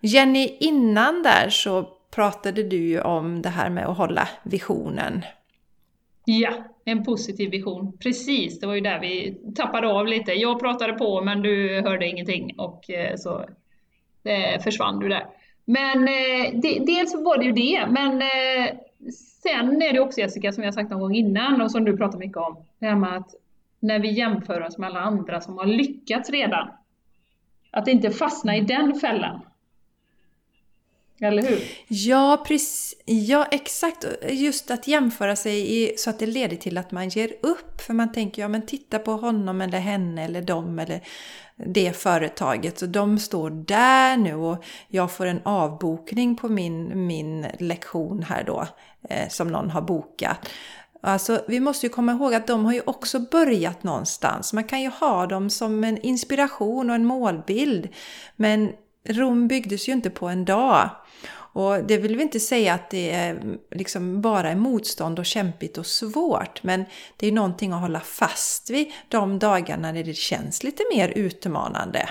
Jenny, 0.00 0.56
innan 0.60 1.22
där 1.22 1.50
så 1.50 1.88
pratade 2.10 2.62
du 2.62 2.76
ju 2.76 3.00
om 3.00 3.42
det 3.42 3.48
här 3.48 3.70
med 3.70 3.86
att 3.86 3.96
hålla 3.96 4.28
visionen. 4.42 5.24
Ja, 6.24 6.50
en 6.88 7.04
positiv 7.04 7.50
vision. 7.50 7.98
Precis, 7.98 8.60
det 8.60 8.66
var 8.66 8.74
ju 8.74 8.80
där 8.80 9.00
vi 9.00 9.38
tappade 9.54 9.88
av 9.88 10.06
lite. 10.06 10.32
Jag 10.32 10.60
pratade 10.60 10.92
på 10.92 11.22
men 11.22 11.42
du 11.42 11.80
hörde 11.80 12.08
ingenting 12.08 12.54
och 12.58 12.90
eh, 12.90 13.16
så 13.16 13.44
eh, 14.24 14.62
försvann 14.62 14.98
du 14.98 15.08
där. 15.08 15.26
Men 15.64 16.08
eh, 16.08 16.60
dels 16.86 17.14
var 17.14 17.38
det 17.38 17.44
ju 17.44 17.52
det, 17.52 17.86
men 17.90 18.22
eh, 18.22 18.74
sen 19.42 19.82
är 19.82 19.92
det 19.92 20.00
också 20.00 20.20
Jessica, 20.20 20.52
som 20.52 20.64
jag 20.64 20.74
sagt 20.74 20.90
någon 20.90 21.00
gång 21.00 21.14
innan 21.14 21.60
och 21.60 21.70
som 21.70 21.84
du 21.84 21.96
pratar 21.96 22.18
mycket 22.18 22.36
om, 22.36 22.56
det 22.78 22.86
här 22.86 22.96
med 22.96 23.16
att 23.16 23.34
när 23.80 23.98
vi 23.98 24.12
jämför 24.12 24.62
oss 24.62 24.78
med 24.78 24.88
alla 24.88 25.00
andra 25.00 25.40
som 25.40 25.58
har 25.58 25.66
lyckats 25.66 26.30
redan, 26.30 26.68
att 27.70 27.88
inte 27.88 28.10
fastna 28.10 28.56
i 28.56 28.60
den 28.60 28.94
fällan. 28.94 29.40
Eller 31.20 31.42
hur? 31.42 31.64
Ja, 31.88 32.44
precis. 32.46 32.94
Ja, 33.04 33.46
exakt. 33.50 34.04
Just 34.30 34.70
att 34.70 34.88
jämföra 34.88 35.36
sig 35.36 35.82
i, 35.82 35.96
så 35.96 36.10
att 36.10 36.18
det 36.18 36.26
leder 36.26 36.56
till 36.56 36.78
att 36.78 36.90
man 36.90 37.08
ger 37.08 37.32
upp. 37.42 37.80
För 37.80 37.94
man 37.94 38.12
tänker, 38.12 38.42
ja 38.42 38.48
men 38.48 38.66
titta 38.66 38.98
på 38.98 39.12
honom 39.12 39.60
eller 39.60 39.78
henne 39.78 40.24
eller 40.24 40.42
dem 40.42 40.78
eller 40.78 41.00
det 41.56 41.96
företaget. 41.96 42.78
Så 42.78 42.86
de 42.86 43.18
står 43.18 43.50
där 43.50 44.16
nu 44.16 44.34
och 44.34 44.64
jag 44.88 45.10
får 45.10 45.26
en 45.26 45.40
avbokning 45.44 46.36
på 46.36 46.48
min, 46.48 47.06
min 47.06 47.46
lektion 47.58 48.22
här 48.22 48.44
då. 48.44 48.66
Eh, 49.10 49.28
som 49.28 49.48
någon 49.48 49.70
har 49.70 49.82
bokat. 49.82 50.48
Alltså, 51.00 51.40
vi 51.48 51.60
måste 51.60 51.86
ju 51.86 51.90
komma 51.90 52.12
ihåg 52.12 52.34
att 52.34 52.46
de 52.46 52.64
har 52.64 52.72
ju 52.72 52.82
också 52.86 53.18
börjat 53.18 53.82
någonstans. 53.82 54.52
Man 54.52 54.64
kan 54.64 54.82
ju 54.82 54.88
ha 54.88 55.26
dem 55.26 55.50
som 55.50 55.84
en 55.84 55.98
inspiration 55.98 56.90
och 56.90 56.96
en 56.96 57.04
målbild. 57.04 57.88
Men 58.36 58.72
Rom 59.08 59.48
byggdes 59.48 59.88
ju 59.88 59.92
inte 59.92 60.10
på 60.10 60.28
en 60.28 60.44
dag. 60.44 60.90
Och 61.52 61.84
det 61.84 61.98
vill 61.98 62.16
vi 62.16 62.22
inte 62.22 62.40
säga 62.40 62.74
att 62.74 62.90
det 62.90 63.10
är 63.10 63.42
liksom 63.70 64.20
bara 64.20 64.50
är 64.50 64.56
motstånd 64.56 65.18
och 65.18 65.26
kämpigt 65.26 65.78
och 65.78 65.86
svårt. 65.86 66.62
Men 66.62 66.84
det 67.16 67.26
är 67.26 67.32
någonting 67.32 67.72
att 67.72 67.80
hålla 67.80 68.00
fast 68.00 68.70
vid 68.70 68.92
de 69.08 69.38
dagarna 69.38 69.92
när 69.92 70.04
det 70.04 70.16
känns 70.16 70.64
lite 70.64 70.82
mer 70.94 71.08
utmanande. 71.08 72.08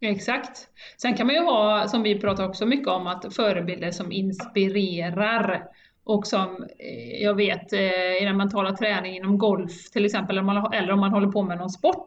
Exakt. 0.00 0.68
Sen 0.96 1.16
kan 1.16 1.26
man 1.26 1.36
ju 1.36 1.42
ha, 1.42 1.88
som 1.88 2.02
vi 2.02 2.20
pratar 2.20 2.48
också 2.48 2.66
mycket 2.66 2.88
om, 2.88 3.06
att 3.06 3.34
förebilder 3.34 3.90
som 3.90 4.12
inspirerar. 4.12 5.64
Och 6.06 6.26
som 6.26 6.66
eh, 6.78 7.22
jag 7.22 7.34
vet 7.34 7.72
eh, 7.72 8.22
i 8.22 8.24
den 8.24 8.36
mentala 8.36 8.76
träningen 8.76 9.24
inom 9.24 9.38
golf 9.38 9.90
till 9.90 10.04
exempel, 10.04 10.38
eller 10.38 10.92
om 10.92 11.00
man 11.00 11.12
håller 11.12 11.28
på 11.28 11.42
med 11.42 11.58
någon 11.58 11.70
sport, 11.70 12.06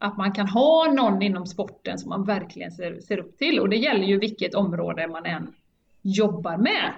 att 0.00 0.16
man 0.16 0.32
kan 0.32 0.48
ha 0.48 0.92
någon 0.92 1.22
inom 1.22 1.46
sporten 1.46 1.98
som 1.98 2.08
man 2.08 2.24
verkligen 2.24 2.72
ser, 2.72 3.00
ser 3.00 3.18
upp 3.18 3.38
till. 3.38 3.60
Och 3.60 3.68
det 3.68 3.76
gäller 3.76 4.04
ju 4.04 4.18
vilket 4.18 4.54
område 4.54 5.08
man 5.08 5.26
än 5.26 5.54
jobbar 6.02 6.56
med. 6.56 6.92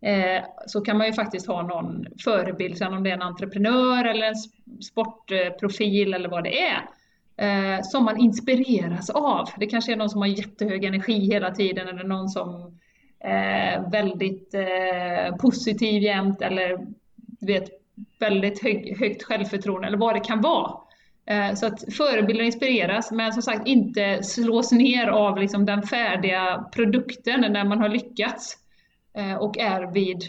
Eh, 0.00 0.44
så 0.66 0.80
kan 0.80 0.98
man 0.98 1.06
ju 1.06 1.12
faktiskt 1.12 1.46
ha 1.46 1.62
någon 1.62 2.06
förebild, 2.24 2.78
sen 2.78 2.94
om 2.94 3.02
det 3.02 3.10
är 3.10 3.14
en 3.14 3.22
entreprenör 3.22 4.04
eller 4.04 4.26
en 4.26 4.34
sportprofil 4.82 6.14
eller 6.14 6.28
vad 6.28 6.44
det 6.44 6.60
är, 6.60 6.88
eh, 7.36 7.80
som 7.82 8.04
man 8.04 8.20
inspireras 8.20 9.10
av. 9.10 9.48
Det 9.58 9.66
kanske 9.66 9.92
är 9.92 9.96
någon 9.96 10.10
som 10.10 10.20
har 10.20 10.28
jättehög 10.28 10.84
energi 10.84 11.18
hela 11.18 11.50
tiden 11.50 11.88
eller 11.88 12.04
någon 12.04 12.28
som 12.28 12.78
är 13.20 13.90
väldigt 13.90 14.54
eh, 14.54 15.36
positiv 15.36 16.02
jämt 16.02 16.42
eller 16.42 16.86
du 17.16 17.52
vet, 17.52 17.70
väldigt 18.18 18.62
hög, 18.62 18.98
högt 18.98 19.22
självförtroende 19.22 19.88
eller 19.88 19.98
vad 19.98 20.14
det 20.14 20.20
kan 20.20 20.40
vara. 20.40 20.83
Eh, 21.26 21.54
så 21.54 21.66
att 21.66 21.94
förebilder 21.94 22.44
inspireras, 22.44 23.12
men 23.12 23.32
som 23.32 23.42
sagt 23.42 23.68
inte 23.68 24.22
slås 24.22 24.72
ner 24.72 25.06
av 25.06 25.38
liksom 25.38 25.66
den 25.66 25.82
färdiga 25.82 26.68
produkten 26.72 27.40
när 27.40 27.64
man 27.64 27.78
har 27.78 27.88
lyckats 27.88 28.58
eh, 29.14 29.34
och 29.34 29.58
är 29.58 29.92
vid, 29.92 30.22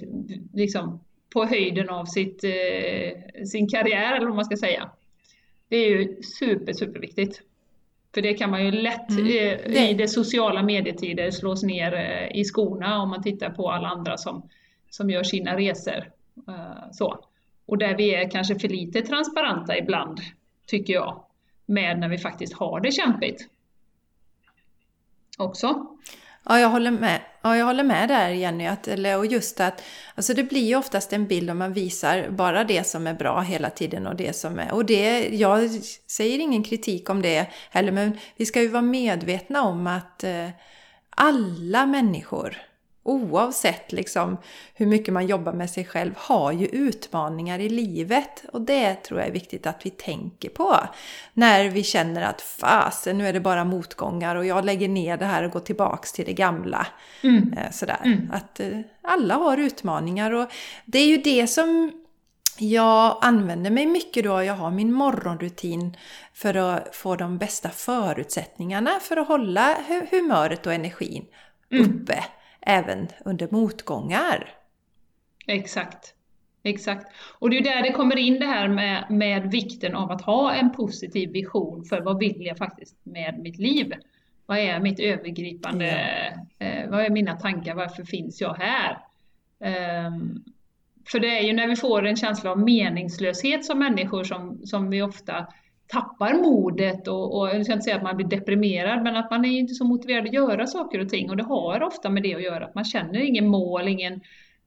liksom, 0.54 1.00
på 1.34 1.46
höjden 1.46 1.90
av 1.90 2.06
sitt, 2.06 2.44
eh, 2.44 3.44
sin 3.46 3.70
karriär, 3.70 4.16
eller 4.16 4.26
vad 4.26 4.36
man 4.36 4.46
ska 4.46 4.58
säga. 4.58 4.90
Det 5.70 5.78
är 5.78 5.90
ju 5.90 6.22
super, 6.22 6.74
superviktigt. 6.74 7.42
För 8.14 8.22
det 8.22 8.34
kan 8.34 8.52
man 8.52 8.66
ju 8.66 8.72
lätt 8.72 9.10
mm. 9.10 9.28
i 9.74 9.94
det 9.94 10.08
sociala 10.08 10.64
medietider 10.64 11.32
slås 11.32 11.64
ner 11.64 11.94
i 12.34 12.44
skorna 12.44 13.02
om 13.02 13.10
man 13.10 13.24
tittar 13.24 13.50
på 13.50 13.72
alla 13.72 13.88
andra 13.88 14.18
som, 14.18 14.50
som 14.90 15.10
gör 15.10 15.24
sina 15.24 15.58
resor. 15.58 16.12
Så. 16.92 17.26
Och 17.66 17.78
där 17.78 17.98
vi 17.98 18.16
är 18.16 18.32
kanske 18.32 18.60
för 18.60 18.68
lite 18.68 19.02
transparenta 19.02 19.78
ibland 19.78 20.20
tycker 20.66 20.94
jag, 20.94 21.24
med 21.66 22.00
när 22.00 22.10
vi 22.10 22.18
faktiskt 22.18 22.54
har 22.54 22.80
det 22.80 22.92
kämpigt. 22.92 23.48
Också. 25.38 25.86
Ja, 26.46 26.60
jag 26.60 26.70
håller 26.70 26.92
med. 26.92 27.22
Ja, 27.42 27.58
jag 27.58 27.66
håller 27.66 27.84
med 27.84 28.10
där 28.10 28.30
Jenny. 28.30 28.66
Att, 28.66 28.88
eller, 28.88 29.18
och 29.18 29.26
just 29.26 29.60
att 29.60 29.84
alltså 30.16 30.34
det 30.34 30.44
blir 30.44 30.68
ju 30.68 30.76
oftast 30.76 31.14
en 31.14 31.28
bild 31.28 31.50
om 31.50 31.58
man 31.58 31.74
visar 31.74 32.30
bara 32.30 32.64
det 32.64 32.88
som 32.88 33.08
är 33.08 33.14
bra 33.14 33.42
hela 33.42 33.70
tiden 33.70 34.08
och 34.08 34.16
det 34.16 34.36
som 34.36 34.60
är... 34.60 34.74
Och 34.74 34.86
det, 34.86 35.28
jag 35.28 35.70
säger 36.08 36.40
ingen 36.40 36.64
kritik 36.64 37.10
om 37.10 37.22
det 37.22 37.48
heller, 37.70 37.92
men 37.92 38.18
vi 38.36 38.46
ska 38.46 38.62
ju 38.62 38.68
vara 38.68 38.82
medvetna 38.82 39.64
om 39.64 39.88
att 39.88 40.24
eh, 40.24 40.50
alla 41.10 41.86
människor 41.86 42.58
oavsett 43.06 43.92
liksom 43.92 44.38
hur 44.74 44.86
mycket 44.86 45.14
man 45.14 45.28
jobbar 45.28 45.54
med 45.54 45.70
sig 45.70 45.86
själv, 45.86 46.14
har 46.18 46.52
ju 46.52 46.66
utmaningar 46.66 47.60
i 47.60 47.70
livet. 47.70 48.46
Och 48.54 48.62
det 48.62 48.96
tror 48.96 49.20
jag 49.20 49.30
är 49.30 49.34
viktigt 49.34 49.68
att 49.68 49.86
vi 49.86 49.90
tänker 49.90 50.50
på. 50.50 50.80
När 51.34 51.70
vi 51.70 51.84
känner 51.84 52.22
att 52.22 52.42
fasen, 52.42 53.18
nu 53.18 53.28
är 53.28 53.34
det 53.34 53.40
bara 53.40 53.64
motgångar 53.64 54.36
och 54.36 54.46
jag 54.46 54.66
lägger 54.66 54.88
ner 54.88 55.18
det 55.18 55.26
här 55.26 55.44
och 55.44 55.52
går 55.52 55.60
tillbaks 55.60 56.12
till 56.12 56.26
det 56.26 56.34
gamla. 56.34 56.88
Mm. 57.22 57.54
Eh, 57.54 57.72
sådär. 57.72 58.02
Mm. 58.04 58.32
Att 58.34 58.60
eh, 58.60 58.80
alla 59.02 59.36
har 59.36 59.58
utmaningar 59.58 60.32
och 60.32 60.52
det 60.86 61.00
är 61.00 61.08
ju 61.08 61.18
det 61.18 61.48
som 61.48 61.92
jag 62.58 63.18
använder 63.22 63.72
mig 63.72 63.86
mycket 63.86 64.24
då, 64.24 64.44
jag 64.44 64.54
har 64.54 64.72
min 64.72 64.94
morgonrutin 64.94 65.98
för 66.34 66.56
att 66.56 66.96
få 66.96 67.16
de 67.16 67.38
bästa 67.38 67.70
förutsättningarna 67.70 68.92
för 69.02 69.18
att 69.18 69.28
hålla 69.28 69.78
humöret 70.12 70.66
och 70.66 70.74
energin 70.74 71.26
mm. 71.72 71.84
uppe. 71.84 72.14
Mm 72.14 72.26
även 72.66 73.08
under 73.26 73.48
motgångar. 73.52 74.50
Exakt. 75.48 76.16
Exakt. 76.64 77.08
Och 77.40 77.50
det 77.50 77.58
är 77.58 77.64
där 77.64 77.82
det 77.82 77.92
kommer 77.92 78.18
in 78.18 78.40
det 78.40 78.46
här 78.46 78.68
med, 78.68 79.06
med 79.10 79.52
vikten 79.52 79.96
av 79.96 80.12
att 80.12 80.22
ha 80.22 80.54
en 80.54 80.72
positiv 80.72 81.32
vision 81.32 81.86
för 81.86 82.02
vad 82.02 82.20
vill 82.20 82.46
jag 82.46 82.58
faktiskt 82.58 82.96
med 83.04 83.40
mitt 83.40 83.58
liv? 83.58 83.94
Vad 84.46 84.58
är 84.58 84.80
mitt 84.80 85.00
övergripande, 85.00 85.90
eh, 86.60 86.90
vad 86.90 87.06
är 87.06 87.10
mina 87.10 87.36
tankar, 87.36 87.76
varför 87.76 88.04
finns 88.04 88.42
jag 88.42 88.54
här? 88.54 88.98
Um, 90.08 90.44
för 91.08 91.20
det 91.20 91.40
är 91.40 91.42
ju 91.42 91.54
när 91.54 91.68
vi 91.68 91.76
får 91.76 92.06
en 92.06 92.16
känsla 92.16 92.52
av 92.52 92.60
meningslöshet 92.60 93.66
som 93.66 93.80
människor 93.80 94.24
som, 94.24 94.62
som 94.66 94.90
vi 94.90 95.02
ofta 95.02 95.48
tappar 95.88 96.34
modet 96.34 97.08
och, 97.08 97.40
och 97.40 97.48
jag 97.48 97.66
ska 97.66 97.74
inte 97.74 97.84
säga 97.84 97.96
att 97.96 98.04
man 98.04 98.18
blir 98.18 98.28
deprimerad, 98.28 99.04
men 99.04 99.16
att 99.16 99.32
man 99.32 99.46
är 99.46 99.60
inte 99.60 99.74
så 99.74 99.86
motiverad 99.86 100.26
att 100.28 100.34
göra 100.34 100.68
saker 100.68 101.00
och 101.00 101.10
ting 101.10 101.30
och 101.30 101.38
det 101.38 101.44
har 101.44 101.84
ofta 101.84 102.10
med 102.10 102.24
det 102.24 102.36
att 102.36 102.44
göra, 102.44 102.66
att 102.66 102.76
man 102.76 102.86
känner 102.86 103.20
ingen 103.20 103.48
mål, 103.48 103.88
ingen 103.88 104.22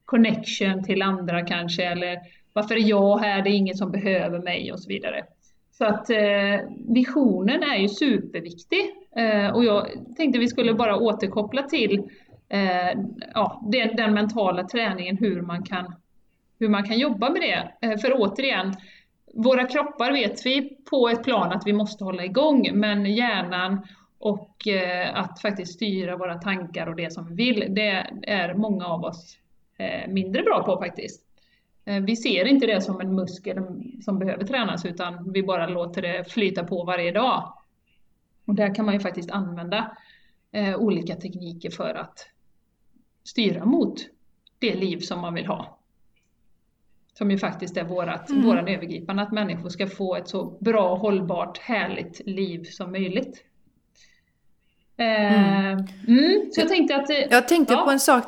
connection 0.05 0.85
till 0.85 1.03
andra 1.03 1.47
kanske, 1.47 1.85
eller 1.85 2.19
varför 2.53 2.75
är 2.75 2.89
jag 2.89 3.19
här, 3.19 3.43
det 3.43 3.51
är 3.51 3.55
ingen 3.55 3.77
som 3.77 3.91
behöver 3.91 4.39
mig 4.39 4.73
och 4.73 4.81
så 4.81 4.89
vidare. 4.89 5.25
Så 5.73 5.85
att 5.85 6.11
eh, 6.11 6.61
visionen 6.89 7.62
är 7.62 7.77
ju 7.77 7.89
superviktig 7.89 8.81
eh, 9.16 9.49
och 9.49 9.64
jag 9.64 9.87
tänkte 10.16 10.39
vi 10.39 10.49
skulle 10.49 10.75
bara 10.75 10.97
återkoppla 10.97 11.62
till 11.62 12.03
eh, 12.49 13.01
ja, 13.35 13.62
den, 13.73 13.97
den, 13.97 14.14
mentala 14.14 14.64
träningen, 14.64 15.16
hur 15.16 15.43
man 15.43 15.62
kan, 15.62 15.95
hur 16.59 16.69
man 16.69 16.85
kan 16.85 16.99
jobba 16.99 17.31
med 17.31 17.41
det. 17.41 17.87
Eh, 17.87 17.99
för 17.99 18.12
återigen, 18.14 18.75
våra 19.35 19.66
kroppar 19.66 20.12
vet 20.12 20.47
vi 20.47 20.76
på 20.91 21.09
ett 21.09 21.24
plan 21.24 21.53
att 21.53 21.66
vi 21.66 21.72
måste 21.72 22.05
hålla 22.05 22.24
igång, 22.24 22.70
men 22.72 23.07
hjärnan 23.14 23.87
och 24.18 24.68
eh, 24.68 25.18
att 25.18 25.41
faktiskt 25.41 25.72
styra 25.72 26.16
våra 26.16 26.39
tankar 26.39 26.87
och 26.87 26.97
det 26.97 27.12
som 27.12 27.26
vi 27.29 27.35
vill, 27.35 27.74
det 27.74 28.07
är 28.22 28.55
många 28.55 28.87
av 28.87 29.05
oss 29.05 29.39
eh, 29.76 30.09
mindre 30.09 30.43
bra 30.43 30.62
på 30.62 30.79
faktiskt. 30.79 31.26
Eh, 31.85 32.03
vi 32.03 32.16
ser 32.16 32.45
inte 32.45 32.66
det 32.66 32.81
som 32.81 33.01
en 33.01 33.14
muskel 33.14 33.59
som 34.05 34.18
behöver 34.18 34.45
tränas, 34.45 34.85
utan 34.85 35.33
vi 35.33 35.43
bara 35.43 35.66
låter 35.66 36.03
det 36.03 36.33
flyta 36.33 36.64
på 36.64 36.85
varje 36.85 37.12
dag. 37.12 37.53
Och 38.45 38.55
där 38.55 38.74
kan 38.74 38.85
man 38.85 38.95
ju 38.95 39.01
faktiskt 39.01 39.31
använda 39.31 39.97
olika 40.79 41.16
tekniker 41.16 41.70
för 41.70 41.95
att 41.95 42.29
styra 43.24 43.64
mot 43.64 43.95
det 44.59 44.74
liv 44.74 44.99
som 44.99 45.20
man 45.20 45.35
vill 45.35 45.47
ha. 45.47 45.78
Som 47.19 47.31
ju 47.31 47.39
faktiskt 47.39 47.77
är 47.77 47.85
vårat, 47.85 48.31
mm. 48.31 48.47
våran 48.47 48.69
övergripande, 48.69 49.23
att 49.23 49.33
människor 49.33 49.69
ska 49.69 49.87
få 49.87 50.16
ett 50.16 50.29
så 50.29 50.59
bra, 50.61 50.95
hållbart, 50.95 51.59
härligt 51.59 52.27
liv 52.27 52.64
som 52.64 52.93
möjligt. 52.93 53.45
Eh, 54.99 55.69
mm. 55.69 55.87
Mm, 56.09 56.51
så 56.53 56.61
jag 56.61 56.69
tänkte 56.69 56.97
att... 56.97 57.11
Jag 57.31 57.49
tänkte 57.49 57.75
ja. 57.75 57.85
på 57.85 57.91
en 57.91 58.01
sak, 58.01 58.25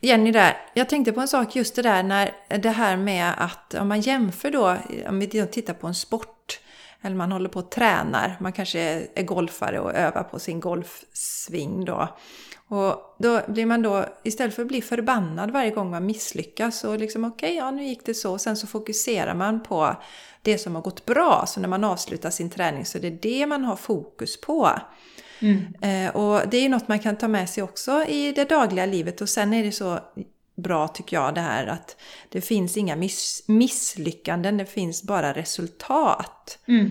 Jenny 0.00 0.30
där, 0.30 0.56
jag 0.74 0.88
tänkte 0.88 1.12
på 1.12 1.20
en 1.20 1.28
sak 1.28 1.56
just 1.56 1.76
det 1.76 1.82
där 1.82 2.02
när 2.02 2.30
det 2.48 2.70
här 2.70 2.96
med 2.96 3.32
att 3.38 3.74
om 3.74 3.88
man 3.88 4.00
jämför 4.00 4.50
då, 4.50 4.76
om 5.08 5.18
vi 5.18 5.26
tittar 5.26 5.74
på 5.74 5.86
en 5.86 5.94
sport, 5.94 6.60
eller 7.02 7.16
man 7.16 7.32
håller 7.32 7.48
på 7.48 7.58
och 7.58 7.70
tränar, 7.70 8.36
man 8.40 8.52
kanske 8.52 8.80
är 9.14 9.22
golfare 9.22 9.80
och 9.80 9.94
övar 9.94 10.22
på 10.22 10.38
sin 10.38 10.60
golfsving 10.60 11.84
då. 11.84 12.08
Och 12.72 13.16
då 13.18 13.40
blir 13.48 13.66
man 13.66 13.82
då, 13.82 14.04
istället 14.22 14.54
för 14.54 14.62
att 14.62 14.68
bli 14.68 14.82
förbannad 14.82 15.50
varje 15.50 15.70
gång 15.70 15.90
man 15.90 16.06
misslyckas, 16.06 16.84
och 16.84 16.98
liksom 16.98 17.24
okej, 17.24 17.48
okay, 17.48 17.56
ja 17.56 17.70
nu 17.70 17.84
gick 17.84 18.06
det 18.06 18.14
så, 18.14 18.38
sen 18.38 18.56
så 18.56 18.66
fokuserar 18.66 19.34
man 19.34 19.62
på 19.62 19.96
det 20.42 20.58
som 20.58 20.74
har 20.74 20.82
gått 20.82 21.06
bra. 21.06 21.44
Så 21.46 21.60
när 21.60 21.68
man 21.68 21.84
avslutar 21.84 22.30
sin 22.30 22.50
träning 22.50 22.84
så 22.84 22.98
är 22.98 23.02
det 23.02 23.10
det 23.10 23.46
man 23.46 23.64
har 23.64 23.76
fokus 23.76 24.40
på. 24.40 24.70
Mm. 25.40 25.74
Eh, 25.82 26.16
och 26.16 26.48
det 26.48 26.56
är 26.56 26.62
ju 26.62 26.68
något 26.68 26.88
man 26.88 26.98
kan 26.98 27.16
ta 27.16 27.28
med 27.28 27.50
sig 27.50 27.62
också 27.62 28.04
i 28.04 28.32
det 28.32 28.48
dagliga 28.48 28.86
livet. 28.86 29.20
Och 29.20 29.28
sen 29.28 29.52
är 29.52 29.64
det 29.64 29.72
så 29.72 29.98
bra 30.54 30.88
tycker 30.88 31.16
jag 31.16 31.34
det 31.34 31.40
här 31.40 31.66
att 31.66 31.96
det 32.28 32.40
finns 32.40 32.76
inga 32.76 32.96
miss 32.96 33.44
misslyckanden, 33.46 34.56
det 34.56 34.66
finns 34.66 35.02
bara 35.02 35.32
resultat. 35.32 36.58
Mm. 36.68 36.90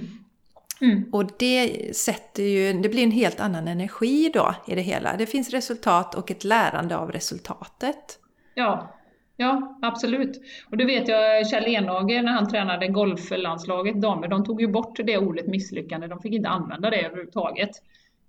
Mm. 0.82 1.10
Och 1.12 1.26
det 1.40 1.96
sätter 1.96 2.44
ju, 2.44 2.74
det 2.74 2.90
blir 2.90 3.04
en 3.04 3.12
helt 3.12 3.40
annan 3.40 3.68
energi 3.68 4.32
då 4.34 4.56
i 4.68 4.76
det 4.76 4.82
hela. 4.82 5.18
Det 5.18 5.26
finns 5.26 5.50
resultat 5.50 6.16
och 6.16 6.32
ett 6.32 6.44
lärande 6.44 6.98
av 6.98 7.12
resultatet. 7.12 8.20
Ja, 8.54 8.98
Ja, 9.42 9.80
absolut. 9.82 10.42
Och 10.72 10.78
det 10.78 10.86
vet 10.86 11.08
jag 11.08 11.48
Kjell 11.48 11.68
Enhage 11.68 12.24
när 12.24 12.32
han 12.32 12.50
tränade 12.50 12.88
golflandslaget 12.88 14.02
damer, 14.02 14.28
de 14.28 14.46
tog 14.46 14.62
ju 14.62 14.68
bort 14.68 15.00
det 15.04 15.18
ordet 15.18 15.48
misslyckande, 15.48 16.08
de 16.08 16.20
fick 16.20 16.34
inte 16.34 16.50
använda 16.50 16.90
det 16.90 17.06
överhuvudtaget. 17.06 17.70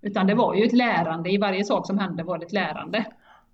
Utan 0.02 0.26
det 0.26 0.34
var 0.34 0.54
ju 0.54 0.64
ett 0.64 0.72
lärande, 0.72 1.30
i 1.30 1.38
varje 1.38 1.64
sak 1.64 1.86
som 1.86 1.98
hände 1.98 2.22
var 2.22 2.38
det 2.38 2.46
ett 2.46 2.52
lärande. 2.52 3.04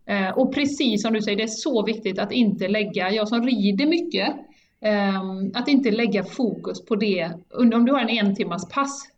Eh, 0.06 0.30
och 0.30 0.54
precis 0.54 1.02
som 1.02 1.12
du 1.12 1.22
säger, 1.22 1.36
det 1.36 1.42
är 1.42 1.46
så 1.46 1.84
viktigt 1.84 2.18
att 2.18 2.32
inte 2.32 2.68
lägga, 2.68 3.10
jag 3.10 3.28
som 3.28 3.42
rider 3.42 3.86
mycket, 3.86 4.34
Ehm, 4.80 5.50
att 5.54 5.68
inte 5.68 5.90
lägga 5.90 6.24
fokus 6.24 6.84
på 6.84 6.96
det, 6.96 7.30
om 7.54 7.84
du 7.84 7.92
har 7.92 8.00
en 8.00 8.08
en 8.08 8.34
timmars 8.34 8.68
pass 8.68 9.08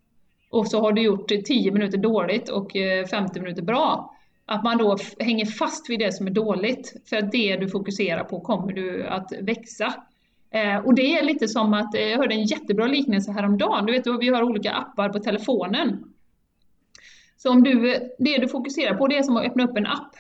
och 0.50 0.66
så 0.66 0.80
har 0.80 0.92
du 0.92 1.02
gjort 1.02 1.28
10 1.28 1.72
minuter 1.72 1.98
dåligt 1.98 2.48
och 2.48 2.76
eh, 2.76 3.06
50 3.06 3.40
minuter 3.40 3.62
bra, 3.62 4.14
att 4.46 4.64
man 4.64 4.78
då 4.78 4.96
hänger 5.18 5.46
fast 5.46 5.90
vid 5.90 5.98
det 5.98 6.12
som 6.12 6.26
är 6.26 6.30
dåligt, 6.30 6.96
för 7.04 7.16
att 7.16 7.32
det 7.32 7.56
du 7.56 7.68
fokuserar 7.68 8.24
på 8.24 8.40
kommer 8.40 8.72
du 8.72 9.06
att 9.06 9.32
växa. 9.40 9.94
Ehm, 10.50 10.84
och 10.84 10.94
det 10.94 11.18
är 11.18 11.24
lite 11.24 11.48
som 11.48 11.74
att, 11.74 11.94
eh, 11.94 12.02
jag 12.02 12.18
hörde 12.18 12.34
en 12.34 12.44
jättebra 12.44 12.86
liknelse 12.86 13.32
häromdagen, 13.32 13.86
du 13.86 13.92
vet 13.92 14.06
vi 14.20 14.28
har 14.28 14.42
olika 14.42 14.72
appar 14.72 15.08
på 15.08 15.18
telefonen. 15.18 16.04
Så 17.36 17.50
om 17.50 17.62
du, 17.62 17.98
det 18.18 18.38
du 18.38 18.48
fokuserar 18.48 18.94
på 18.94 19.06
det 19.06 19.18
är 19.18 19.22
som 19.22 19.36
att 19.36 19.46
öppna 19.46 19.64
upp 19.64 19.76
en 19.76 19.86
app. 19.86 20.16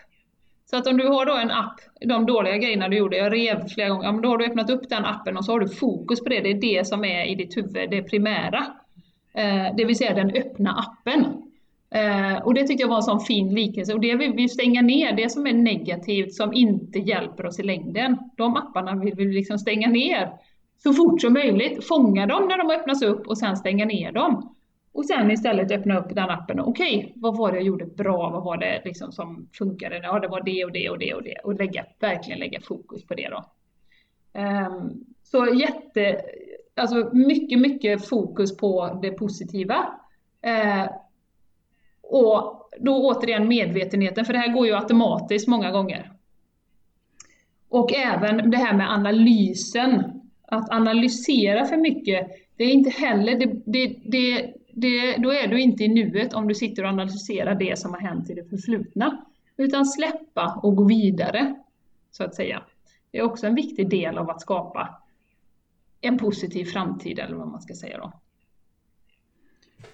Så 0.70 0.76
att 0.76 0.86
om 0.86 0.96
du 0.96 1.08
har 1.08 1.26
då 1.26 1.36
en 1.36 1.50
app, 1.50 1.80
de 2.00 2.26
dåliga 2.26 2.56
grejerna 2.56 2.88
du 2.88 2.96
gjorde, 2.96 3.16
jag 3.16 3.32
rev 3.32 3.68
flera 3.68 3.88
gånger, 3.88 4.04
ja, 4.04 4.12
men 4.12 4.22
då 4.22 4.28
har 4.28 4.38
du 4.38 4.44
öppnat 4.44 4.70
upp 4.70 4.88
den 4.88 5.04
appen 5.04 5.36
och 5.36 5.44
så 5.44 5.52
har 5.52 5.60
du 5.60 5.68
fokus 5.68 6.20
på 6.20 6.28
det, 6.28 6.40
det 6.40 6.50
är 6.50 6.60
det 6.60 6.86
som 6.86 7.04
är 7.04 7.24
i 7.24 7.34
ditt 7.34 7.56
huvud, 7.56 7.90
det 7.90 8.02
primära. 8.02 8.66
Eh, 9.34 9.76
det 9.76 9.84
vill 9.84 9.96
säga 9.96 10.14
den 10.14 10.30
öppna 10.30 10.70
appen. 10.70 11.24
Eh, 11.94 12.42
och 12.42 12.54
det 12.54 12.66
tyckte 12.66 12.82
jag 12.82 12.88
var 12.88 12.96
en 12.96 13.02
sån 13.02 13.20
fin 13.20 13.54
liknelse. 13.54 13.94
Och 13.94 14.00
det 14.00 14.14
vill 14.14 14.32
vi 14.32 14.48
stänga 14.48 14.82
ner, 14.82 15.12
det 15.12 15.30
som 15.30 15.46
är 15.46 15.52
negativt, 15.52 16.34
som 16.34 16.52
inte 16.52 16.98
hjälper 16.98 17.46
oss 17.46 17.60
i 17.60 17.62
längden. 17.62 18.16
De 18.36 18.56
apparna 18.56 18.94
vill 18.94 19.14
vi 19.14 19.24
liksom 19.24 19.58
stänga 19.58 19.88
ner 19.88 20.32
så 20.82 20.92
fort 20.92 21.20
som 21.20 21.32
möjligt. 21.32 21.86
Fånga 21.88 22.26
dem 22.26 22.48
när 22.48 22.58
de 22.58 22.70
öppnas 22.70 23.02
upp 23.02 23.26
och 23.26 23.38
sen 23.38 23.56
stänga 23.56 23.84
ner 23.84 24.12
dem. 24.12 24.54
Och 24.92 25.06
sen 25.06 25.30
istället 25.30 25.70
öppna 25.70 25.98
upp 25.98 26.14
den 26.14 26.30
appen. 26.30 26.60
Okej, 26.60 26.98
okay, 26.98 27.12
vad 27.16 27.36
var 27.36 27.52
det 27.52 27.56
jag 27.56 27.66
gjorde 27.66 27.86
bra? 27.86 28.30
Vad 28.30 28.44
var 28.44 28.56
det 28.56 28.82
liksom 28.84 29.12
som 29.12 29.48
funkade? 29.58 30.00
Ja, 30.02 30.20
det 30.20 30.28
var 30.28 30.42
det 30.42 30.64
och 30.64 30.72
det 30.72 30.90
och 30.90 30.98
det 30.98 31.14
och 31.14 31.22
det. 31.22 31.36
Och 31.44 31.54
lägga, 31.54 31.86
verkligen 32.00 32.38
lägga 32.38 32.60
fokus 32.60 33.06
på 33.06 33.14
det 33.14 33.28
då. 33.28 33.44
Um, 34.40 35.04
så 35.22 35.46
jätte, 35.46 36.20
alltså 36.76 37.10
mycket, 37.12 37.58
mycket 37.58 38.08
fokus 38.08 38.56
på 38.56 38.98
det 39.02 39.10
positiva. 39.10 39.76
Uh, 40.46 40.90
och 42.02 42.70
då 42.78 43.08
återigen 43.08 43.48
medvetenheten, 43.48 44.24
för 44.24 44.32
det 44.32 44.38
här 44.38 44.52
går 44.52 44.66
ju 44.66 44.74
automatiskt 44.74 45.48
många 45.48 45.70
gånger. 45.70 46.12
Och 47.68 47.92
även 47.94 48.50
det 48.50 48.56
här 48.56 48.76
med 48.76 48.92
analysen. 48.92 50.16
Att 50.52 50.70
analysera 50.70 51.64
för 51.64 51.76
mycket, 51.76 52.28
det 52.56 52.64
är 52.64 52.70
inte 52.70 52.90
heller, 52.90 53.38
det, 53.38 53.46
det, 53.64 53.96
det, 54.04 54.54
det, 54.80 55.16
då 55.16 55.32
är 55.32 55.46
du 55.46 55.60
inte 55.60 55.84
i 55.84 55.88
nuet 55.88 56.32
om 56.32 56.48
du 56.48 56.54
sitter 56.54 56.82
och 56.82 56.88
analyserar 56.88 57.54
det 57.54 57.78
som 57.78 57.94
har 57.94 58.00
hänt 58.00 58.30
i 58.30 58.34
det 58.34 58.44
förflutna. 58.44 59.24
Utan 59.56 59.86
släppa 59.86 60.60
och 60.62 60.76
gå 60.76 60.84
vidare, 60.84 61.54
så 62.10 62.24
att 62.24 62.34
säga. 62.34 62.62
Det 63.10 63.18
är 63.18 63.22
också 63.22 63.46
en 63.46 63.54
viktig 63.54 63.90
del 63.90 64.18
av 64.18 64.30
att 64.30 64.40
skapa 64.40 65.00
en 66.00 66.18
positiv 66.18 66.64
framtid, 66.64 67.18
eller 67.18 67.36
vad 67.36 67.48
man 67.48 67.62
ska 67.62 67.74
säga 67.74 67.98
då. 67.98 68.12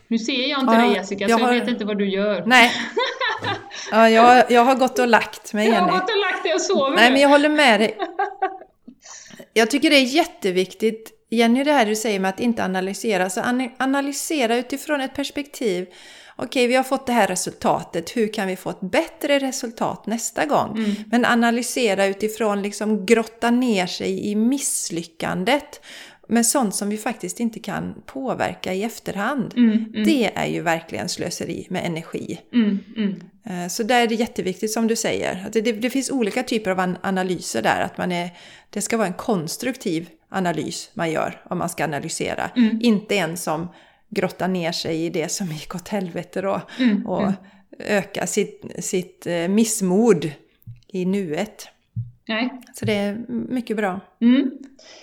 Nu 0.08 0.18
ser 0.18 0.50
jag 0.50 0.60
inte 0.60 0.74
ja, 0.74 0.80
dig 0.80 0.94
Jessica, 0.94 1.24
jag 1.28 1.38
så 1.38 1.44
jag 1.44 1.48
har... 1.48 1.60
vet 1.60 1.68
inte 1.68 1.84
vad 1.84 1.98
du 1.98 2.08
gör. 2.08 2.42
Nej. 2.46 2.70
Ja, 3.90 4.10
jag, 4.10 4.50
jag 4.50 4.64
har 4.64 4.74
gått 4.74 4.98
och 4.98 5.08
lagt 5.08 5.52
mig 5.52 5.64
Jenny. 5.64 5.76
Jag 5.76 5.82
har 5.82 6.00
gått 6.00 6.10
och 6.10 6.20
lagt 6.32 6.42
dig 6.42 6.54
och 6.54 6.60
sover 6.60 6.96
Nej, 6.96 7.10
men 7.12 7.20
jag 7.20 7.28
håller 7.28 7.48
med 7.48 7.80
dig. 7.80 7.98
Jag 9.52 9.70
tycker 9.70 9.90
det 9.90 9.96
är 9.96 10.04
jätteviktigt, 10.04 11.12
Jenny, 11.28 11.64
det 11.64 11.72
här 11.72 11.86
du 11.86 11.96
säger 11.96 12.20
med 12.20 12.28
att 12.28 12.40
inte 12.40 12.64
analysera. 12.64 13.30
Så 13.30 13.42
analysera 13.78 14.56
utifrån 14.56 15.00
ett 15.00 15.14
perspektiv. 15.14 15.86
Okej, 16.36 16.66
vi 16.66 16.74
har 16.74 16.82
fått 16.82 17.06
det 17.06 17.12
här 17.12 17.26
resultatet. 17.26 18.16
Hur 18.16 18.32
kan 18.32 18.48
vi 18.48 18.56
få 18.56 18.70
ett 18.70 18.80
bättre 18.80 19.38
resultat 19.38 20.06
nästa 20.06 20.46
gång? 20.46 20.78
Mm. 20.78 20.94
Men 21.10 21.24
analysera 21.24 22.06
utifrån, 22.06 22.62
liksom 22.62 23.06
grotta 23.06 23.50
ner 23.50 23.86
sig 23.86 24.30
i 24.30 24.34
misslyckandet 24.34 25.80
med 26.28 26.46
sånt 26.46 26.74
som 26.74 26.88
vi 26.88 26.96
faktiskt 26.96 27.40
inte 27.40 27.60
kan 27.60 27.94
påverka 28.06 28.74
i 28.74 28.82
efterhand. 28.82 29.54
Mm, 29.56 29.72
mm. 29.72 30.04
Det 30.04 30.30
är 30.34 30.46
ju 30.46 30.62
verkligen 30.62 31.08
slöseri 31.08 31.66
med 31.70 31.86
energi. 31.86 32.40
Mm, 32.54 32.78
mm. 32.96 33.20
Eh, 33.46 33.68
så 33.68 33.82
där 33.82 34.02
är 34.02 34.06
det 34.06 34.14
jätteviktigt 34.14 34.72
som 34.72 34.86
du 34.86 34.96
säger. 34.96 35.46
Det, 35.52 35.60
det, 35.60 35.72
det, 35.72 35.90
finns 35.90 36.10
olika 36.10 36.42
typer 36.42 36.70
av 36.70 36.94
analyser 37.02 37.62
där. 37.62 37.80
Att 37.80 37.98
man 37.98 38.12
är, 38.12 38.30
det 38.70 38.82
ska 38.82 38.96
vara 38.96 39.06
en 39.06 39.14
konstruktiv 39.14 40.08
analys 40.36 40.90
man 40.94 41.10
gör 41.10 41.42
om 41.50 41.58
man 41.58 41.68
ska 41.68 41.84
analysera. 41.84 42.50
Mm. 42.56 42.78
Inte 42.82 43.16
en 43.16 43.36
som 43.36 43.68
grottar 44.08 44.48
ner 44.48 44.72
sig 44.72 45.04
i 45.06 45.10
det 45.10 45.28
som 45.28 45.46
gick 45.46 45.74
åt 45.74 45.88
helvete 45.88 46.40
då. 46.40 46.60
Mm, 46.78 47.06
och 47.06 47.32
ökar 47.78 48.26
sitt, 48.26 48.84
sitt 48.84 49.26
eh, 49.26 49.48
missmod 49.48 50.30
i 50.88 51.04
nuet. 51.04 51.68
Nej. 52.28 52.60
Så 52.74 52.84
det 52.84 52.92
är 52.92 53.24
mycket 53.28 53.76
bra. 53.76 54.00
Mm. 54.20 54.50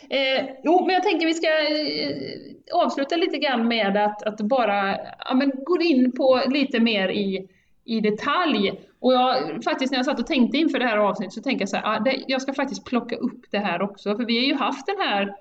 Eh, 0.10 0.46
jo, 0.64 0.86
men 0.86 0.94
jag 0.94 1.04
tänker 1.04 1.28
vi 1.28 1.34
ska 1.34 1.48
eh, 1.48 2.86
avsluta 2.86 3.16
lite 3.16 3.38
grann 3.38 3.68
med 3.68 3.98
att, 3.98 4.24
att 4.24 4.42
bara 4.42 4.98
ja, 5.20 5.34
men 5.34 5.52
gå 5.66 5.82
in 5.82 6.12
på 6.12 6.42
lite 6.50 6.80
mer 6.80 7.10
i, 7.10 7.48
i 7.86 8.02
detalj. 8.02 8.72
Och 9.00 9.14
jag, 9.14 9.64
faktiskt 9.64 9.92
när 9.92 10.00
jag 10.00 10.06
satt 10.06 10.20
och 10.20 10.28
tänkte 10.28 10.58
inför 10.58 10.80
det 10.80 10.86
här 10.86 10.98
avsnittet 10.98 11.34
så 11.34 11.42
tänkte 11.42 11.62
jag 11.62 11.70
så 11.70 11.78
här, 11.78 11.96
ah, 11.96 12.00
det, 12.00 12.24
jag 12.28 12.42
ska 12.42 12.54
faktiskt 12.54 12.86
plocka 12.86 13.16
upp 13.16 13.42
det 13.52 13.60
här 13.60 13.82
också, 13.82 14.16
för 14.16 14.26
vi 14.26 14.38
har 14.38 14.46
ju 14.46 14.56
haft 14.56 14.86
den 14.86 14.98
här 15.08 15.36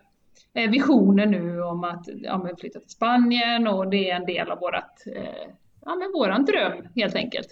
eh, 0.55 0.71
visionen 0.71 1.31
nu 1.31 1.63
om 1.63 1.85
att 1.85 2.09
ja, 2.23 2.49
flytta 2.61 2.81
till 2.81 2.91
Spanien 2.91 3.67
och 3.67 3.91
det 3.91 4.11
är 4.11 4.17
en 4.17 4.27
del 4.27 4.51
av 4.51 4.59
vårat, 4.59 5.07
eh, 5.17 5.53
ja, 5.85 5.95
men 5.95 6.13
våran 6.13 6.45
dröm 6.45 6.89
helt 6.95 7.15
enkelt. 7.15 7.49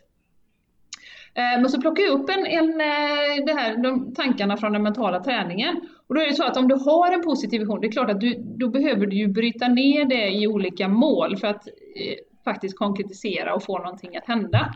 Eh, 1.35 1.61
men 1.61 1.69
så 1.71 1.81
plockar 1.81 2.03
jag 2.03 2.21
upp 2.21 2.31
en, 2.31 2.47
en, 2.47 2.81
eh, 2.81 3.45
det 3.47 3.53
här, 3.53 3.83
de 3.83 4.15
tankarna 4.15 4.57
från 4.57 4.73
den 4.73 4.83
mentala 4.83 5.25
träningen. 5.25 5.81
Och 6.07 6.15
då 6.15 6.21
är 6.21 6.27
det 6.27 6.35
så 6.35 6.45
att 6.45 6.57
om 6.57 6.69
du 6.69 6.75
har 6.75 7.13
en 7.13 7.23
positiv 7.23 7.61
vision, 7.61 7.81
det 7.81 7.87
är 7.87 7.93
klart 7.93 8.11
att 8.11 8.21
du, 8.21 8.35
då 8.39 8.69
behöver 8.69 9.07
du 9.07 9.17
ju 9.17 9.29
bryta 9.29 9.69
ner 9.69 10.05
det 10.05 10.29
i 10.31 10.47
olika 10.47 10.89
mål 10.89 11.37
för 11.37 11.47
att 11.47 11.67
eh, 11.67 12.17
faktiskt 12.45 12.79
konkretisera 12.79 13.55
och 13.55 13.63
få 13.63 13.79
någonting 13.79 14.17
att 14.17 14.27
hända. 14.27 14.75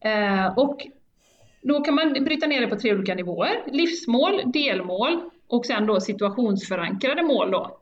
Eh, 0.00 0.58
och 0.58 0.86
då 1.62 1.80
kan 1.80 1.94
man 1.94 2.12
bryta 2.12 2.46
ner 2.46 2.60
det 2.60 2.66
på 2.66 2.76
tre 2.76 2.94
olika 2.94 3.14
nivåer. 3.14 3.62
Livsmål, 3.66 4.42
delmål 4.46 5.20
och 5.48 5.66
sen 5.66 5.86
då 5.86 6.00
situationsförankrade 6.00 7.22
mål. 7.22 7.50
Då. 7.50 7.78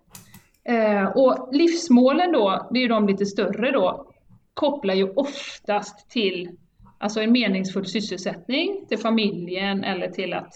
Eh, 0.64 1.04
och 1.04 1.48
livsmålen 1.52 2.32
då, 2.32 2.68
det 2.70 2.78
är 2.78 2.82
ju 2.82 2.88
de 2.88 3.06
lite 3.06 3.26
större 3.26 3.70
då, 3.70 4.12
kopplar 4.54 4.94
ju 4.94 5.10
oftast 5.10 6.10
till 6.10 6.56
Alltså 6.98 7.20
en 7.20 7.32
meningsfull 7.32 7.86
sysselsättning 7.86 8.86
till 8.88 8.98
familjen 8.98 9.84
eller 9.84 10.08
till 10.08 10.32
att 10.32 10.52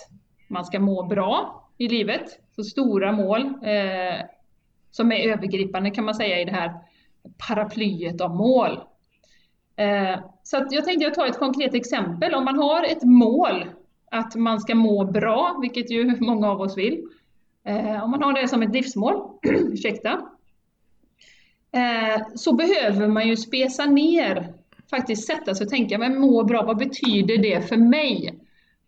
man 0.48 0.64
ska 0.64 0.80
må 0.80 1.02
bra 1.02 1.64
i 1.78 1.88
livet. 1.88 2.40
Så 2.56 2.64
stora 2.64 3.12
mål 3.12 3.40
eh, 3.40 4.24
som 4.90 5.12
är 5.12 5.32
övergripande 5.32 5.90
kan 5.90 6.04
man 6.04 6.14
säga 6.14 6.40
i 6.40 6.44
det 6.44 6.52
här 6.52 6.72
paraplyet 7.38 8.20
av 8.20 8.36
mål. 8.36 8.80
Eh, 9.76 10.20
så 10.42 10.56
att 10.56 10.72
jag 10.72 10.84
tänkte 10.84 11.04
jag 11.04 11.14
tar 11.14 11.26
ett 11.26 11.38
konkret 11.38 11.74
exempel. 11.74 12.34
Om 12.34 12.44
man 12.44 12.58
har 12.58 12.84
ett 12.84 13.02
mål 13.02 13.64
att 14.10 14.34
man 14.34 14.60
ska 14.60 14.74
må 14.74 15.04
bra, 15.04 15.58
vilket 15.60 15.90
ju 15.90 16.16
många 16.20 16.50
av 16.50 16.60
oss 16.60 16.78
vill. 16.78 17.04
Eh, 17.64 18.04
om 18.04 18.10
man 18.10 18.22
har 18.22 18.32
det 18.32 18.48
som 18.48 18.62
ett 18.62 18.74
livsmål, 18.74 19.22
ursäkta, 19.42 20.10
eh, 21.72 22.22
så 22.34 22.52
behöver 22.52 23.08
man 23.08 23.28
ju 23.28 23.36
spesa 23.36 23.86
ner 23.86 24.54
faktiskt 24.90 25.26
sätta 25.26 25.54
sig 25.54 25.64
och 25.64 25.70
tänka, 25.70 25.98
men 25.98 26.20
må 26.20 26.44
bra, 26.44 26.62
vad 26.62 26.78
betyder 26.78 27.38
det 27.38 27.68
för 27.68 27.76
mig? 27.76 28.41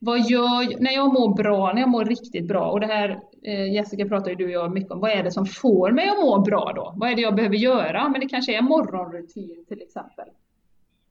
Vad 0.04 0.20
gör 0.20 0.80
när 0.80 0.92
jag 0.92 1.12
mår 1.12 1.34
bra, 1.34 1.72
när 1.72 1.80
jag 1.80 1.88
mår 1.88 2.04
riktigt 2.04 2.48
bra? 2.48 2.70
Och 2.70 2.80
det 2.80 2.86
här, 2.86 3.20
eh, 3.42 3.72
Jessica 3.72 4.08
pratar 4.08 4.30
ju 4.30 4.36
du 4.36 4.44
och 4.44 4.50
jag 4.50 4.72
mycket 4.72 4.90
om, 4.90 5.00
vad 5.00 5.10
är 5.10 5.22
det 5.22 5.30
som 5.30 5.46
får 5.46 5.90
mig 5.90 6.08
att 6.08 6.24
må 6.24 6.38
bra 6.40 6.72
då? 6.76 6.94
Vad 6.96 7.10
är 7.10 7.14
det 7.14 7.22
jag 7.22 7.34
behöver 7.34 7.56
göra? 7.56 8.08
Men 8.08 8.20
det 8.20 8.28
kanske 8.28 8.56
är 8.56 8.62
morgonrutin 8.62 9.64
till 9.68 9.82
exempel. 9.82 10.28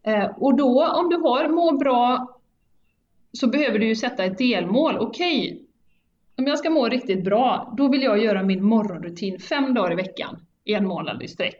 Eh, 0.04 0.26
och 0.38 0.58
då, 0.58 0.88
om 0.88 1.10
du 1.10 1.16
har 1.16 1.50
må 1.50 1.78
bra, 1.78 2.28
så 3.32 3.48
behöver 3.48 3.80
du 3.80 3.88
ju 3.88 3.96
sätta 3.96 4.24
ett 4.24 4.38
delmål. 4.38 4.98
Okej, 4.98 5.52
okay, 5.52 5.60
om 6.38 6.48
jag 6.48 6.60
ska 6.60 6.70
må 6.70 6.90
riktigt 6.90 7.24
bra, 7.24 7.74
då 7.78 7.88
vill 7.88 8.04
jag 8.04 8.24
göra 8.24 8.44
min 8.44 8.64
morgonrutin 8.64 9.40
fem 9.40 9.74
dagar 9.74 9.92
i 9.92 9.96
veckan, 9.96 10.40
en 10.66 10.88
månad 10.88 11.24
i 11.24 11.28
sträck. 11.28 11.60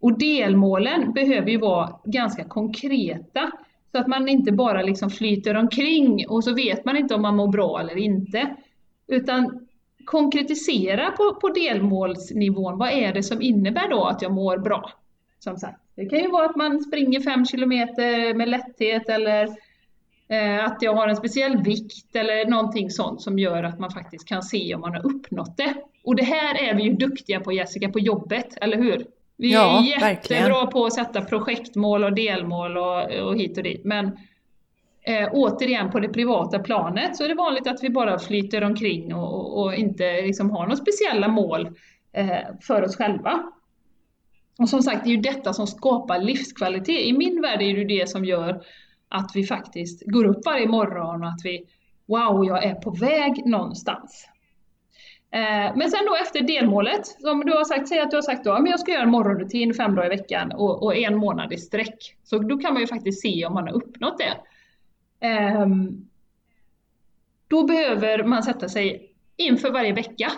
Och 0.00 0.18
delmålen 0.18 1.12
behöver 1.12 1.50
ju 1.50 1.58
vara 1.58 2.00
ganska 2.04 2.44
konkreta 2.44 3.50
så 3.92 3.98
att 3.98 4.06
man 4.06 4.28
inte 4.28 4.52
bara 4.52 4.82
liksom 4.82 5.10
flyter 5.10 5.56
omkring 5.56 6.28
och 6.28 6.44
så 6.44 6.54
vet 6.54 6.84
man 6.84 6.96
inte 6.96 7.14
om 7.14 7.22
man 7.22 7.36
mår 7.36 7.48
bra 7.48 7.80
eller 7.80 7.98
inte. 7.98 8.56
Utan 9.06 9.66
konkretisera 10.04 11.10
på, 11.10 11.34
på 11.34 11.48
delmålsnivån, 11.48 12.78
vad 12.78 12.90
är 12.90 13.12
det 13.12 13.22
som 13.22 13.42
innebär 13.42 13.90
då 13.90 14.04
att 14.04 14.22
jag 14.22 14.32
mår 14.32 14.58
bra? 14.58 14.90
Som 15.38 15.56
sagt, 15.56 15.80
det 15.94 16.06
kan 16.06 16.18
ju 16.18 16.30
vara 16.30 16.46
att 16.46 16.56
man 16.56 16.80
springer 16.80 17.20
fem 17.20 17.46
kilometer 17.46 18.34
med 18.34 18.48
lätthet 18.48 19.08
eller 19.08 19.44
eh, 20.28 20.64
att 20.64 20.78
jag 20.80 20.94
har 20.94 21.08
en 21.08 21.16
speciell 21.16 21.62
vikt 21.62 22.16
eller 22.16 22.46
någonting 22.46 22.90
sånt 22.90 23.22
som 23.22 23.38
gör 23.38 23.62
att 23.62 23.78
man 23.78 23.90
faktiskt 23.90 24.28
kan 24.28 24.42
se 24.42 24.74
om 24.74 24.80
man 24.80 24.94
har 24.94 25.06
uppnått 25.06 25.56
det. 25.56 25.74
Och 26.04 26.16
det 26.16 26.24
här 26.24 26.68
är 26.68 26.74
vi 26.74 26.82
ju 26.82 26.92
duktiga 26.92 27.40
på 27.40 27.52
Jessica, 27.52 27.88
på 27.88 27.98
jobbet, 27.98 28.58
eller 28.60 28.76
hur? 28.76 29.06
Vi 29.36 29.52
Ja, 29.52 29.78
är 29.78 29.84
jättebra 29.84 30.08
verkligen. 30.08 30.66
på 30.70 30.84
att 30.86 30.92
sätta 30.94 31.20
projektmål 31.20 32.04
och 32.04 32.14
delmål 32.14 32.76
och, 32.76 33.10
och 33.12 33.36
hit 33.36 33.56
och 33.56 33.62
dit. 33.62 33.84
Men 33.84 34.06
eh, 35.02 35.28
återigen 35.32 35.90
på 35.90 36.00
det 36.00 36.08
privata 36.08 36.58
planet 36.58 37.16
så 37.16 37.24
är 37.24 37.28
det 37.28 37.34
vanligt 37.34 37.66
att 37.66 37.82
vi 37.82 37.90
bara 37.90 38.18
flyter 38.18 38.64
omkring 38.64 39.14
och, 39.14 39.34
och, 39.34 39.62
och 39.62 39.74
inte 39.74 40.22
liksom 40.22 40.50
har 40.50 40.62
några 40.62 40.76
speciella 40.76 41.28
mål 41.28 41.70
eh, 42.12 42.36
för 42.62 42.82
oss 42.82 42.96
själva. 42.96 43.42
Och 44.58 44.68
som 44.68 44.82
sagt, 44.82 45.04
det 45.04 45.10
är 45.10 45.14
ju 45.14 45.20
detta 45.20 45.52
som 45.52 45.66
skapar 45.66 46.18
livskvalitet. 46.18 47.00
I 47.00 47.12
min 47.12 47.42
värld 47.42 47.62
är 47.62 47.74
det 47.74 47.80
ju 47.80 47.84
det 47.84 48.08
som 48.08 48.24
gör 48.24 48.62
att 49.08 49.30
vi 49.34 49.44
faktiskt 49.44 50.02
går 50.06 50.24
upp 50.24 50.46
varje 50.46 50.68
morgon 50.68 51.22
och 51.22 51.28
att 51.28 51.40
vi, 51.44 51.66
wow, 52.06 52.44
jag 52.46 52.64
är 52.64 52.74
på 52.74 52.90
väg 52.90 53.46
någonstans. 53.46 54.28
Eh, 55.34 55.76
men 55.76 55.90
sen 55.90 56.06
då 56.06 56.16
efter 56.22 56.40
delmålet, 56.40 57.06
som 57.06 57.40
du 57.40 57.52
har 57.52 57.64
sagt, 57.64 57.88
säg 57.88 58.00
att 58.00 58.10
du 58.10 58.16
har 58.16 58.22
sagt 58.22 58.44
då, 58.44 58.52
men 58.52 58.66
jag 58.66 58.80
ska 58.80 58.92
göra 58.92 59.02
en 59.02 59.10
morgonrutin 59.10 59.74
fem 59.74 59.94
dagar 59.94 60.06
i 60.06 60.16
veckan 60.16 60.52
och, 60.52 60.82
och 60.82 60.96
en 60.96 61.16
månad 61.16 61.52
i 61.52 61.58
sträck. 61.58 62.16
Så 62.22 62.38
då 62.38 62.58
kan 62.58 62.72
man 62.72 62.82
ju 62.82 62.86
faktiskt 62.86 63.22
se 63.22 63.46
om 63.46 63.54
man 63.54 63.66
har 63.66 63.74
uppnått 63.74 64.18
det. 64.18 64.34
Ehm, 65.26 66.08
då 67.48 67.64
behöver 67.64 68.24
man 68.24 68.42
sätta 68.42 68.68
sig 68.68 69.14
inför 69.36 69.70
varje 69.70 69.92
vecka 69.92 70.32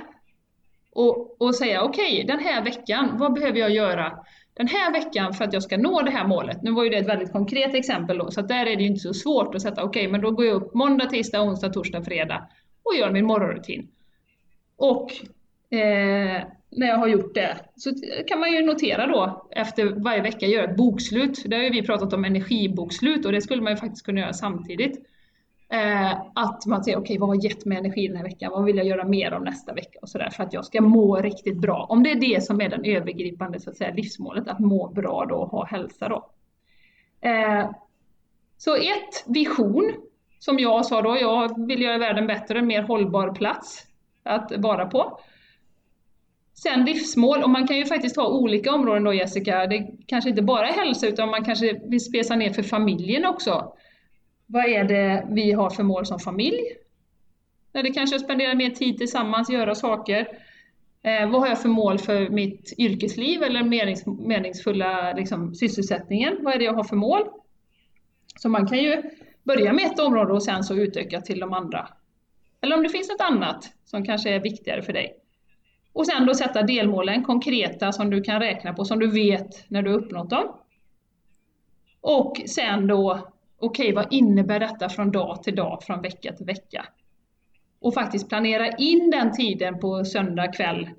och, 0.93 1.43
och 1.43 1.55
säga 1.55 1.83
okej, 1.83 2.25
den 2.27 2.39
här 2.39 2.65
veckan, 2.65 3.11
vad 3.19 3.33
behöver 3.33 3.59
jag 3.59 3.71
göra 3.71 4.19
den 4.55 4.69
här 4.69 4.93
veckan 4.93 5.35
för 5.35 5.45
att 5.45 5.53
jag 5.53 5.63
ska 5.63 5.77
nå 5.77 6.03
det 6.03 6.11
här 6.11 6.27
målet? 6.27 6.63
Nu 6.63 6.71
var 6.71 6.85
ju 6.85 6.91
det 6.91 6.97
ett 6.97 7.09
väldigt 7.09 7.33
konkret 7.33 7.75
exempel 7.75 8.19
då, 8.19 8.31
så 8.31 8.41
att 8.41 8.49
där 8.49 8.67
är 8.67 8.77
det 8.77 8.83
ju 8.83 8.89
inte 8.89 9.01
så 9.01 9.15
svårt 9.15 9.55
att 9.55 9.63
sätta 9.63 9.85
okej, 9.85 10.09
men 10.09 10.21
då 10.21 10.31
går 10.31 10.45
jag 10.45 10.55
upp 10.55 10.75
måndag, 10.75 11.07
tisdag, 11.07 11.43
onsdag, 11.43 11.69
torsdag, 11.69 12.03
fredag 12.03 12.49
och 12.83 12.95
gör 12.99 13.11
min 13.11 13.27
morgonrutin. 13.27 13.89
Och 14.77 15.13
eh, 15.77 16.43
när 16.71 16.87
jag 16.87 16.99
har 16.99 17.09
gjort 17.09 17.35
det 17.35 17.57
så 17.77 17.91
kan 18.27 18.41
man 18.41 18.53
ju 18.53 18.67
notera 18.67 19.07
då 19.07 19.47
efter 19.51 19.85
varje 19.85 20.23
vecka 20.23 20.47
göra 20.47 20.71
ett 20.71 20.77
bokslut. 20.77 21.43
Där 21.47 21.57
har 21.57 21.65
ju 21.65 21.71
vi 21.71 21.83
pratat 21.83 22.13
om 22.13 22.25
energibokslut 22.25 23.27
och 23.27 23.33
det 23.33 23.41
skulle 23.41 23.63
man 23.63 23.73
ju 23.73 23.77
faktiskt 23.77 24.07
kunna 24.07 24.21
göra 24.21 24.33
samtidigt. 24.33 24.99
Eh, 25.69 26.13
att 26.35 26.67
man 26.67 26.85
säger, 26.85 26.99
okej 26.99 27.19
vad 27.19 27.29
har 27.29 27.45
gett 27.45 27.65
mig 27.65 27.79
energi 27.79 28.09
den 28.09 28.17
här 28.17 28.25
veckan? 28.25 28.53
Vad 28.53 28.65
vill 28.65 28.77
jag 28.77 28.87
göra 28.87 29.05
mer 29.05 29.35
om 29.35 29.45
nästa 29.45 29.73
vecka? 29.73 29.99
Och 30.03 30.09
så 30.09 30.19
där, 30.19 30.31
för 30.31 30.43
att 30.43 30.53
jag 30.53 30.65
ska 30.65 30.81
må 30.81 31.17
riktigt 31.17 31.59
bra. 31.59 31.87
Om 31.89 32.03
det 32.03 32.11
är 32.11 32.21
det 32.21 32.45
som 32.45 32.61
är 32.61 32.69
den 32.69 32.85
övergripande 32.85 33.61
så 33.61 33.71
att 33.71 33.77
säga, 33.77 33.95
livsmålet, 33.95 34.49
att 34.49 34.59
må 34.59 34.89
bra 34.89 35.27
då 35.29 35.37
och 35.37 35.49
ha 35.49 35.67
hälsa 35.67 36.09
då. 36.09 36.31
Eh, 37.29 37.71
så 38.57 38.75
ett, 38.75 39.25
vision. 39.27 39.93
Som 40.39 40.59
jag 40.59 40.87
sa 40.87 41.03
då, 41.03 41.17
jag 41.21 41.67
vill 41.67 41.83
göra 41.83 41.99
världen 41.99 42.27
bättre, 42.27 42.59
en 42.59 42.67
mer 42.67 42.83
hållbar 42.83 43.35
plats 43.35 43.87
att 44.25 44.53
vara 44.57 44.87
på. 44.87 45.21
Sen 46.55 46.85
livsmål, 46.85 47.43
och 47.43 47.51
man 47.51 47.67
kan 47.67 47.77
ju 47.77 47.85
faktiskt 47.85 48.17
ha 48.17 48.29
olika 48.29 48.75
områden 48.75 49.05
då 49.05 49.15
Jessica. 49.15 49.67
Det 49.67 49.89
kanske 50.07 50.31
inte 50.31 50.43
bara 50.43 50.69
är 50.69 50.73
hälsa 50.73 51.07
utan 51.07 51.31
man 51.31 51.45
kanske 51.45 51.81
vill 51.85 52.05
spesa 52.05 52.37
ner 52.37 52.53
för 52.53 52.63
familjen 52.63 53.25
också. 53.25 53.73
Vad 54.47 54.65
är 54.65 54.85
det 54.85 55.27
vi 55.31 55.53
har 55.53 55.71
för 55.71 55.83
mål 55.83 56.07
som 56.07 56.19
familj? 56.19 56.63
Eller 57.73 57.83
det 57.83 57.95
kanske 57.95 58.17
att 58.17 58.23
spendera 58.23 58.55
mer 58.55 58.71
tid 58.71 58.99
tillsammans, 58.99 59.51
göra 59.51 59.75
saker. 59.75 60.29
Eh, 61.03 61.31
vad 61.31 61.41
har 61.41 61.49
jag 61.49 61.63
för 61.63 61.69
mål 61.69 61.99
för 61.99 62.29
mitt 62.29 62.75
yrkesliv 62.79 63.43
eller 63.43 63.63
menings, 63.63 64.07
meningsfulla 64.07 65.13
liksom, 65.13 65.55
sysselsättningen? 65.55 66.39
Vad 66.41 66.55
är 66.55 66.59
det 66.59 66.65
jag 66.65 66.75
har 66.75 66.85
för 66.85 66.97
mål? 66.97 67.23
Så 68.37 68.49
man 68.49 68.67
kan 68.67 68.79
ju 68.79 69.03
börja 69.43 69.73
med 69.73 69.87
ett 69.87 70.01
område 70.01 70.33
och 70.33 70.43
sen 70.43 70.65
så 70.65 70.75
utöka 70.75 71.21
till 71.21 71.41
de 71.41 71.53
andra. 71.53 71.89
Eller 72.65 72.77
om 72.77 72.83
det 72.83 72.89
finns 72.89 73.09
något 73.09 73.21
annat 73.21 73.73
som 73.85 74.05
kanske 74.05 74.31
är 74.31 74.41
viktigare 74.41 74.83
för 74.83 74.93
dig. 74.93 75.17
Och 75.93 76.07
sen 76.07 76.27
då 76.27 76.35
sätta 76.35 76.63
delmålen, 76.63 77.25
konkreta, 77.25 77.93
som 77.93 78.11
du 78.11 78.23
kan 78.23 78.41
räkna 78.41 78.73
på, 78.73 78.85
som 78.85 78.99
du 78.99 79.11
vet 79.11 79.71
när 79.71 79.83
du 79.83 79.91
har 79.91 79.99
uppnått 79.99 80.31
dem. 80.31 80.45
Och 82.01 82.41
sen 82.47 82.87
då, 82.87 83.29
okej, 83.59 83.93
vad 83.93 84.13
innebär 84.13 84.61
detta 84.61 84.89
från 84.89 85.11
dag 85.13 85.43
till 85.43 85.55
dag, 85.55 85.83
från 85.83 86.03
vecka 86.03 86.33
till 86.33 86.47
vecka? 86.47 86.87
Och 87.81 87.95
faktiskt 87.95 88.29
planera 88.29 88.69
in 88.69 89.11
den 89.11 89.33
tiden 89.33 89.79
på 89.79 90.05
söndag 90.05 90.49
kväll, 90.49 90.91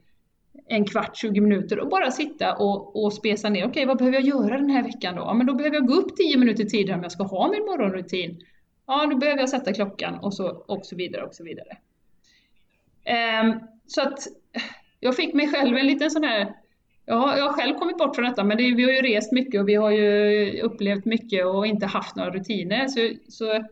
en 0.68 0.86
kvart, 0.86 1.18
20 1.18 1.42
minuter 1.42 1.80
och 1.80 1.90
bara 1.90 2.12
sitta 2.12 2.56
och, 2.56 3.04
och 3.04 3.14
spesa 3.14 3.50
ner. 3.50 3.68
Okej, 3.68 3.86
vad 3.86 3.98
behöver 3.98 4.18
jag 4.18 4.28
göra 4.28 4.58
den 4.58 4.70
här 4.70 4.84
veckan 4.84 5.16
då? 5.16 5.22
Ja, 5.22 5.34
men 5.34 5.48
då 5.48 5.54
behöver 5.54 5.76
jag 5.76 5.88
gå 5.88 5.94
upp 5.94 6.16
10 6.16 6.38
minuter 6.38 6.64
tidigare 6.64 6.98
om 6.98 7.04
jag 7.04 7.12
ska 7.12 7.24
ha 7.24 7.48
min 7.52 7.66
morgonrutin. 7.66 8.42
Ja, 8.88 9.06
då 9.06 9.18
behöver 9.18 9.40
jag 9.40 9.50
sätta 9.50 9.74
klockan 9.74 10.16
och 10.16 10.34
så, 10.34 10.48
och 10.48 10.86
så 10.86 10.96
vidare 10.96 11.24
och 11.24 11.36
så 11.36 11.44
vidare. 11.44 11.78
Um, 13.44 13.60
så 13.88 14.02
att 14.02 14.20
jag 15.00 15.16
fick 15.16 15.34
mig 15.34 15.52
själv 15.52 15.78
en 15.78 15.88
liten 15.88 16.12
sån 16.12 16.24
här 16.24 16.56
jag 17.06 17.16
har, 17.16 17.38
jag 17.38 17.46
har 17.46 17.54
själv 17.54 17.76
kommit 17.76 17.98
bort 17.98 18.16
från 18.16 18.26
detta, 18.26 18.44
men 18.44 18.58
det, 18.58 18.76
vi 18.76 18.84
har 18.84 18.92
ju 18.92 19.02
rest 19.02 19.32
mycket 19.32 19.62
och 19.62 19.70
vi 19.70 19.76
har 19.76 19.92
ju 19.92 20.62
upplevt 20.62 21.06
mycket 21.06 21.46
och 21.46 21.68
inte 21.68 21.86
haft 21.86 22.16
några 22.16 22.30
rutiner. 22.32 22.88
Så, 22.88 23.10
så 23.28 23.66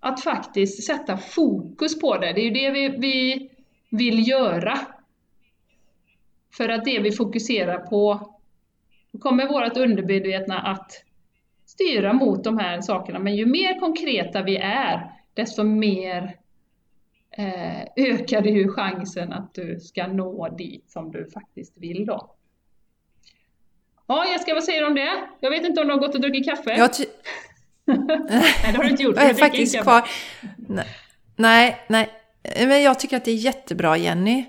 att 0.00 0.20
faktiskt 0.20 0.84
sätta 0.84 1.16
fokus 1.16 2.00
på 2.00 2.18
det, 2.18 2.32
det 2.32 2.40
är 2.40 2.44
ju 2.44 2.50
det 2.50 2.70
vi, 2.70 2.88
vi 2.88 3.50
vill 3.90 4.28
göra. 4.28 4.78
För 6.56 6.68
att 6.68 6.84
det 6.84 6.98
vi 6.98 7.12
fokuserar 7.12 7.78
på, 7.78 8.30
då 9.12 9.18
kommer 9.18 9.48
vårt 9.48 9.76
undermedvetna 9.76 10.58
att 10.58 11.04
styra 11.82 12.12
mot 12.12 12.44
de 12.44 12.58
här 12.58 12.80
sakerna. 12.80 13.18
Men 13.18 13.36
ju 13.36 13.46
mer 13.46 13.78
konkreta 13.80 14.42
vi 14.42 14.56
är, 14.56 15.12
desto 15.34 15.62
mer 15.62 16.36
eh, 17.38 17.82
ökar 17.96 18.42
ju 18.42 18.68
chansen 18.68 19.32
att 19.32 19.54
du 19.54 19.80
ska 19.80 20.06
nå 20.06 20.48
dit 20.48 20.90
som 20.90 21.10
du 21.10 21.30
faktiskt 21.34 21.78
vill 21.78 22.06
då. 22.06 22.30
Ja, 24.06 24.26
Jessica, 24.32 24.54
vad 24.54 24.64
säger 24.64 24.80
du 24.80 24.86
om 24.86 24.94
det? 24.94 25.10
Jag 25.40 25.50
vet 25.50 25.64
inte 25.64 25.80
om 25.80 25.86
du 25.86 25.92
har 25.92 26.00
gått 26.00 26.14
och 26.14 26.20
druckit 26.20 26.44
kaffe? 26.48 26.70
Jag 26.76 26.92
ty- 26.94 27.04
Nej, 27.84 28.44
det 28.66 28.76
har 28.76 28.84
du 28.84 28.90
inte 28.90 29.02
gjort. 29.02 29.16
jag 29.16 29.24
är 29.30 29.34
faktiskt 29.34 29.74
inte 29.74 29.82
kvar. 29.84 30.08
Nej, 30.56 30.86
Nej, 31.36 31.76
nej. 31.88 32.10
Men 32.56 32.82
jag 32.82 32.98
tycker 32.98 33.16
att 33.16 33.24
det 33.24 33.30
är 33.30 33.34
jättebra 33.36 33.96
Jenny. 33.96 34.44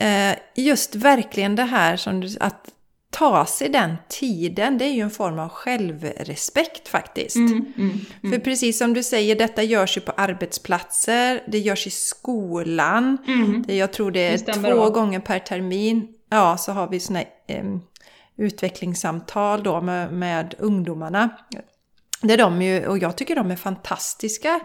Eh, 0.00 0.34
Just 0.56 0.94
verkligen 0.94 1.56
det 1.56 1.62
här 1.62 1.96
som 1.96 2.20
du, 2.20 2.28
att 2.40 2.73
ta 3.16 3.46
sig 3.46 3.68
den 3.68 3.94
tiden, 4.08 4.78
det 4.78 4.84
är 4.84 4.92
ju 4.92 5.00
en 5.00 5.10
form 5.10 5.38
av 5.38 5.48
självrespekt 5.48 6.88
faktiskt. 6.88 7.36
Mm, 7.36 7.72
mm, 7.78 8.00
För 8.32 8.38
precis 8.38 8.78
som 8.78 8.94
du 8.94 9.02
säger, 9.02 9.36
detta 9.36 9.62
görs 9.62 9.96
ju 9.96 10.00
på 10.00 10.12
arbetsplatser, 10.12 11.42
det 11.48 11.58
görs 11.58 11.86
i 11.86 11.90
skolan. 11.90 13.18
mm. 13.26 13.64
Det, 13.66 13.76
jag 13.76 13.92
tror 13.92 14.10
det 14.10 14.20
är 14.20 14.38
Det 14.38 14.52
två 14.52 14.60
bra. 14.60 14.88
gånger 14.88 15.20
per 15.20 15.38
termin. 15.38 16.08
Ja, 16.30 16.56
så 16.56 16.72
har 16.72 16.88
vi 16.88 17.00
såna 17.00 17.18
här, 17.18 17.28
em, 17.48 17.80
utvecklingssamtal 18.36 19.62
då 19.62 19.80
med, 19.80 20.12
med 20.12 20.54
ungdomarna. 20.58 21.28
Där 22.22 22.36
de 22.36 22.62
ju, 22.62 22.86
och 22.86 22.98
jag 22.98 23.16
tycker 23.16 23.36
de 23.36 23.50
är 23.50 23.56
fantastiska 23.56 24.60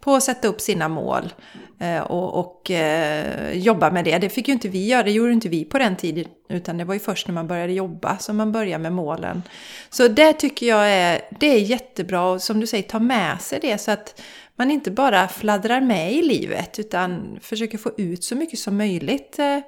på 0.00 0.14
att 0.14 0.22
sätta 0.22 0.48
upp 0.48 0.60
sina 0.60 0.88
mål 0.88 1.32
eh, 1.80 2.00
och, 2.00 2.40
och 2.40 2.70
eh, 2.70 3.52
jobba 3.52 3.90
med 3.90 4.04
det. 4.04 4.18
Det 4.18 4.28
fick 4.28 4.48
ju 4.48 4.54
inte 4.54 4.68
vi 4.68 4.86
göra, 4.86 5.02
det 5.02 5.10
gjorde 5.10 5.32
inte 5.32 5.48
vi 5.48 5.64
på 5.64 5.78
den 5.78 5.96
tiden, 5.96 6.24
utan 6.48 6.78
det 6.78 6.84
var 6.84 6.94
ju 6.94 7.00
först 7.00 7.28
när 7.28 7.34
man 7.34 7.46
började 7.46 7.72
jobba 7.72 8.18
som 8.18 8.36
man 8.36 8.52
började 8.52 8.82
med 8.82 8.92
målen. 8.92 9.42
Så 9.90 10.08
det 10.08 10.32
tycker 10.32 10.66
jag 10.66 10.90
är, 10.90 11.20
det 11.40 11.46
är 11.46 11.58
jättebra 11.58 12.30
och 12.30 12.42
som 12.42 12.60
du 12.60 12.66
säger, 12.66 12.82
ta 12.82 12.98
med 12.98 13.40
sig 13.40 13.58
det 13.62 13.78
så 13.78 13.90
att 13.90 14.22
man 14.56 14.70
inte 14.70 14.90
bara 14.90 15.28
fladdrar 15.28 15.80
med 15.80 16.12
i 16.12 16.22
livet 16.22 16.78
utan 16.78 17.38
försöker 17.40 17.78
få 17.78 17.90
ut 17.96 18.24
så 18.24 18.36
mycket 18.36 18.58
som 18.58 18.76
möjligt 18.76 19.38
eh, 19.38 19.58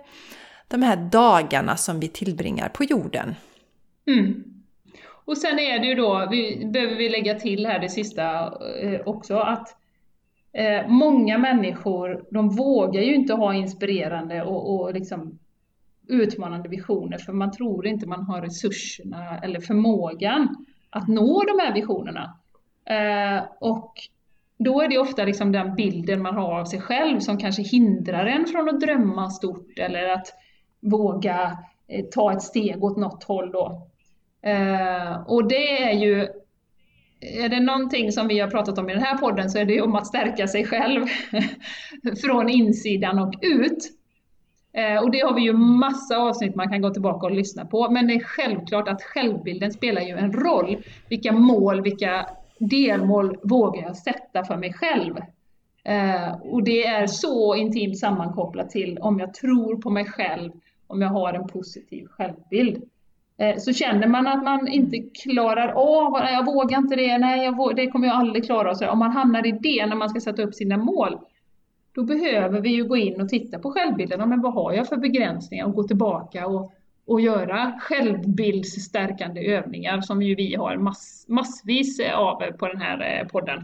de 0.68 0.82
här 0.82 0.96
dagarna 0.96 1.76
som 1.76 2.00
vi 2.00 2.08
tillbringar 2.08 2.68
på 2.68 2.84
jorden. 2.84 3.34
Mm. 4.06 4.44
Och 5.28 5.38
sen 5.38 5.58
är 5.58 5.78
det 5.78 5.86
ju 5.86 5.94
då, 5.94 6.28
vi, 6.30 6.70
behöver 6.72 6.94
vi 6.94 7.08
lägga 7.08 7.34
till 7.34 7.66
här 7.66 7.78
det 7.78 7.88
sista 7.88 8.24
eh, 8.82 9.00
också, 9.06 9.38
att 9.38 9.77
eh, 10.52 10.88
många 10.88 11.38
människor, 11.38 12.24
de 12.30 12.48
vågar 12.48 13.02
ju 13.02 13.14
inte 13.14 13.34
ha 13.34 13.54
inspirerande 13.54 14.42
och, 14.42 14.80
och 14.80 14.94
liksom 14.94 15.38
utmanande 16.08 16.68
visioner, 16.68 17.18
för 17.18 17.32
man 17.32 17.52
tror 17.52 17.86
inte 17.86 18.06
man 18.06 18.24
har 18.24 18.42
resurserna 18.42 19.38
eller 19.38 19.60
förmågan 19.60 20.66
att 20.90 21.08
nå 21.08 21.42
de 21.42 21.58
här 21.64 21.74
visionerna. 21.74 22.38
Eh, 22.84 23.44
och 23.60 23.92
då 24.58 24.80
är 24.80 24.88
det 24.88 24.98
ofta 24.98 25.24
liksom 25.24 25.52
den 25.52 25.74
bilden 25.74 26.22
man 26.22 26.36
har 26.36 26.60
av 26.60 26.64
sig 26.64 26.80
själv 26.80 27.20
som 27.20 27.38
kanske 27.38 27.62
hindrar 27.62 28.26
en 28.26 28.46
från 28.46 28.68
att 28.68 28.80
drömma 28.80 29.30
stort 29.30 29.78
eller 29.78 30.08
att 30.08 30.26
våga 30.80 31.58
eh, 31.88 32.04
ta 32.04 32.32
ett 32.32 32.42
steg 32.42 32.84
åt 32.84 32.96
något 32.96 33.24
håll 33.24 33.52
då. 33.52 33.88
Eh, 34.42 35.20
och 35.26 35.48
det 35.48 35.82
är 35.82 35.92
ju, 35.92 36.28
är 37.20 37.48
det 37.48 37.60
någonting 37.60 38.12
som 38.12 38.28
vi 38.28 38.38
har 38.38 38.50
pratat 38.50 38.78
om 38.78 38.90
i 38.90 38.92
den 38.92 39.02
här 39.02 39.18
podden 39.18 39.50
så 39.50 39.58
är 39.58 39.64
det 39.64 39.80
om 39.80 39.94
att 39.94 40.06
stärka 40.06 40.48
sig 40.48 40.64
själv 40.64 41.06
från 42.22 42.48
insidan 42.48 43.18
och 43.18 43.34
ut. 43.42 43.92
Eh, 44.72 45.02
och 45.02 45.10
det 45.10 45.20
har 45.20 45.34
vi 45.34 45.42
ju 45.42 45.52
massa 45.52 46.16
avsnitt 46.16 46.54
man 46.54 46.68
kan 46.68 46.82
gå 46.82 46.90
tillbaka 46.90 47.26
och 47.26 47.32
lyssna 47.32 47.64
på. 47.64 47.90
Men 47.90 48.06
det 48.06 48.14
är 48.14 48.20
självklart 48.20 48.88
att 48.88 49.02
självbilden 49.02 49.72
spelar 49.72 50.02
ju 50.02 50.16
en 50.16 50.32
roll. 50.32 50.82
Vilka 51.08 51.32
mål, 51.32 51.82
vilka 51.82 52.26
delmål 52.58 53.38
vågar 53.42 53.82
jag 53.82 53.96
sätta 53.96 54.44
för 54.44 54.56
mig 54.56 54.72
själv? 54.72 55.16
Eh, 55.84 56.32
och 56.40 56.62
det 56.62 56.86
är 56.86 57.06
så 57.06 57.54
intimt 57.54 57.98
sammankopplat 57.98 58.70
till 58.70 58.98
om 58.98 59.18
jag 59.18 59.34
tror 59.34 59.76
på 59.76 59.90
mig 59.90 60.04
själv, 60.04 60.52
om 60.86 61.02
jag 61.02 61.08
har 61.08 61.32
en 61.32 61.48
positiv 61.48 62.06
självbild. 62.06 62.82
Eh, 63.38 63.56
så 63.56 63.72
känner 63.72 64.06
man 64.08 64.26
att 64.26 64.44
man 64.44 64.68
inte 64.68 64.98
klarar 64.98 65.68
av, 65.68 66.16
äh, 66.16 66.32
jag 66.32 66.46
vågar 66.46 66.78
inte 66.78 66.96
det, 66.96 67.18
nej 67.18 67.52
vågar, 67.52 67.74
det 67.74 67.90
kommer 67.90 68.06
jag 68.06 68.16
aldrig 68.16 68.44
klara. 68.44 68.74
Så 68.74 68.90
om 68.90 68.98
man 68.98 69.10
hamnar 69.10 69.46
i 69.46 69.52
det 69.52 69.86
när 69.86 69.96
man 69.96 70.08
ska 70.08 70.20
sätta 70.20 70.42
upp 70.42 70.54
sina 70.54 70.76
mål, 70.76 71.18
då 71.92 72.04
behöver 72.04 72.60
vi 72.60 72.68
ju 72.68 72.84
gå 72.84 72.96
in 72.96 73.20
och 73.20 73.28
titta 73.28 73.58
på 73.58 73.70
självbilden. 73.70 74.28
Men 74.28 74.40
vad 74.40 74.54
har 74.54 74.72
jag 74.72 74.88
för 74.88 74.96
begränsningar? 74.96 75.66
Och 75.66 75.74
gå 75.74 75.82
tillbaka 75.82 76.46
och, 76.46 76.72
och 77.06 77.20
göra 77.20 77.80
självbildsstärkande 77.80 79.40
övningar 79.40 80.00
som 80.00 80.22
ju 80.22 80.34
vi 80.34 80.54
har 80.54 80.76
mass, 80.76 81.26
massvis 81.28 82.00
av 82.14 82.52
på 82.58 82.66
den 82.66 82.80
här 82.80 83.20
eh, 83.20 83.28
podden. 83.28 83.58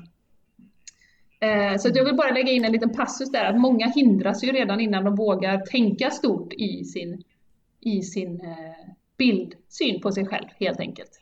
Eh, 1.41 1.77
så 1.79 1.91
jag 1.95 2.05
vill 2.05 2.17
bara 2.17 2.31
lägga 2.31 2.53
in 2.53 2.65
en 2.65 2.73
liten 2.73 2.93
passus 2.93 3.33
där, 3.33 3.45
att 3.45 3.61
många 3.61 3.87
hindras 3.87 4.45
ju 4.45 4.53
redan 4.53 4.81
innan 4.81 5.05
de 5.05 5.17
vågar 5.17 5.59
tänka 5.59 6.11
stort 6.11 6.53
i 6.53 6.85
sin, 6.85 7.23
i 7.81 8.03
sin 8.03 8.41
bildsyn 9.19 10.01
på 10.01 10.13
sig 10.13 10.27
själv 10.27 10.47
helt 10.59 10.81
enkelt. 10.81 11.21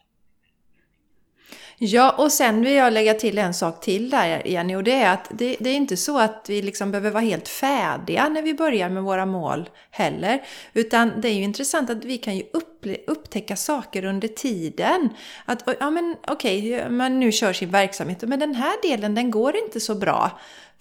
Ja, 1.84 2.10
och 2.18 2.32
sen 2.32 2.62
vill 2.62 2.72
jag 2.72 2.92
lägga 2.92 3.14
till 3.14 3.38
en 3.38 3.54
sak 3.54 3.80
till 3.80 4.10
där 4.10 4.46
Jenny 4.46 4.74
och 4.74 4.84
det 4.84 4.92
är 4.92 5.12
att 5.12 5.30
det, 5.30 5.56
det, 5.60 5.70
är 5.70 5.74
inte 5.74 5.96
så 5.96 6.18
att 6.18 6.46
vi 6.48 6.62
liksom 6.62 6.90
behöver 6.90 7.10
vara 7.10 7.22
helt 7.22 7.48
färdiga 7.48 8.28
när 8.28 8.42
vi 8.42 8.54
börjar 8.54 8.88
med 8.88 9.02
våra 9.02 9.26
mål 9.26 9.70
heller. 9.90 10.42
Utan 10.72 11.20
det 11.20 11.28
är 11.28 11.32
ju 11.32 11.42
intressant 11.42 11.90
att 11.90 12.04
vi 12.04 12.18
kan 12.18 12.36
ju 12.36 12.42
upp, 12.52 12.86
upptäcka 13.06 13.56
saker 13.56 14.04
under 14.04 14.28
tiden. 14.28 15.08
Att 15.44 15.62
ja 15.80 15.90
men 15.90 16.16
okej, 16.26 16.74
okay, 16.74 16.90
man 16.90 17.20
nu 17.20 17.32
kör 17.32 17.52
sin 17.52 17.70
verksamhet 17.70 18.22
men 18.22 18.38
den 18.38 18.54
här 18.54 18.90
delen 18.90 19.14
den 19.14 19.30
går 19.30 19.56
inte 19.56 19.80
så 19.80 19.94
bra. 19.94 20.40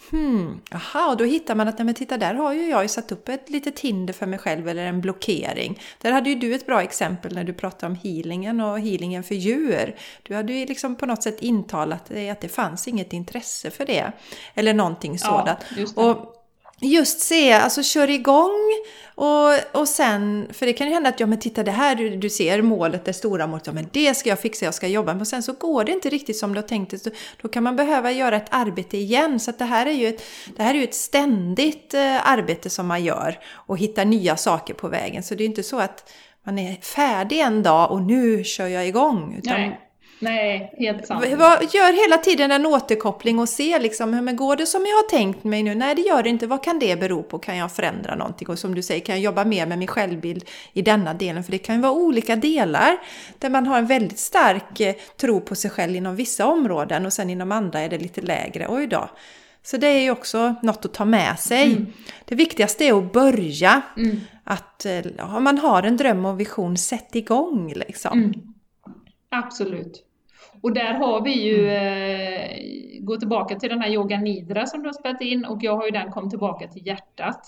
Hmm, 0.10 0.62
aha, 0.72 1.10
och 1.10 1.18
då 1.18 1.24
hittar 1.24 1.56
man 1.56 1.68
att 1.68 1.78
nej, 1.78 1.86
men 1.86 1.96
titta 1.96 2.18
där 2.18 2.34
har 2.34 2.54
ju 2.54 2.70
jag 2.70 2.82
ju 2.84 2.88
satt 2.88 3.12
upp 3.12 3.30
ett 3.30 3.50
litet 3.50 3.80
hinder 3.80 4.14
för 4.14 4.26
mig 4.26 4.40
själv 4.40 4.68
eller 4.68 4.86
en 4.86 5.02
blockering. 5.02 5.80
Där 6.02 6.12
hade 6.12 6.30
ju 6.30 6.36
du 6.36 6.56
ett 6.56 6.66
bra 6.66 6.82
exempel 6.82 7.36
när 7.36 7.44
du 7.44 7.54
pratade 7.54 7.92
om 7.92 8.00
healingen 8.04 8.62
och 8.62 8.80
healingen 8.80 9.24
för 9.24 9.36
djur. 9.36 9.96
Du 10.24 10.36
hade 10.36 10.54
ju 10.54 10.66
liksom 10.66 10.96
på 10.96 11.06
något 11.06 11.24
sätt 11.24 11.42
intalat 11.42 12.06
dig 12.06 12.30
att 12.30 12.42
det 12.42 12.50
fanns 12.50 12.88
inget 12.88 13.14
intresse 13.14 13.72
för 13.72 13.86
det. 13.86 14.12
Eller 14.54 14.74
någonting 14.74 15.20
sådant. 15.20 15.60
Ja, 15.96 16.04
och 16.04 16.41
just 16.82 17.20
se, 17.20 17.52
alltså 17.52 17.84
kör 17.84 18.10
igång 18.10 18.60
och, 19.16 19.80
och 19.82 19.88
sen, 19.88 20.48
för 20.54 20.66
det 20.66 20.74
kan 20.74 20.88
ju 20.88 20.94
hända 20.94 21.10
att 21.10 21.20
ja 21.20 21.26
men 21.26 21.40
titta 21.40 21.64
det 21.64 21.72
här, 21.72 21.96
du, 21.96 22.10
du 22.10 22.30
ser 22.30 22.62
målet, 22.62 23.06
det 23.06 23.14
stora 23.14 23.48
målet, 23.48 23.68
ja 23.68 23.74
men 23.74 23.88
det 23.92 24.14
ska 24.18 24.30
jag 24.30 24.40
fixa, 24.40 24.66
jag 24.66 24.74
ska 24.74 24.88
jobba, 24.88 25.14
men 25.14 25.26
sen 25.26 25.44
så 25.44 25.54
går 25.54 25.84
det 25.84 25.92
inte 25.92 26.10
riktigt 26.10 26.38
som 26.38 26.54
du 26.54 26.60
har 26.60 26.68
tänkt 26.68 27.04
dig, 27.04 27.14
då 27.42 27.48
kan 27.48 27.64
man 27.64 27.76
behöva 27.76 28.12
göra 28.12 28.36
ett 28.36 28.48
arbete 28.50 28.98
igen. 28.98 29.40
Så 29.40 29.50
att 29.50 29.60
det 29.60 29.66
här 29.66 29.86
är 29.86 29.92
ju 29.92 30.08
ett, 30.08 30.24
det 30.56 30.64
här 30.64 30.74
är 30.74 30.78
ju 30.78 30.84
ett 30.84 30.96
ständigt 30.96 31.94
eh, 31.94 32.30
arbete 32.30 32.70
som 32.70 32.88
man 32.88 33.04
gör 33.04 33.40
och 33.54 33.78
hittar 33.78 34.06
nya 34.06 34.38
saker 34.38 34.74
på 34.74 34.88
vägen. 34.88 35.24
Så 35.24 35.36
det 35.36 35.44
är 35.44 35.46
inte 35.46 35.64
så 35.64 35.80
att 35.80 36.14
man 36.44 36.60
är 36.60 36.76
färdig 36.82 37.40
en 37.40 37.64
dag 37.64 37.92
och 37.92 38.02
nu 38.02 38.44
kör 38.44 38.68
jag 38.68 38.88
igång. 38.88 39.36
Utan 39.44 39.62
Nej. 39.62 39.91
Nej, 40.22 40.74
helt 40.78 41.08
sant. 41.08 41.26
Gör 41.74 42.04
hela 42.06 42.18
tiden 42.18 42.52
en 42.52 42.66
återkoppling 42.66 43.40
och 43.40 43.50
se 43.50 43.80
liksom, 43.80 44.12
men 44.12 44.36
går 44.36 44.56
det 44.56 44.66
som 44.66 44.82
jag 44.82 44.96
har 44.96 45.10
tänkt 45.10 45.44
mig 45.44 45.64
nu? 45.64 45.76
Nej, 45.76 45.96
det 45.96 46.02
gör 46.02 46.24
det 46.24 46.30
inte. 46.30 46.48
Vad 46.48 46.64
kan 46.64 46.80
det 46.80 47.00
bero 47.00 47.24
på? 47.24 47.40
Kan 47.40 47.58
jag 47.58 47.72
förändra 47.72 48.16
någonting? 48.16 48.50
Och 48.50 48.60
som 48.60 48.76
du 48.76 48.82
säger, 48.82 49.06
kan 49.06 49.16
jag 49.16 49.24
jobba 49.24 49.46
mer 49.46 49.66
med 49.66 49.80
min 49.80 49.88
självbild 49.88 50.44
i 50.74 50.82
denna 50.82 51.14
delen? 51.14 51.44
För 51.44 51.52
det 51.52 51.58
kan 51.58 51.76
ju 51.76 51.82
vara 51.82 51.92
olika 51.92 52.36
delar 52.36 52.98
där 53.40 53.50
man 53.50 53.68
har 53.68 53.78
en 53.78 53.88
väldigt 53.88 54.20
stark 54.20 54.80
eh, 54.80 54.96
tro 55.18 55.42
på 55.42 55.56
sig 55.56 55.72
själv 55.72 55.96
inom 55.96 56.16
vissa 56.16 56.46
områden 56.46 57.06
och 57.06 57.14
sen 57.14 57.30
inom 57.30 57.52
andra 57.52 57.80
är 57.80 57.90
det 57.90 57.98
lite 57.98 58.22
lägre. 58.22 58.68
Oj 58.70 58.88
då. 58.88 59.10
Så 59.64 59.78
det 59.78 59.88
är 59.88 60.02
ju 60.02 60.12
också 60.12 60.56
något 60.62 60.86
att 60.86 60.94
ta 60.94 61.06
med 61.06 61.40
sig. 61.40 61.72
Mm. 61.72 61.86
Det 62.26 62.36
viktigaste 62.36 62.86
är 62.86 62.98
att 62.98 63.14
börja. 63.14 63.82
Mm. 63.98 64.20
Att 64.44 64.86
eh, 64.86 65.36
om 65.36 65.44
man 65.44 65.58
har 65.58 65.84
en 65.84 65.98
dröm 65.98 66.26
och 66.26 66.40
vision, 66.40 66.78
sätt 66.78 67.16
igång 67.16 67.74
liksom. 67.74 68.20
Mm. 68.20 68.34
Absolut. 69.30 70.11
Och 70.62 70.74
där 70.74 70.94
har 70.94 71.22
vi 71.22 71.42
ju, 71.42 71.70
mm. 71.70 72.34
eh, 72.44 73.02
gå 73.02 73.18
tillbaka 73.18 73.56
till 73.56 73.70
den 73.70 73.82
här 73.82 73.90
yoga 73.90 74.20
nidra 74.20 74.66
som 74.66 74.82
du 74.82 74.88
har 74.88 74.94
spelat 74.94 75.22
in 75.22 75.46
och 75.46 75.58
jag 75.62 75.76
har 75.76 75.86
ju 75.86 75.92
den 75.92 76.12
kom 76.12 76.30
tillbaka 76.30 76.68
till 76.68 76.88
hjärtat. 76.88 77.48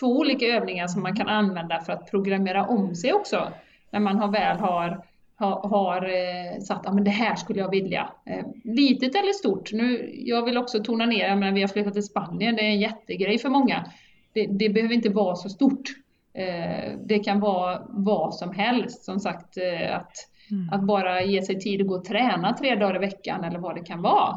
Två 0.00 0.06
olika 0.06 0.46
övningar 0.46 0.86
som 0.86 1.02
man 1.02 1.16
kan 1.16 1.28
använda 1.28 1.80
för 1.80 1.92
att 1.92 2.10
programmera 2.10 2.66
om 2.66 2.94
sig 2.94 3.12
också. 3.12 3.52
När 3.90 4.00
man 4.00 4.18
har 4.18 4.28
väl 4.28 4.58
har, 4.58 5.04
har, 5.36 5.68
har 5.68 6.02
eh, 6.02 6.60
satt, 6.60 6.82
ja 6.84 6.92
men 6.92 7.04
det 7.04 7.10
här 7.10 7.34
skulle 7.34 7.58
jag 7.58 7.70
vilja. 7.70 8.10
Eh, 8.26 8.44
litet 8.64 9.14
eller 9.14 9.32
stort. 9.32 9.72
Nu, 9.72 10.10
jag 10.14 10.44
vill 10.44 10.58
också 10.58 10.84
tona 10.84 11.06
ner, 11.06 11.36
menar, 11.36 11.52
vi 11.52 11.60
har 11.60 11.68
flyttat 11.68 11.92
till 11.92 12.02
Spanien, 12.02 12.56
det 12.56 12.62
är 12.62 12.70
en 12.70 12.80
jättegrej 12.80 13.38
för 13.38 13.48
många. 13.48 13.84
Det, 14.32 14.46
det 14.46 14.68
behöver 14.68 14.94
inte 14.94 15.08
vara 15.08 15.36
så 15.36 15.48
stort. 15.48 15.88
Eh, 16.34 16.98
det 17.04 17.18
kan 17.18 17.40
vara 17.40 17.82
vad 17.88 18.34
som 18.34 18.52
helst. 18.52 19.04
Som 19.04 19.20
sagt, 19.20 19.58
att 19.90 20.31
Mm. 20.52 20.68
Att 20.72 20.82
bara 20.82 21.22
ge 21.22 21.42
sig 21.42 21.60
tid 21.60 21.80
att 21.80 21.86
gå 21.86 21.94
och 21.94 22.04
träna 22.04 22.52
tre 22.52 22.74
dagar 22.74 22.96
i 22.96 22.98
veckan 22.98 23.44
eller 23.44 23.58
vad 23.58 23.74
det 23.74 23.84
kan 23.84 24.02
vara. 24.02 24.36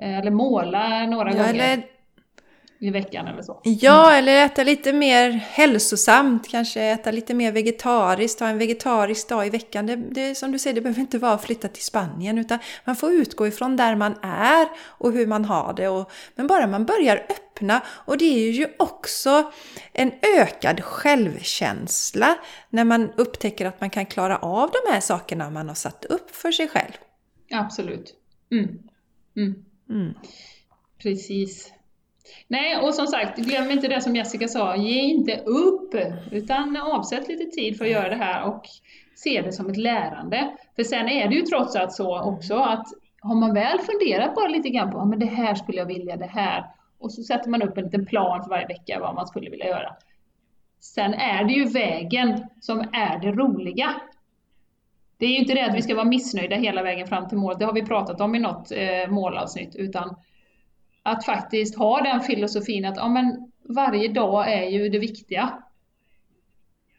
Eh, 0.00 0.18
eller 0.18 0.30
måla 0.30 1.06
några 1.06 1.32
ja, 1.32 1.36
gånger. 1.36 1.54
Eller 1.54 1.84
i 2.82 2.90
veckan 2.90 3.26
eller 3.28 3.42
så. 3.42 3.60
Ja, 3.64 4.12
eller 4.12 4.44
äta 4.44 4.64
lite 4.64 4.92
mer 4.92 5.30
hälsosamt, 5.30 6.48
kanske 6.48 6.82
äta 6.82 7.10
lite 7.10 7.34
mer 7.34 7.52
vegetariskt, 7.52 8.40
ha 8.40 8.48
en 8.48 8.58
vegetarisk 8.58 9.28
dag 9.28 9.46
i 9.46 9.50
veckan. 9.50 9.86
Det, 9.86 9.96
det, 9.96 10.34
som 10.34 10.52
du 10.52 10.58
säger, 10.58 10.74
det 10.74 10.80
behöver 10.80 11.00
inte 11.00 11.18
vara 11.18 11.32
att 11.32 11.44
flytta 11.44 11.68
till 11.68 11.84
Spanien, 11.84 12.38
utan 12.38 12.58
man 12.84 12.96
får 12.96 13.12
utgå 13.12 13.46
ifrån 13.46 13.76
där 13.76 13.96
man 13.96 14.14
är 14.22 14.68
och 14.80 15.12
hur 15.12 15.26
man 15.26 15.44
har 15.44 15.72
det. 15.74 15.88
Och, 15.88 16.10
men 16.34 16.46
bara 16.46 16.66
man 16.66 16.84
börjar 16.84 17.26
öppna, 17.30 17.82
och 17.86 18.18
det 18.18 18.48
är 18.48 18.52
ju 18.52 18.68
också 18.78 19.52
en 19.92 20.12
ökad 20.38 20.84
självkänsla 20.84 22.38
när 22.70 22.84
man 22.84 23.10
upptäcker 23.16 23.66
att 23.66 23.80
man 23.80 23.90
kan 23.90 24.06
klara 24.06 24.36
av 24.38 24.70
de 24.70 24.92
här 24.92 25.00
sakerna 25.00 25.50
man 25.50 25.68
har 25.68 25.74
satt 25.74 26.04
upp 26.04 26.36
för 26.36 26.52
sig 26.52 26.68
själv. 26.68 26.92
Absolut. 27.50 28.14
Mm. 28.52 28.68
Mm. 29.36 29.64
Mm. 29.90 30.14
Precis. 31.02 31.72
Nej, 32.48 32.76
och 32.76 32.94
som 32.94 33.06
sagt, 33.06 33.38
glöm 33.38 33.70
inte 33.70 33.88
det 33.88 34.00
som 34.00 34.16
Jessica 34.16 34.48
sa, 34.48 34.76
ge 34.76 35.00
inte 35.00 35.36
upp, 35.36 35.94
utan 36.30 36.76
avsätt 36.76 37.28
lite 37.28 37.44
tid 37.44 37.78
för 37.78 37.84
att 37.84 37.90
göra 37.90 38.08
det 38.08 38.16
här 38.16 38.44
och 38.44 38.62
se 39.14 39.42
det 39.42 39.52
som 39.52 39.70
ett 39.70 39.76
lärande. 39.76 40.56
För 40.76 40.82
sen 40.82 41.08
är 41.08 41.28
det 41.28 41.34
ju 41.34 41.42
trots 41.42 41.76
allt 41.76 41.92
så 41.92 42.20
också 42.20 42.54
att 42.54 42.86
har 43.20 43.34
man 43.34 43.54
väl 43.54 43.78
funderat 43.78 44.34
bara 44.34 44.48
lite 44.48 44.68
grann 44.68 44.90
på, 44.90 44.98
ja 44.98 45.04
men 45.04 45.18
det 45.18 45.26
här 45.26 45.54
skulle 45.54 45.78
jag 45.78 45.86
vilja, 45.86 46.16
det 46.16 46.26
här, 46.26 46.64
och 46.98 47.12
så 47.12 47.22
sätter 47.22 47.50
man 47.50 47.62
upp 47.62 47.78
en 47.78 47.84
liten 47.84 48.06
plan 48.06 48.42
för 48.42 48.50
varje 48.50 48.66
vecka 48.66 49.00
vad 49.00 49.14
man 49.14 49.26
skulle 49.26 49.50
vilja 49.50 49.66
göra. 49.66 49.96
Sen 50.80 51.14
är 51.14 51.44
det 51.44 51.52
ju 51.52 51.64
vägen 51.64 52.46
som 52.60 52.80
är 52.80 53.18
det 53.18 53.32
roliga. 53.32 53.94
Det 55.18 55.26
är 55.26 55.30
ju 55.30 55.36
inte 55.36 55.54
det 55.54 55.66
att 55.66 55.74
vi 55.74 55.82
ska 55.82 55.94
vara 55.94 56.04
missnöjda 56.04 56.56
hela 56.56 56.82
vägen 56.82 57.06
fram 57.06 57.28
till 57.28 57.38
målet, 57.38 57.58
det 57.58 57.64
har 57.64 57.72
vi 57.72 57.86
pratat 57.86 58.20
om 58.20 58.34
i 58.34 58.38
något 58.38 58.72
eh, 58.72 59.10
målavsnitt, 59.10 59.76
utan 59.76 60.16
att 61.02 61.24
faktiskt 61.24 61.78
ha 61.78 62.02
den 62.02 62.20
filosofin 62.20 62.84
att 62.84 62.96
ja, 62.96 63.08
men 63.08 63.52
varje 63.62 64.08
dag 64.08 64.52
är 64.52 64.68
ju 64.68 64.88
det 64.88 64.98
viktiga. 64.98 65.62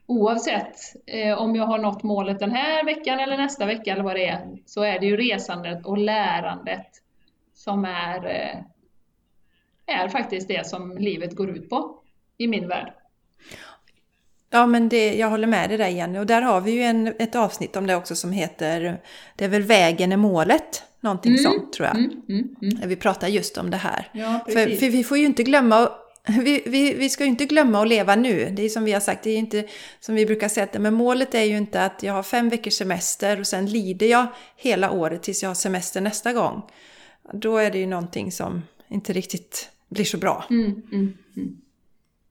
Oavsett 0.05 0.75
eh, 1.05 1.37
om 1.37 1.55
jag 1.55 1.65
har 1.65 1.77
nått 1.77 2.03
målet 2.03 2.39
den 2.39 2.51
här 2.51 2.85
veckan 2.85 3.19
eller 3.19 3.37
nästa 3.37 3.65
vecka 3.65 3.93
eller 3.93 4.03
vad 4.03 4.15
det 4.15 4.27
är, 4.27 4.57
så 4.65 4.83
är 4.83 4.99
det 4.99 5.05
ju 5.05 5.17
resandet 5.17 5.85
och 5.85 5.97
lärandet 5.97 6.87
som 7.53 7.85
är, 7.85 8.25
eh, 8.25 8.59
är 9.95 10.09
faktiskt 10.09 10.47
det 10.47 10.67
som 10.67 10.97
livet 10.97 11.35
går 11.35 11.49
ut 11.49 11.69
på 11.69 11.95
i 12.37 12.47
min 12.47 12.67
värld. 12.67 12.93
Ja, 14.49 14.65
men 14.65 14.89
det, 14.89 15.15
jag 15.15 15.29
håller 15.29 15.47
med 15.47 15.69
dig 15.69 15.77
där 15.77 15.87
Jenny. 15.87 16.19
Och 16.19 16.25
där 16.25 16.41
har 16.41 16.61
vi 16.61 16.71
ju 16.71 16.81
en, 16.81 17.07
ett 17.07 17.35
avsnitt 17.35 17.75
om 17.75 17.87
det 17.87 17.95
också 17.95 18.15
som 18.15 18.31
heter 18.31 19.01
Det 19.35 19.45
är 19.45 19.49
väl 19.49 19.61
vägen 19.61 20.11
är 20.11 20.17
målet. 20.17 20.83
Någonting 21.01 21.31
mm, 21.31 21.43
sånt 21.43 21.73
tror 21.73 21.87
jag. 21.87 21.97
Mm, 21.97 22.11
mm, 22.29 22.55
mm. 22.61 22.89
vi 22.89 22.95
pratar 22.95 23.27
just 23.27 23.57
om 23.57 23.69
det 23.69 23.77
här. 23.77 24.09
Ja, 24.11 24.45
för, 24.45 24.75
för, 24.75 24.89
vi 24.89 25.03
får 25.03 25.17
ju 25.17 25.25
inte 25.25 25.43
glömma 25.43 25.89
vi, 26.27 26.63
vi, 26.65 26.93
vi 26.93 27.09
ska 27.09 27.23
ju 27.23 27.29
inte 27.29 27.45
glömma 27.45 27.81
att 27.81 27.87
leva 27.87 28.15
nu. 28.15 28.49
Det 28.55 28.63
är 28.63 28.69
som 28.69 28.83
vi 28.83 28.91
har 28.91 28.99
sagt, 28.99 29.23
det 29.23 29.29
är 29.29 29.37
inte 29.37 29.67
som 29.99 30.15
vi 30.15 30.25
brukar 30.25 30.47
säga, 30.47 30.67
men 30.79 30.93
målet 30.93 31.35
är 31.35 31.43
ju 31.43 31.57
inte 31.57 31.85
att 31.85 32.03
jag 32.03 32.13
har 32.13 32.23
fem 32.23 32.49
veckors 32.49 32.73
semester 32.73 33.39
och 33.39 33.47
sen 33.47 33.65
lider 33.65 34.07
jag 34.07 34.27
hela 34.55 34.91
året 34.91 35.23
tills 35.23 35.43
jag 35.43 35.49
har 35.49 35.55
semester 35.55 36.01
nästa 36.01 36.33
gång. 36.33 36.61
Då 37.33 37.57
är 37.57 37.71
det 37.71 37.77
ju 37.77 37.87
någonting 37.87 38.31
som 38.31 38.61
inte 38.87 39.13
riktigt 39.13 39.69
blir 39.89 40.05
så 40.05 40.17
bra. 40.17 40.45
Mm, 40.49 40.65
mm, 40.91 41.17
mm. 41.37 41.60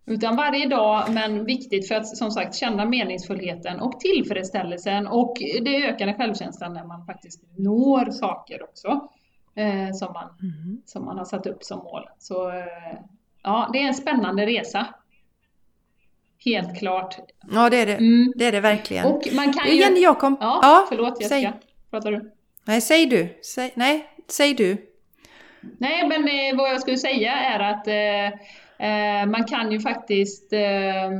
Utan 0.06 0.36
varje 0.36 0.68
dag, 0.68 1.04
men 1.10 1.44
viktigt 1.44 1.88
för 1.88 1.94
att 1.94 2.16
som 2.16 2.30
sagt 2.30 2.54
känna 2.54 2.84
meningsfullheten 2.84 3.80
och 3.80 4.00
tillfredsställelsen 4.00 5.06
och 5.06 5.36
det 5.62 5.86
ökade 5.86 6.14
självkänslan 6.14 6.74
när 6.74 6.84
man 6.84 7.06
faktiskt 7.06 7.42
når 7.56 8.10
saker 8.10 8.62
också. 8.62 9.08
Eh, 9.54 9.92
som, 9.92 10.12
man, 10.12 10.28
mm. 10.42 10.82
som 10.86 11.04
man 11.04 11.18
har 11.18 11.24
satt 11.24 11.46
upp 11.46 11.64
som 11.64 11.78
mål. 11.78 12.02
Så 12.18 12.50
eh, 12.50 12.98
ja, 13.42 13.70
det 13.72 13.78
är 13.78 13.86
en 13.86 13.94
spännande 13.94 14.46
resa. 14.46 14.86
Helt 16.44 16.78
klart. 16.78 17.16
Ja, 17.52 17.70
det 17.70 17.76
är 17.76 17.86
det. 17.86 17.94
Mm. 17.94 18.32
Det 18.36 18.44
är 18.44 18.52
det 18.52 18.60
verkligen. 18.60 19.06
Och 19.06 19.22
man 19.32 19.52
kan 19.52 19.70
ju... 19.70 19.76
Jenny, 19.76 20.00
jag 20.00 20.18
kom... 20.18 20.36
Ja, 20.40 20.86
förlåt 20.88 21.16
säg. 21.24 21.42
Jessica. 21.42 21.52
Pratar 21.90 22.12
du? 22.12 22.32
Nej, 22.64 22.80
säg 22.80 23.06
du. 23.06 23.38
Säg, 23.42 23.72
nej, 23.74 24.08
säg 24.28 24.54
du. 24.54 24.90
Nej, 25.78 26.08
men 26.08 26.28
eh, 26.28 26.58
vad 26.58 26.70
jag 26.70 26.80
skulle 26.80 26.98
säga 26.98 27.32
är 27.32 27.60
att 27.60 27.88
eh, 28.80 29.26
man 29.26 29.44
kan 29.44 29.72
ju 29.72 29.80
faktiskt... 29.80 30.52
Eh, 30.52 31.04
eh, 31.06 31.10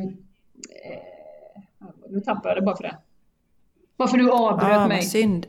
nu 2.10 2.20
tappade 2.20 2.48
jag 2.48 2.56
det 2.56 2.62
bara 2.62 2.76
för 2.76 2.82
det. 2.82 2.96
Varför 3.96 4.18
du 4.18 4.30
avbröt 4.30 4.70
Ja, 4.72 4.88
mig. 4.88 5.02
synd. 5.02 5.46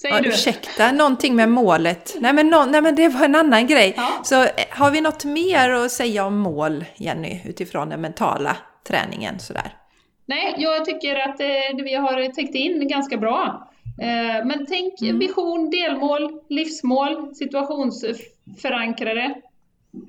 Säger 0.00 0.14
Ja, 0.14 0.20
du? 0.20 0.28
ursäkta, 0.28 0.92
någonting 0.92 1.36
med 1.36 1.48
målet. 1.48 2.16
Nej 2.20 2.32
men, 2.32 2.48
nå- 2.48 2.64
nej 2.64 2.82
men 2.82 2.94
det 2.94 3.08
var 3.08 3.24
en 3.24 3.34
annan 3.34 3.66
grej. 3.66 3.94
Ja. 3.96 4.08
Så 4.24 4.42
eh, 4.42 4.48
har 4.70 4.90
vi 4.90 5.00
något 5.00 5.24
mer 5.24 5.70
att 5.70 5.90
säga 5.90 6.24
om 6.26 6.38
mål, 6.38 6.84
Jenny, 6.96 7.40
utifrån 7.44 7.88
den 7.88 8.00
mentala 8.00 8.56
träningen 8.88 9.38
sådär? 9.38 9.72
Nej, 10.26 10.54
jag 10.58 10.84
tycker 10.84 11.16
att 11.16 11.40
eh, 11.40 11.46
vi 11.84 11.94
har 11.94 12.32
täckt 12.32 12.54
in 12.54 12.88
ganska 12.88 13.16
bra. 13.16 13.68
Eh, 14.02 14.44
men 14.46 14.66
tänk 14.68 15.00
Mm. 15.02 15.18
vision, 15.18 15.70
delmål, 15.70 16.40
livsmål, 16.48 17.34
situationsförankrade. 17.34 19.34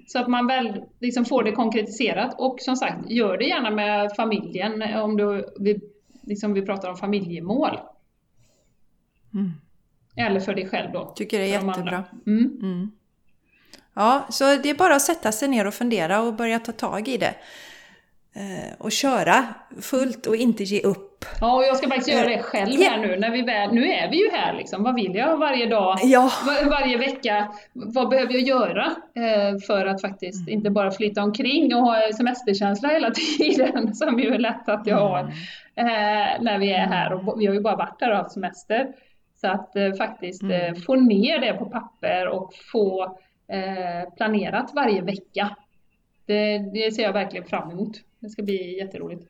Så 0.07 0.19
att 0.19 0.27
man 0.27 0.47
väl 0.47 0.83
liksom 0.99 1.25
får 1.25 1.43
det 1.43 1.51
konkretiserat. 1.51 2.35
Och 2.37 2.59
som 2.59 2.75
sagt, 2.75 3.09
gör 3.11 3.37
det 3.37 3.45
gärna 3.45 3.71
med 3.71 4.11
familjen 4.15 4.83
om 4.95 5.17
du, 5.17 5.53
vi, 5.59 5.81
liksom 6.21 6.53
vi 6.53 6.61
pratar 6.61 6.89
om 6.89 6.97
familjemål. 6.97 7.79
Mm. 9.33 9.51
Eller 10.15 10.39
för 10.39 10.55
dig 10.55 10.69
själv 10.69 10.91
då. 10.91 11.13
Tycker 11.15 11.39
det 11.39 11.45
är 11.45 11.65
jättebra. 11.65 12.03
Mm. 12.27 12.57
Mm. 12.61 12.91
Ja, 13.93 14.27
så 14.29 14.43
det 14.43 14.69
är 14.69 14.75
bara 14.75 14.95
att 14.95 15.01
sätta 15.01 15.31
sig 15.31 15.47
ner 15.47 15.67
och 15.67 15.73
fundera 15.73 16.21
och 16.21 16.33
börja 16.33 16.59
ta 16.59 16.71
tag 16.71 17.07
i 17.07 17.17
det. 17.17 17.35
Eh, 18.33 18.73
och 18.77 18.91
köra 18.91 19.45
fullt 19.81 20.27
och 20.27 20.35
inte 20.35 20.63
ge 20.63 20.81
upp. 20.81 21.12
Ja, 21.41 21.55
och 21.55 21.63
jag 21.63 21.77
ska 21.77 21.87
faktiskt 21.87 22.09
göra 22.09 22.27
det 22.27 22.39
själv 22.43 22.71
Ja. 22.81 22.89
här 22.89 22.97
nu. 22.97 23.15
När 23.19 23.31
vi 23.31 23.41
väl, 23.41 23.73
nu 23.73 23.87
är 23.87 24.09
vi 24.11 24.17
ju 24.23 24.31
här 24.31 24.53
liksom. 24.53 24.83
Vad 24.83 24.95
vill 24.95 25.15
jag 25.15 25.37
varje 25.37 25.65
dag? 25.65 25.97
Ja, 26.03 26.31
Var, 26.45 26.69
varje 26.69 26.97
vecka, 26.97 27.51
vad 27.73 28.09
behöver 28.09 28.33
jag 28.33 28.41
göra 28.41 28.85
eh, 29.15 29.59
för 29.67 29.85
att 29.85 30.01
faktiskt 30.01 30.47
inte 30.49 30.69
bara 30.69 30.91
flytta 30.91 31.23
omkring 31.23 31.75
och 31.75 31.81
ha 31.81 31.95
semesterkänsla 32.17 32.89
hela 32.89 33.11
tiden, 33.37 33.95
som 33.95 34.19
ju 34.19 34.33
är 34.33 34.39
lätt 34.39 34.69
att 34.69 34.87
jag 34.87 34.97
har 34.97 35.19
eh, 35.75 36.41
när 36.41 36.59
vi 36.59 36.71
är 36.71 36.87
här. 36.87 37.13
Och 37.13 37.41
vi 37.41 37.45
har 37.45 37.53
ju 37.53 37.61
bara 37.61 37.75
varit 37.75 38.01
här 38.01 38.11
och 38.11 38.17
haft 38.17 38.31
semester. 38.31 38.87
Så 39.41 39.47
att 39.47 39.75
eh, 39.75 39.93
faktiskt 39.93 40.43
eh, 40.43 40.73
få 40.85 40.95
ner 40.95 41.39
det 41.39 41.53
på 41.53 41.65
papper 41.65 42.27
och 42.27 42.53
få 42.71 43.03
eh, 43.47 44.13
planerat 44.17 44.71
varje 44.75 45.01
vecka. 45.01 45.49
Det, 46.25 46.57
det 46.57 46.91
ser 46.95 47.03
jag 47.03 47.13
verkligen 47.13 47.45
fram 47.45 47.71
emot. 47.71 47.91
Det 48.19 48.29
ska 48.29 48.43
bli 48.43 48.77
jätteroligt. 48.79 49.23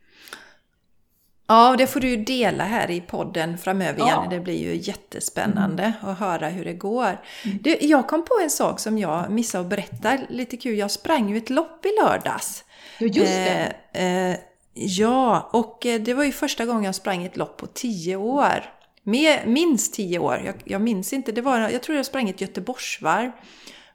Ja, 1.48 1.76
det 1.78 1.88
får 1.88 2.00
du 2.00 2.10
ju 2.10 2.18
dela 2.18 2.64
här 2.64 2.92
i 2.92 3.02
podden 3.02 3.58
framöver 3.58 4.00
Ja. 4.00 4.08
Jenny. 4.08 4.36
Det 4.36 4.40
blir 4.42 4.58
ju 4.58 4.76
jättespännande 4.76 5.94
att 6.02 6.20
höra 6.20 6.50
hur 6.50 6.66
det 6.66 6.74
går. 6.74 7.22
Du, 7.62 7.78
jag 7.82 8.08
kom 8.08 8.26
på 8.26 8.40
en 8.44 8.50
sak 8.50 8.80
som 8.80 8.98
jag 8.98 9.32
missade 9.32 9.64
att 9.64 9.70
berätta. 9.70 10.18
Lite 10.30 10.58
kul, 10.58 10.78
jag 10.78 10.92
sprang 10.92 11.30
ju 11.30 11.38
ett 11.38 11.50
lopp 11.50 11.86
i 11.86 11.90
lördags. 12.04 12.64
Ja, 13.00 13.08
just 13.08 13.34
det. 13.34 13.74
Eh, 13.92 14.32
eh, 14.32 14.38
ja, 14.74 15.50
och 15.54 15.86
eh, 15.86 16.02
det 16.02 16.14
var 16.14 16.24
ju 16.24 16.32
första 16.32 16.66
gången 16.66 16.84
jag 16.84 16.96
sprang 16.96 17.24
ett 17.24 17.38
lopp 17.38 17.58
på 17.58 17.68
tio 17.68 18.16
år. 18.16 18.64
Med, 19.04 19.48
minst 19.48 19.94
tio 19.94 20.20
år. 20.20 20.42
Jag, 20.46 20.56
jag 20.64 20.82
minns 20.82 21.14
inte. 21.14 21.32
Det 21.32 21.42
var, 21.42 21.60
jag 21.60 21.84
tror 21.84 21.98
jag 21.98 22.06
sprang 22.06 22.30
ett 22.30 22.42
Göteborgsvarv 22.42 23.32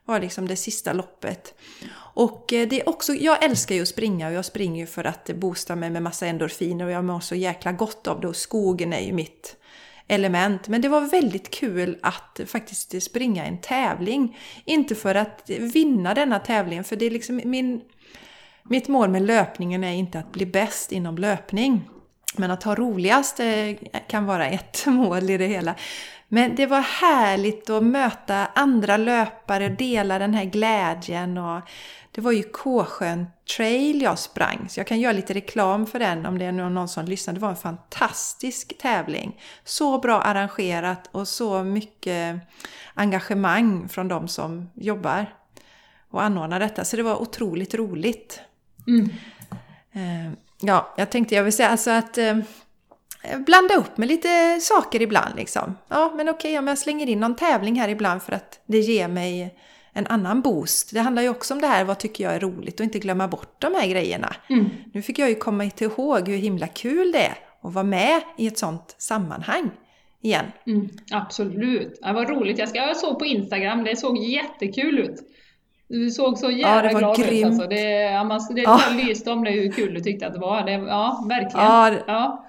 var 0.09 0.19
liksom 0.19 0.47
det 0.47 0.55
sista 0.55 0.93
loppet. 0.93 1.53
Och 1.95 2.53
eh, 2.53 2.67
det 2.67 2.81
är 2.81 2.89
också, 2.89 3.13
jag 3.13 3.43
älskar 3.43 3.75
ju 3.75 3.81
att 3.81 3.87
springa 3.87 4.27
och 4.27 4.33
jag 4.33 4.45
springer 4.45 4.81
ju 4.81 4.87
för 4.87 5.03
att 5.03 5.29
boosta 5.35 5.75
mig 5.75 5.89
med 5.89 6.03
massa 6.03 6.27
endorfiner 6.27 6.85
och 6.85 6.91
jag 6.91 7.05
mår 7.05 7.19
så 7.19 7.35
jäkla 7.35 7.71
gott 7.71 8.07
av 8.07 8.21
det 8.21 8.27
och 8.27 8.35
skogen 8.35 8.93
är 8.93 9.01
ju 9.01 9.13
mitt 9.13 9.55
element. 10.07 10.67
Men 10.67 10.81
det 10.81 10.89
var 10.89 11.01
väldigt 11.01 11.51
kul 11.51 11.97
att 12.01 12.39
faktiskt 12.45 13.03
springa 13.03 13.45
en 13.45 13.57
tävling. 13.61 14.37
Inte 14.65 14.95
för 14.95 15.15
att 15.15 15.49
vinna 15.49 16.13
denna 16.13 16.39
tävling, 16.39 16.83
för 16.83 16.95
det 16.95 17.05
är 17.05 17.11
liksom 17.11 17.41
min... 17.45 17.81
Mitt 18.63 18.87
mål 18.87 19.09
med 19.09 19.21
löpningen 19.21 19.83
är 19.83 19.93
inte 19.93 20.19
att 20.19 20.31
bli 20.31 20.45
bäst 20.45 20.91
inom 20.91 21.17
löpning. 21.17 21.89
Men 22.37 22.51
att 22.51 22.63
ha 22.63 22.75
roligast 22.75 23.39
eh, 23.39 23.75
kan 24.07 24.25
vara 24.25 24.47
ett 24.47 24.83
mål 24.85 25.29
i 25.29 25.37
det 25.37 25.47
hela. 25.47 25.75
Men 26.31 26.55
det 26.55 26.65
var 26.65 26.81
härligt 26.81 27.69
att 27.69 27.83
möta 27.83 28.45
andra 28.55 28.97
löpare 28.97 29.65
och 29.65 29.71
dela 29.71 30.19
den 30.19 30.33
här 30.33 30.45
glädjen. 30.45 31.37
Och 31.37 31.61
det 32.11 32.21
var 32.21 32.31
ju 32.31 32.43
Kåsjön 32.43 33.25
Trail 33.57 34.01
jag 34.01 34.19
sprang, 34.19 34.69
så 34.69 34.79
jag 34.79 34.87
kan 34.87 34.99
göra 34.99 35.13
lite 35.13 35.33
reklam 35.33 35.85
för 35.85 35.99
den 35.99 36.25
om 36.25 36.39
det 36.39 36.45
är 36.45 36.51
någon 36.51 36.87
som 36.87 37.05
lyssnar. 37.05 37.33
Det 37.33 37.39
var 37.39 37.49
en 37.49 37.55
fantastisk 37.55 38.77
tävling. 38.77 39.41
Så 39.63 39.99
bra 39.99 40.21
arrangerat 40.21 41.09
och 41.11 41.27
så 41.27 41.63
mycket 41.63 42.35
engagemang 42.93 43.89
från 43.89 44.07
de 44.07 44.27
som 44.27 44.69
jobbar 44.73 45.25
och 46.09 46.23
anordnar 46.23 46.59
detta. 46.59 46.85
Så 46.85 46.97
det 46.97 47.03
var 47.03 47.21
otroligt 47.21 47.73
roligt. 47.73 48.41
Mm. 48.87 49.09
Eh, 49.91 50.33
Ja, 50.61 50.93
jag 50.97 51.09
tänkte 51.09 51.35
jag 51.35 51.43
vill 51.43 51.53
säga 51.53 51.69
alltså 51.69 51.91
att 51.91 52.17
eh, 52.17 52.37
blanda 53.45 53.75
upp 53.75 53.97
med 53.97 54.07
lite 54.07 54.59
saker 54.61 55.01
ibland 55.01 55.35
liksom. 55.35 55.77
Ja, 55.87 56.11
men 56.15 56.29
okej 56.29 56.59
om 56.59 56.67
jag 56.67 56.77
slänger 56.77 57.09
in 57.09 57.19
någon 57.19 57.35
tävling 57.35 57.79
här 57.79 57.89
ibland 57.89 58.21
för 58.21 58.33
att 58.33 58.59
det 58.65 58.79
ger 58.79 59.07
mig 59.07 59.55
en 59.93 60.07
annan 60.07 60.41
boost. 60.41 60.93
Det 60.93 60.99
handlar 60.99 61.21
ju 61.23 61.29
också 61.29 61.53
om 61.53 61.61
det 61.61 61.67
här, 61.67 61.83
vad 61.83 61.97
tycker 61.97 62.23
jag 62.23 62.33
är 62.33 62.39
roligt 62.39 62.79
och 62.79 62.83
inte 62.83 62.99
glömma 62.99 63.27
bort 63.27 63.55
de 63.61 63.73
här 63.73 63.87
grejerna. 63.87 64.35
Mm. 64.49 64.69
Nu 64.93 65.01
fick 65.01 65.19
jag 65.19 65.29
ju 65.29 65.35
komma 65.35 65.65
ihåg 65.79 66.27
hur 66.27 66.37
himla 66.37 66.67
kul 66.67 67.11
det 67.11 67.19
är 67.25 67.35
att 67.61 67.73
vara 67.73 67.83
med 67.83 68.21
i 68.37 68.47
ett 68.47 68.57
sånt 68.57 68.95
sammanhang 68.97 69.71
igen. 70.21 70.45
Mm, 70.67 70.89
absolut. 71.11 71.99
Ja, 72.01 72.13
vad 72.13 72.29
roligt. 72.29 72.57
Jag, 72.59 72.69
ska, 72.69 72.77
jag 72.77 72.97
såg 72.97 73.19
på 73.19 73.25
Instagram, 73.25 73.83
det 73.83 73.95
såg 73.95 74.17
jättekul 74.17 74.99
ut. 74.99 75.15
Du 75.87 76.09
såg 76.09 76.37
så 76.37 76.51
jävla 76.51 76.91
var 76.93 76.99
glad 76.99 77.19
ut 77.33 77.45
alltså. 77.45 77.67
Det, 77.67 77.81
ja, 77.91 78.23
man, 78.23 78.39
det 78.55 78.61
Ja. 78.61 78.79
lyste 79.07 79.31
om 79.31 79.43
det 79.43 79.51
hur 79.51 79.71
kul 79.71 79.93
du 79.93 79.99
tyckte 79.99 80.27
att 80.27 80.33
det 80.33 80.39
var. 80.39 80.63
Det, 80.65 80.71
ja, 80.71 81.25
verkligen. 81.29 81.65
Ja, 81.65 81.91
Ja. 82.07 82.45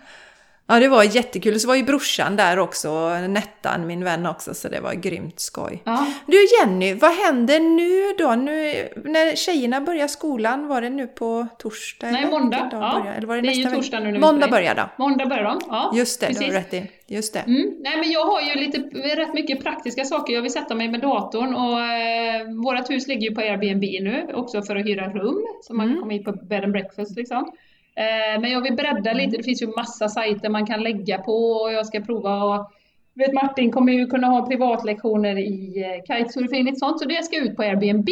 Ja, 0.71 0.81
det 0.81 0.89
var 0.89 1.03
jättekul. 1.05 1.61
Så 1.61 1.68
var 1.68 1.75
ju 1.75 1.83
brorsan 1.83 2.37
där 2.37 2.59
också, 2.59 3.09
Nettan, 3.29 3.87
min 3.87 4.05
vän 4.05 4.27
också, 4.27 4.55
så 4.55 4.68
det 4.68 4.81
var 4.81 4.93
grymt 4.95 5.41
skoj. 5.41 5.83
Ja. 5.85 6.07
Du 6.27 6.37
Jenny, 6.61 6.95
vad 6.95 7.11
händer 7.11 7.61
nu 7.61 8.14
då? 8.25 8.35
Nu, 8.35 8.89
när 9.05 9.37
tjejerna 9.37 9.81
börjar 9.81 10.09
skolan, 10.09 10.68
var 10.68 10.81
det 10.81 10.91
nu 10.91 11.07
på 11.07 11.47
torsdag? 11.59 12.11
Nej, 12.11 12.27
måndag. 12.31 12.68
Ja, 12.73 13.01
börjar? 13.01 13.16
Eller 13.16 13.27
var 13.27 13.37
det, 13.37 13.43
det 13.43 13.47
är 13.47 13.51
nästa 13.51 13.61
ju 13.61 13.64
vecka? 13.64 13.77
torsdag 13.77 14.01
nu 14.01 14.12
när 14.12 14.21
Måndag 14.21 14.49
börjar 14.49 14.75
då. 14.75 14.83
Måndag 15.05 15.27
börjar 15.27 15.45
de. 15.45 15.61
Ja, 15.68 15.93
Just 15.95 16.21
det, 16.21 16.27
har 16.27 16.33
du 16.33 16.39
precis. 16.39 16.55
rätt 16.55 16.75
i. 16.75 16.91
Just 17.14 17.33
det. 17.33 17.39
Mm. 17.41 17.75
Nej, 17.81 17.97
men 18.01 18.11
jag 18.11 18.25
har 18.25 18.41
ju 18.41 18.55
lite, 18.55 18.79
rätt 19.16 19.35
mycket 19.35 19.62
praktiska 19.64 20.05
saker. 20.05 20.35
Jag 20.35 20.43
vill 20.43 20.53
sätta 20.53 20.75
mig 20.75 20.89
med 20.89 21.01
datorn 21.01 21.55
och 21.55 21.81
eh, 21.81 22.47
vårt 22.64 22.91
hus 22.91 23.07
ligger 23.09 23.29
ju 23.29 23.35
på 23.35 23.41
Airbnb 23.41 23.83
nu 23.83 24.27
också 24.35 24.62
för 24.62 24.77
att 24.77 24.87
hyra 24.87 25.09
rum 25.09 25.43
så 25.62 25.75
man 25.75 25.87
kan 25.87 25.91
Mm. 25.91 26.01
komma 26.01 26.12
hit 26.12 26.25
på 26.25 26.33
bed 26.33 26.64
and 26.64 26.73
breakfast 26.73 27.16
liksom. 27.16 27.53
Eh, 28.01 28.40
men 28.40 28.51
jag 28.51 28.61
vill 28.62 28.74
bredda 28.74 29.12
lite. 29.12 29.36
Det 29.36 29.42
finns 29.42 29.62
ju 29.62 29.66
massa 29.66 30.09
sajter 30.09 30.48
man 30.48 30.66
kan 30.66 30.82
lägga 30.82 31.18
på 31.18 31.32
och 31.32 31.72
jag 31.72 31.86
ska 31.86 32.01
prova 32.01 32.44
och 32.44 32.70
vet 33.14 33.32
Martin 33.32 33.72
kommer 33.72 33.92
ju 33.92 34.07
kunna 34.07 34.26
ha 34.26 34.46
privatlektioner 34.46 35.38
i 35.38 35.82
eh, 35.82 36.16
kitesurfing 36.18 36.68
och 36.68 36.78
sånt 36.78 36.98
så 37.01 37.05
det 37.09 37.24
ska 37.24 37.36
ut 37.36 37.57
på 37.57 37.62
Airbnb. 37.62 38.09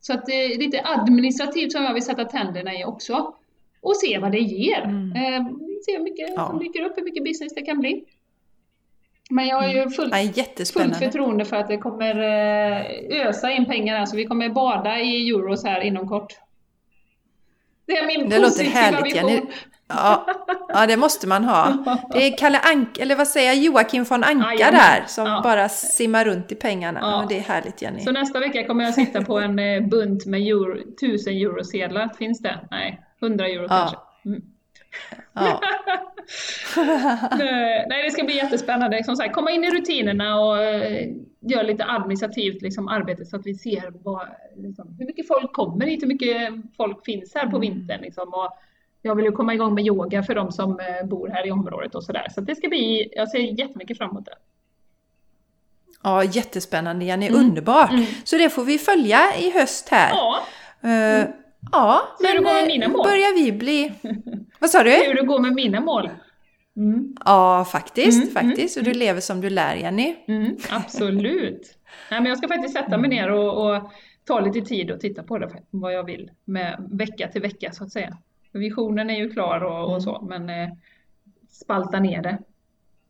Så 0.00 0.12
att 0.12 0.26
det 0.26 0.32
är 0.32 0.58
lite 0.58 0.80
administrativt 0.84 1.72
som 1.72 1.84
jag 1.84 1.94
vill 1.94 2.02
sätta 2.04 2.24
tänderna 2.24 2.74
i 2.80 2.84
också. 2.84 3.34
Och 3.80 3.96
se 3.96 4.18
vad 4.18 4.32
det 4.32 4.38
ger. 4.38 4.82
Mm. 4.84 5.12
Eh, 5.12 5.46
se 5.86 5.96
hur 5.96 6.02
mycket 6.04 6.28
Ja. 6.36 6.46
som 6.46 6.58
dyker 6.58 6.82
upp, 6.84 6.98
hur 6.98 7.04
mycket 7.04 7.24
business 7.24 7.54
det 7.54 7.62
kan 7.62 7.78
bli. 7.78 8.04
Men 9.30 9.46
jag 9.46 9.60
har 9.62 9.68
ju 9.68 9.90
fullt, 9.90 10.12
Ja, 10.12 10.18
fullt 10.22 10.36
jättespännande. 10.36 10.94
förtroende 10.94 11.44
för 11.44 11.56
att 11.56 11.68
det 11.68 11.76
kommer 11.76 12.14
eh, 12.16 13.26
ösa 13.26 13.50
in 13.50 13.64
pengar 13.64 13.98
här, 13.98 14.06
så 14.06 14.16
vi 14.16 14.24
kommer 14.24 14.48
bada 14.48 15.00
i 15.00 15.28
euros 15.30 15.64
här 15.64 15.80
inom 15.80 16.08
kort. 16.08 16.32
Det 17.86 17.98
är 17.98 18.06
min 18.06 18.28
Det 18.28 18.36
låter 18.38 18.48
positiva 18.48 18.80
härligt 18.80 19.14
vision. 19.16 19.28
Jenny. 19.30 19.42
Ja, 19.88 20.26
ja, 20.68 20.86
det 20.86 20.96
måste 20.96 21.26
man 21.26 21.44
ha. 21.44 21.72
Det 22.12 22.26
är 22.26 22.36
Kalle 22.36 22.58
Anka, 22.60 23.02
eller 23.02 23.16
vad 23.16 23.28
säger 23.28 23.46
jag, 23.46 23.56
Joakim 23.56 24.04
von 24.04 24.24
Anka 24.24 24.54
Jajamän. 24.54 24.80
där 24.80 25.04
som 25.06 25.26
Ja. 25.26 25.40
bara 25.44 25.68
simmar 25.68 26.24
runt 26.24 26.52
i 26.52 26.54
pengarna. 26.54 27.00
Ja. 27.02 27.10
Ja. 27.22 27.26
det 27.28 27.36
är 27.38 27.42
härligt 27.42 27.82
Jenny. 27.82 28.00
Så 28.00 28.12
nästa 28.12 28.40
vecka 28.40 28.64
kommer 28.66 28.84
jag 28.84 28.94
sitta 28.94 29.24
på 29.24 29.38
en 29.38 29.58
eh, 29.58 29.80
bunt 29.88 30.26
med 30.26 30.40
euro, 30.40 30.78
1000 31.02 31.32
eurosedlar. 31.32 32.08
Finns 32.18 32.38
det? 32.42 32.58
Nej, 32.70 33.00
100 33.22 33.46
euro 33.46 33.62
Ja. 33.62 33.68
kanske. 33.68 33.96
Mm. 34.26 34.42
Ja. 35.32 35.60
Nej, 37.88 38.02
det 38.04 38.10
ska 38.10 38.24
bli 38.24 38.36
jättespännande. 38.36 39.04
Som 39.04 39.16
sagt, 39.16 39.34
komma 39.34 39.50
in 39.50 39.64
i 39.64 39.70
rutinerna 39.70 40.40
och 40.40 40.62
eh, 40.62 41.08
göra 41.40 41.62
lite 41.62 41.84
administrativt 41.84 42.62
liksom, 42.62 42.88
arbete 42.88 43.24
så 43.24 43.36
att 43.36 43.46
vi 43.46 43.54
ser 43.54 43.92
vad, 44.02 44.26
liksom, 44.56 44.96
hur 44.98 45.06
mycket 45.06 45.28
folk 45.28 45.52
kommer 45.52 45.86
hit, 45.86 46.02
hur 46.02 46.08
mycket 46.08 46.52
folk 46.76 47.04
finns 47.04 47.34
här 47.34 47.46
på 47.46 47.58
vintern. 47.58 48.00
Liksom, 48.00 48.28
och 48.28 48.50
jag 49.02 49.14
vill 49.14 49.24
ju 49.24 49.32
komma 49.32 49.54
igång 49.54 49.74
med 49.74 49.86
yoga 49.86 50.22
för 50.22 50.34
de 50.34 50.52
som 50.52 50.80
eh, 50.80 51.06
bor 51.06 51.28
här 51.28 51.46
i 51.46 51.50
området 51.50 51.94
och 51.94 52.04
sådär. 52.04 52.26
Så 52.34 52.40
det 52.40 52.54
ska 52.54 52.68
bli, 52.68 53.12
jag 53.16 53.28
ser 53.28 53.38
jättemycket 53.38 53.98
fram 53.98 54.10
emot 54.10 54.24
det. 54.24 54.36
ja, 56.02 56.24
jättespännande 56.24 57.04
Jenny. 57.04 57.28
Mm. 57.28 57.40
Underbart! 57.40 57.90
Mm. 57.90 58.04
Så 58.24 58.36
det 58.36 58.50
får 58.50 58.64
vi 58.64 58.78
följa 58.78 59.20
i 59.38 59.50
höst 59.50 59.88
här. 59.88 60.10
Ja, 60.10 60.42
Eh, 60.86 61.26
Ja, 61.72 62.02
Hur 62.18 62.26
det 62.28 62.34
men 62.34 62.44
går 62.44 62.52
med 62.52 62.62
eh, 62.62 62.66
mina 62.66 62.88
mål? 62.88 63.02
börjar 63.04 63.34
vi 63.44 63.52
bli... 63.52 63.92
Vad 64.58 64.70
sa 64.70 64.82
du? 64.82 64.90
Hur 64.90 65.14
det 65.14 65.26
går 65.26 65.38
med 65.40 65.52
mina 65.52 65.80
mål. 65.80 66.10
Mm. 66.76 67.14
Ja, 67.24 67.64
faktiskt. 67.72 68.22
Mm, 68.22 68.34
faktiskt. 68.34 68.76
Och 68.76 68.84
du 68.84 68.94
lever 68.94 69.20
som 69.20 69.40
du 69.40 69.50
lär, 69.50 69.74
Jenny. 69.76 70.14
Mm, 70.28 70.56
absolut. 70.70 71.78
Nej, 72.10 72.20
men 72.20 72.26
jag 72.26 72.38
ska 72.38 72.48
faktiskt 72.48 72.74
sätta 72.74 72.98
mig 72.98 73.10
ner 73.10 73.30
och, 73.30 73.66
och 73.76 73.90
ta 74.24 74.40
lite 74.40 74.60
tid 74.60 74.90
och 74.90 75.00
titta 75.00 75.22
på 75.22 75.38
det, 75.38 75.50
vad 75.70 75.92
jag 75.94 76.04
vill, 76.04 76.30
med 76.44 76.88
vecka 76.92 77.28
till 77.28 77.42
vecka 77.42 77.72
så 77.72 77.84
att 77.84 77.92
säga. 77.92 78.16
Visionen 78.52 79.10
är 79.10 79.16
ju 79.18 79.30
klar 79.30 79.60
och, 79.64 79.94
och 79.94 80.02
så, 80.02 80.26
men 80.28 80.50
eh, 80.50 80.68
spalta 81.50 82.00
ner 82.00 82.22
det. 82.22 82.38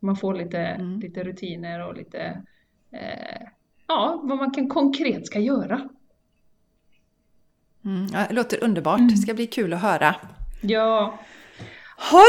Man 0.00 0.16
får 0.16 0.34
lite, 0.34 0.58
Mm. 0.58 1.00
lite 1.00 1.24
rutiner 1.24 1.86
och 1.88 1.94
lite, 1.96 2.42
eh, 2.92 3.46
ja, 3.86 4.20
vad 4.24 4.38
man 4.38 4.50
kan 4.50 4.68
konkret 4.68 5.26
ska 5.26 5.38
göra. 5.38 5.88
Mm, 7.86 8.06
ja, 8.12 8.18
det 8.28 8.34
låter 8.34 8.64
underbart. 8.64 9.00
Det 9.10 9.16
ska 9.16 9.34
bli 9.34 9.46
kul 9.46 9.72
att 9.72 9.80
höra. 9.82 10.14
Ja, 10.60 11.18
Har, 11.96 12.24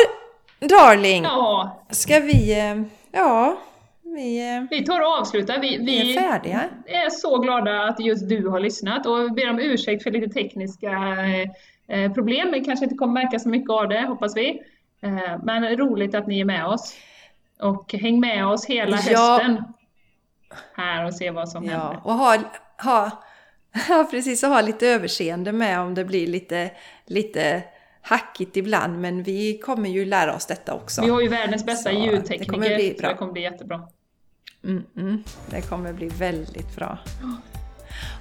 darling, 0.68 1.24
ja, 1.24 1.84
ska 1.89 2.20
vi... 2.20 2.60
eh, 2.60 2.82
Ja, 3.12 3.58
vi, 4.03 4.55
eh, 4.55 4.64
vi 4.70 4.86
tar 4.86 5.01
och 5.01 5.08
avslutar. 5.20 5.60
Vi, 5.60 5.78
vi 5.78 6.01
är 6.01 6.05
vi 6.05 6.14
färdiga. 6.14 6.64
är 6.86 7.10
så 7.10 7.38
glada 7.38 7.84
att 7.84 7.99
just 7.99 8.30
du 8.30 8.47
har 8.47 8.60
lyssnat 8.60 9.05
och 9.05 9.32
ber 9.34 9.49
om 9.49 9.60
ursäkt 9.60 10.03
för 10.03 10.12
lite 10.12 10.34
tekniska 10.34 10.91
eh, 11.88 12.12
problem. 12.14 12.51
Det 12.51 12.60
kanske 12.60 12.86
inte 12.86 12.95
kommer 12.95 13.14
märka 13.24 13.39
så 13.39 13.49
mycket 13.49 13.70
av 13.70 13.89
det, 13.89 14.01
hoppas 14.08 14.36
vi. 14.38 14.62
Men 15.43 15.78
roligt 15.78 16.16
att 16.16 16.28
ni 16.28 16.39
är 16.39 16.45
med 16.45 16.66
oss. 16.66 16.95
Och 17.60 17.93
häng 17.93 18.20
med 18.20 18.47
oss 18.47 18.66
hela 18.66 18.97
Ja. 19.08 19.32
hösten 19.39 19.64
här 20.76 21.05
och 21.05 21.14
se 21.14 21.32
vad 21.32 21.49
som 21.49 21.66
Ja, 21.66 21.72
händer. 21.72 21.99
och 22.03 22.14
ha, 22.14 22.38
ha, 22.84 23.12
ja, 23.89 24.07
precis, 24.11 24.43
och 24.43 24.49
ha 24.49 24.61
lite 24.61 24.88
överseende 24.88 25.51
med 25.51 25.80
om 25.80 25.93
det 25.93 26.05
blir 26.05 26.28
lite, 26.28 26.71
lite 27.05 27.63
hackigt 28.01 28.57
ibland. 28.57 28.99
Men 29.01 29.23
vi 29.23 29.57
kommer 29.57 29.89
ju 29.89 30.05
lära 30.05 30.36
oss 30.36 30.45
detta 30.45 30.73
också. 30.73 31.01
Vi 31.01 31.09
har 31.09 31.21
ju 31.21 31.28
världens 31.28 31.65
bästa 31.65 31.89
Så 31.89 31.95
det 31.95 32.05
ljudtekniker, 32.05 32.53
kommer 32.53 32.75
bli 32.75 32.93
så 32.95 33.01
bra. 33.01 33.09
det 33.09 33.15
kommer 33.17 33.32
bli 33.34 33.41
jättebra. 33.41 33.82
Mm, 34.63 34.84
mm, 34.97 35.23
det 35.49 35.61
kommer 35.61 35.93
bli 35.93 36.07
väldigt 36.07 36.75
bra. 36.75 36.97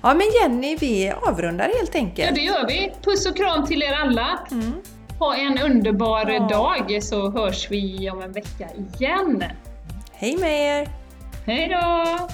Ja, 0.03 0.15
men 0.15 0.27
Jenny, 0.43 0.77
vi 0.77 1.11
avrundar 1.11 1.65
helt 1.79 1.95
Ja, 1.95 2.01
enkelt. 2.01 2.35
det 2.35 2.41
gör 2.41 2.67
vi. 2.67 2.93
Puss 3.03 3.27
och 3.27 3.37
kram 3.37 3.67
till 3.67 3.83
er 3.83 3.93
alla. 3.93 4.39
Mm. 4.51 4.73
Ha 5.19 5.37
en 5.37 5.59
underbar 5.59 6.31
Ja. 6.31 6.49
dag 6.49 7.03
så 7.03 7.31
hörs 7.31 7.71
vi 7.71 8.11
om 8.11 8.23
en 8.23 8.33
vecka 8.33 8.69
igen. 8.99 9.45
Hej 10.13 10.37
med 10.39 10.61
er! 10.83 10.89
Hej 11.47 11.69
då! 11.69 12.29